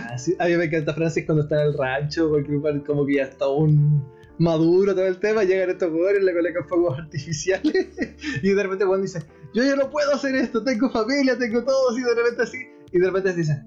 [0.10, 3.16] Ah, sí, A mí me encanta Francis cuando está en el rancho, porque como que
[3.16, 4.04] ya está un
[4.40, 7.88] maduro todo el tema, llegan estos jugadores, le colocan fuegos artificiales
[8.44, 9.20] y de repente Juan dice,
[9.54, 12.58] yo ya no puedo hacer esto, tengo familia, tengo todo, así de repente así,
[12.92, 13.64] y de repente dice,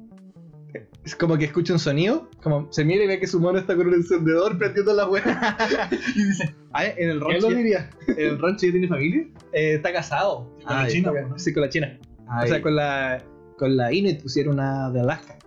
[1.05, 3.75] es como que escucha un sonido, como se mira y ve que su mono está
[3.75, 5.57] con un encendedor prendiendo la hueá
[6.15, 7.91] y dice, Ah, en el ¿quién rancho, lo diría?
[8.09, 9.27] ¿en el rancho ya tiene familia?
[9.55, 10.55] Eh, está casado.
[10.67, 11.39] Con la China, está- ¿no?
[11.39, 11.99] Sí, con la China.
[12.29, 13.25] Ay, O sea, con la,
[13.57, 15.39] con la Inuit pusieron una de Alaska.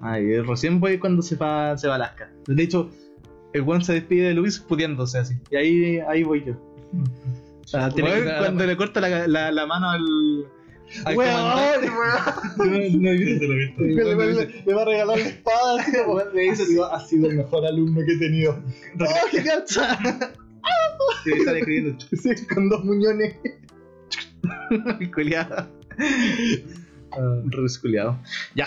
[0.00, 2.32] ay, recién voy cuando se va, se va a Alaska.
[2.48, 2.90] De hecho,
[3.56, 5.34] el weón se despide de Luis pudiéndose así.
[5.50, 6.54] Y ahí, ahí voy yo.
[7.74, 10.02] Ah, tiene Weón, que- cuando le corta la, la, la mano al.
[11.04, 11.86] al Weón, comandante.
[12.56, 13.82] No, no, yo- lo he visto.
[13.82, 15.84] Le, le- le va a regalar la espada,
[16.32, 18.62] le dice, ha sido, ha sido el mejor alumno que he tenido.
[19.00, 19.98] ¡Oh, qué gacha!
[21.24, 21.98] Sí, sale escribiendo.
[22.12, 23.34] Sí, con dos muñones.
[25.14, 25.68] Culiado.
[27.50, 28.18] Resculiado.
[28.54, 28.66] Ya.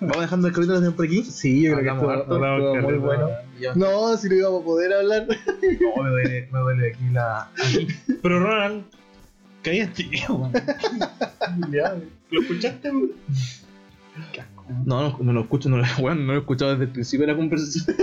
[0.00, 1.22] Vamos dejando el capítulo por aquí.
[1.24, 3.28] Sí, yo creo que estuvo, estuvo muy bueno.
[3.74, 5.26] No, si no íbamos a poder hablar.
[5.26, 7.42] No, me duele, me duele aquí la.
[7.42, 7.86] Aquí.
[8.22, 8.84] Pero Ronald,
[9.62, 10.52] cállate, weón.
[12.30, 13.12] ¿Lo escuchaste, weón?
[14.86, 17.26] No, no, no lo escucho, no lo, bueno, no lo he escuchado desde el principio
[17.26, 17.96] de la conversación.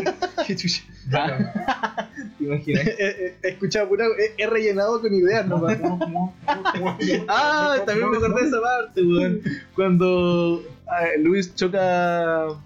[0.46, 0.84] Qué chucha.
[1.14, 2.86] Ah, ¿Te imaginas?
[2.86, 4.06] He, escuchado pura.
[4.06, 5.80] He, he rellenado con ideas nomás.
[7.28, 9.42] Ah, también me acordé de esa parte, weón.
[9.76, 10.77] Cuando ah,
[11.20, 12.58] Luis choca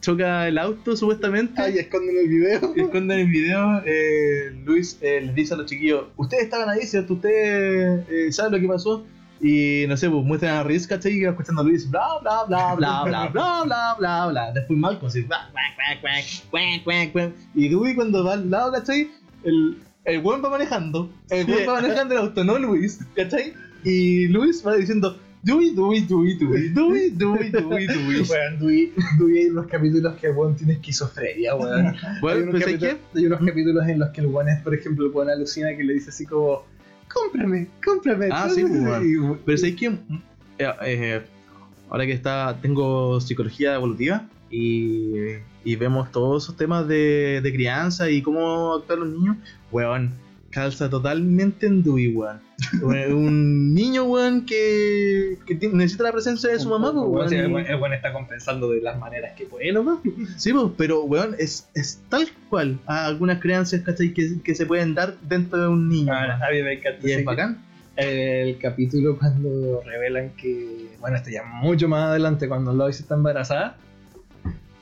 [0.00, 1.60] choca el auto, supuestamente.
[1.60, 2.72] Ay, esconden el video.
[2.76, 6.82] Y esconden el video, eh, Luis eh, les dice a los chiquillos, ustedes estaban ahí,
[6.86, 7.14] ¿cierto?
[7.14, 9.04] Ustedes eh, saben lo que pasó.
[9.40, 11.12] Y no sé, pues muestran a Riz, ¿cachai?
[11.12, 14.52] Y va escuchando a Luis, bla, bla, bla, bla, bla, bla, bla, bla, bla.
[14.52, 15.48] Después Malcolm, así, bla,
[17.12, 17.32] cuac.
[17.54, 19.08] Y Dewey cuando va al lado, ¿cachai?
[19.44, 23.52] El, el buen va manejando, el buen va manejando el auto, no Luis, ¿cachai?
[23.84, 25.16] Y Luis va diciendo,
[25.48, 28.20] Dewey, Dewey, Dewey, Dewey, Dewey, Dewey, Dewey, Dewey.
[28.28, 31.86] Weón, Dewey, Dewey hay unos capítulos que el weón tiene esquizofrenia, weón.
[31.86, 32.82] hay, Bueno, unos pues
[33.14, 35.84] hay unos capítulos en los que el weón es, por ejemplo, el weón alucina que
[35.84, 36.64] le dice así como,
[37.08, 38.28] cómprame, cómprame.
[38.30, 39.40] Ah, sí, weón.
[39.46, 39.86] Pero ¿sabes qué?
[40.58, 41.22] Eh, eh,
[41.88, 45.14] ahora que está, tengo psicología evolutiva y,
[45.64, 49.36] y vemos todos esos temas de, de crianza y cómo actuar los niños,
[49.72, 50.12] weón,
[50.50, 52.40] calza totalmente en Dewey, weón.
[52.82, 57.52] Un- niño, weón, que, que necesita la presencia de su mamá, pues, Weón, sí, el
[57.52, 57.66] weón.
[57.66, 60.00] el weón está compensando de las maneras que puede, ¿no?
[60.36, 64.12] Sí, pues, pero, weón, es, es tal cual a algunas creencias, ¿cachai?
[64.14, 66.12] Que, que se pueden dar dentro de un niño.
[66.12, 66.30] weón.
[66.30, 67.08] A mí me encanta.
[67.08, 67.62] Y es bacán.
[67.96, 73.76] el capítulo cuando revelan que, bueno, esto ya mucho más adelante, cuando Lois está embarazada,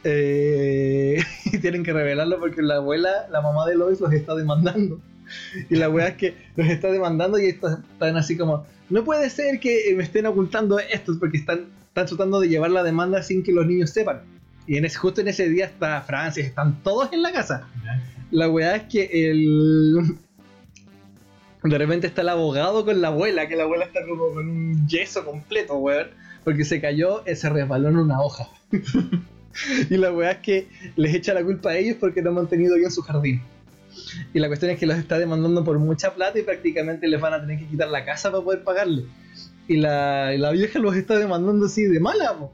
[0.05, 5.01] eh, y tienen que revelarlo porque la abuela, la mamá de Lois, los está demandando.
[5.71, 9.31] Y la weá es que los está demandando y estos están así como, no puede
[9.31, 13.43] ser que me estén ocultando esto porque están, están tratando de llevar la demanda sin
[13.43, 14.23] que los niños sepan.
[14.67, 17.69] Y en ese, justo en ese día está Francis, están todos en la casa.
[18.31, 20.17] La weá es que el,
[21.63, 24.89] de repente está el abogado con la abuela, que la abuela está como con un
[24.89, 26.09] yeso completo, weón.
[26.45, 28.49] Porque se cayó, eh, se resbaló en una hoja.
[29.91, 32.77] y la weá es que les echa la culpa a ellos porque no han mantenido
[32.77, 33.43] bien su jardín.
[34.33, 37.35] Y la cuestión es que los está demandando por mucha plata y prácticamente les van
[37.35, 39.05] a tener que quitar la casa para poder pagarle.
[39.69, 42.53] Y la, la vieja los está demandando así de mala, po.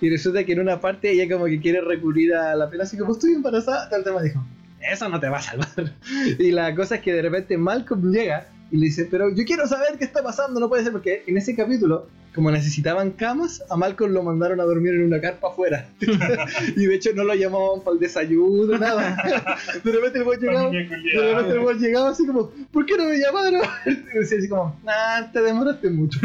[0.00, 2.96] Y resulta que en una parte ella como que quiere recurrir a la pena, así
[2.96, 4.44] como estoy embarazada, tal tema dijo,
[4.80, 5.94] eso no te va a salvar.
[6.38, 9.66] Y la cosa es que de repente Malcolm llega y le dice, pero yo quiero
[9.68, 13.76] saber qué está pasando, no puede ser, porque en ese capítulo, como necesitaban camas, a
[13.76, 15.86] Malcolm lo mandaron a dormir en una carpa afuera.
[16.76, 19.16] y de hecho no lo llamaban para el desayuno, nada.
[19.84, 23.18] De repente el güey llegaba, de repente el llegaba así como, ¿por qué no me
[23.18, 23.62] llamaron?
[23.86, 26.20] Y decía así como, nah, te demoraste mucho.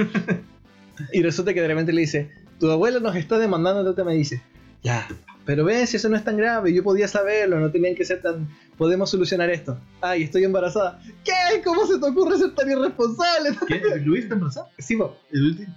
[1.12, 2.30] y resulta que de repente le dice,
[2.60, 4.42] tu abuela nos está demandando, entonces me dice,
[4.84, 5.08] ya,
[5.46, 8.48] pero ves, eso no es tan grave, yo podía saberlo, no tenían que ser tan...
[8.78, 9.78] Podemos solucionar esto.
[10.02, 11.00] Ay, estoy embarazada.
[11.24, 11.62] ¿Qué?
[11.64, 13.50] ¿Cómo se te ocurre ser tan irresponsable?
[13.68, 13.82] ¿Qué?
[14.06, 14.70] ¿Luis está embarazada?
[14.78, 15.16] Sí, po.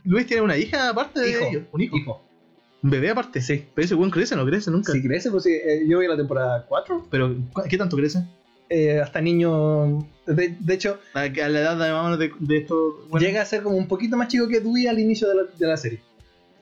[0.04, 1.44] Luis tiene una hija aparte de Hijo.
[1.50, 1.62] ellos.
[1.72, 1.96] Un hijo.
[1.96, 2.22] Hijo.
[2.82, 3.40] Un bebé aparte.
[3.40, 3.64] Sí.
[3.74, 4.92] Pero ese weón crece, no crece nunca.
[4.92, 7.06] Si crece, pues sí, eh, yo voy a la temporada 4.
[7.10, 8.22] Pero, ¿cu- ¿qué tanto crece?
[8.72, 10.06] eh, hasta niño...
[10.26, 13.04] De, de hecho, A, la edad de, de, de esto.
[13.08, 15.42] bueno, llega a ser como un poquito más chico que Dewey al inicio de la,
[15.58, 16.00] de la serie.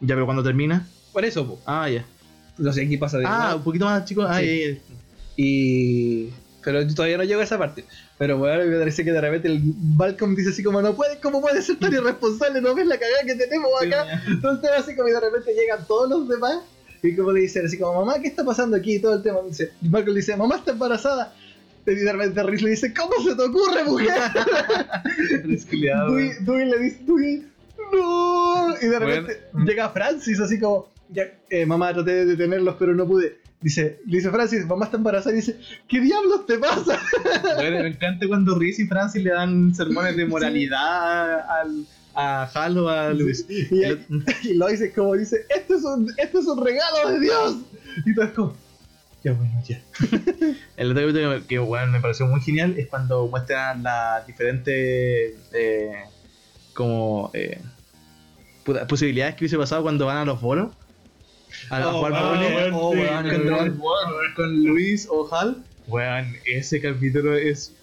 [0.00, 0.86] Ya, pero cuando termina.
[1.12, 1.58] Por eso, po.
[1.66, 2.06] Ah, ya.
[2.56, 3.24] No sé, aquí pasa de...
[3.26, 4.22] Ah, un poquito más chico.
[4.22, 4.46] Ah, Sí.
[4.46, 4.78] ya, ya.
[5.38, 6.30] Y.
[6.64, 7.84] Pero yo todavía no llego a esa parte.
[8.18, 9.62] Pero bueno, me parece que de repente el
[9.96, 12.60] Malcolm dice así como, no puede, ¿cómo puede ser tan irresponsable?
[12.60, 14.20] ¿No ves la cagada que tenemos acá?
[14.42, 16.58] Tema así como y de repente llegan todos los demás
[17.02, 18.96] y como le dicen así como, mamá, ¿qué está pasando aquí?
[18.96, 21.32] Y todo el tema dice, y Malcolm le dice, mamá está embarazada.
[21.86, 24.08] Y de repente Riz le dice, ¿cómo se te ocurre, mujer?
[25.70, 27.46] Dewey, Dewey le dice, Dewey,
[27.92, 28.74] no.
[28.82, 33.06] Y de repente llega Francis así como, ya, eh, mamá, traté de detenerlos, pero no
[33.06, 33.38] pude.
[33.60, 35.58] Dice, le dice Francis, mamá está embarazada y dice,
[35.88, 37.00] ¿qué diablos te pasa?
[37.56, 42.78] Bueno, me encanta cuando Riz y Francis le dan sermones de moralidad al, a Hal
[42.78, 43.46] o a Luis.
[43.48, 43.68] Y,
[44.48, 47.56] y lo dice como dice, esto es un, esto es un regalo de Dios.
[48.06, 48.56] Y todo es como,
[49.24, 49.82] ya bueno, ya.
[50.76, 56.04] El otro que bueno, me pareció muy genial es cuando muestran las diferentes eh,
[56.74, 57.60] como eh,
[58.88, 60.70] posibilidades que hubiese pasado cuando van a los bolos.
[61.70, 62.14] A, a Oh, weón,
[62.74, 64.34] oh, sí, weón, sí, contra- weón.
[64.36, 65.56] con Luis o Hal.
[65.86, 67.74] Weón, ese capítulo es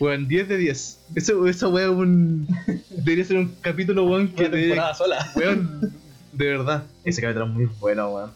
[0.00, 1.00] weón, 10 de 10.
[1.14, 2.48] Eso, eso weón, un,
[2.90, 5.32] debería ser un capítulo weón que Una te, temporada sola.
[5.36, 5.92] weón,
[6.32, 6.84] de verdad.
[7.04, 8.30] Ese capítulo es muy bueno, weón.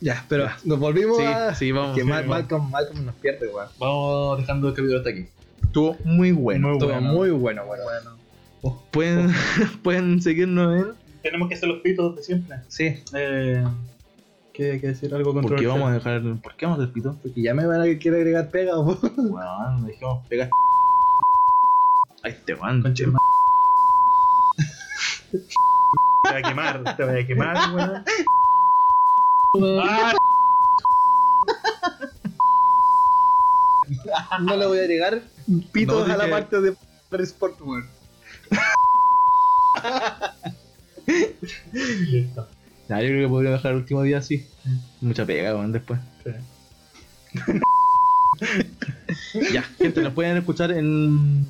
[0.00, 1.54] Ya, pero nos volvimos Sí, a...
[1.54, 1.94] sí, vamos.
[1.96, 2.26] que sí, Mal-.
[2.26, 3.68] Malcolm, Malcolm nos pierde, weón.
[3.78, 5.26] Vamos dejando el capítulo hasta aquí.
[5.62, 6.68] Estuvo muy bueno.
[6.68, 7.12] Muy Estuvo bueno.
[7.12, 8.78] muy bueno, bueno.
[8.90, 9.32] Pueden,
[9.82, 11.07] pueden seguirnos en.
[11.28, 12.56] Tenemos que hacer los pitos de siempre.
[12.68, 13.62] Sí, Eh,
[14.54, 15.14] ¿qué hay que decir?
[15.14, 16.22] Algo ¿Por qué vamos a dejar.
[16.42, 17.18] ¿Por qué vamos a hacer pito?
[17.22, 18.98] porque ya me van a querer agregar pega, po.
[19.18, 20.48] Weón, dejemos pegar.
[22.22, 22.80] Ay, te van.
[22.80, 23.04] Conche
[25.30, 25.38] Te
[26.30, 28.04] voy a quemar, te voy a quemar, weón.
[29.84, 30.14] Ah,
[34.40, 35.20] No le voy a agregar
[35.72, 36.74] pitos No, a la parte de
[37.22, 37.86] Sport, weón.
[42.10, 42.48] listo.
[42.88, 44.44] Yo creo que podría dejar el último día así.
[45.00, 46.00] Mucha pega, weón, después.
[49.52, 51.46] ya, gente, nos pueden escuchar en.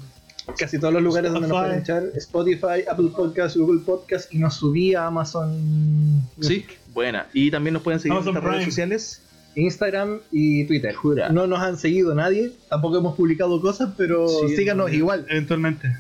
[0.59, 1.69] Casi todos los lugares donde nos Spotify.
[1.69, 2.03] pueden echar.
[2.17, 6.65] Spotify, Apple Podcast, Google Podcast y nos subí a Amazon Sí,
[6.95, 7.27] buena.
[7.35, 9.23] Y también nos pueden seguir Amazon en nuestras redes sociales.
[9.57, 10.95] Instagram y Twitter.
[10.95, 11.29] Jura.
[11.29, 15.27] No nos han seguido nadie, tampoco hemos publicado cosas, pero Sí, síganos no, igual.
[15.29, 15.95] Eventualmente.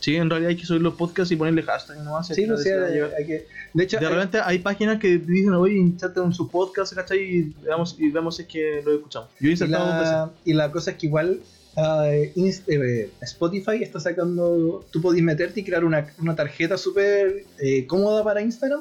[0.00, 2.26] Sí, en realidad hay que subir los podcasts y ponerle hashtag nomás.
[2.26, 3.46] Sí, no no sé, hay, que.
[3.74, 7.18] De hecho, De hay- repente hay páginas que dicen, oye, inserten en su podcast, ¿cachai?
[7.22, 9.28] Y veamos, y veamos si es que lo escuchamos.
[9.38, 10.10] Yo he y, insertado dos veces.
[10.12, 11.40] la, y la cosa es que igual
[11.76, 14.84] eh, Spotify está sacando.
[14.90, 18.80] Tú podés meterte y crear una, una tarjeta súper eh, cómoda para Instagram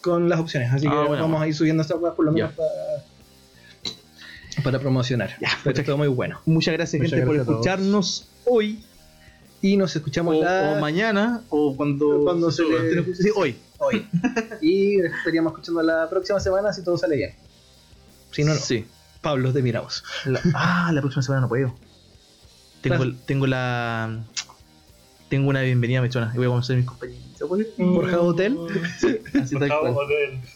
[0.00, 0.72] con las opciones.
[0.72, 1.22] Así que Ah, bueno.
[1.22, 2.68] vamos a ir subiendo estas cosas por lo menos para,
[4.64, 5.30] para promocionar.
[5.40, 6.40] Ya, Pero muchas- todo muy bueno.
[6.44, 7.66] Muchas gracias, Muchas gente, por gracias todos.
[7.66, 8.80] escucharnos hoy.
[9.62, 13.56] Y nos escuchamos O, la- o mañana, o cuando, Cuando se le- Sí, hoy.
[13.78, 14.06] hoy.
[14.60, 17.34] y estaríamos escuchando la próxima semana si todo sale bien.
[18.32, 18.60] Si no, no.
[18.60, 18.84] Sí.
[19.22, 20.04] Pablo, te miramos.
[20.26, 21.74] La- ah, la próxima semana no puedo.
[22.82, 24.24] Tengo, tengo la.
[25.28, 27.24] Tengo una bienvenida mechona y voy a conocer a mis compañeros.
[27.36, 27.66] ¿Se puede?
[27.76, 28.56] Borja Hotel.
[29.42, 29.94] Así tal cual.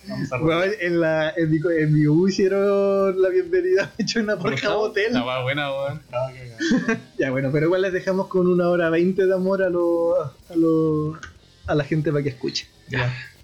[0.09, 4.37] Vamos a Bueno, en, la, en, mi, en mi U hicieron la bienvenida hecho una
[4.37, 5.13] Borja Hotel.
[5.13, 6.01] La va buena, weón.
[7.19, 10.57] Ya bueno, pero igual les dejamos con una hora veinte de amor a lo, a
[10.57, 11.19] lo,
[11.67, 12.67] a la gente para que escuche.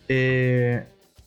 [0.09, 0.83] Eh,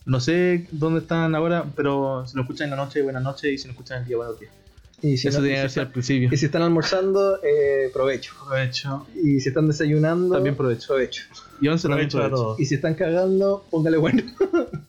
[0.06, 3.58] no sé dónde están ahora, pero si lo escuchan en la noche, buenas noches, y
[3.60, 4.52] si lo escuchan en el día, buenos días.
[5.02, 6.30] Y si, Eso no- tenía que si ser al están- principio.
[6.32, 8.34] y si están almorzando, eh, provecho.
[8.42, 9.08] Aprovecho.
[9.16, 10.88] Y si están desayunando, También provecho.
[10.88, 11.24] provecho.
[11.62, 12.56] Y once también provecho.
[12.60, 14.24] Y si están cagando, póngale bueno.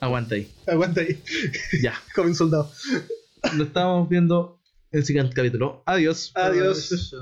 [0.00, 0.48] Aguanta ahí.
[0.66, 1.20] Aguanta ahí.
[1.82, 1.94] Ya.
[2.14, 2.70] Joven soldado.
[3.56, 4.60] Lo estamos viendo
[4.92, 5.82] en el siguiente capítulo.
[5.86, 6.30] Adiós.
[6.34, 7.12] Adiós.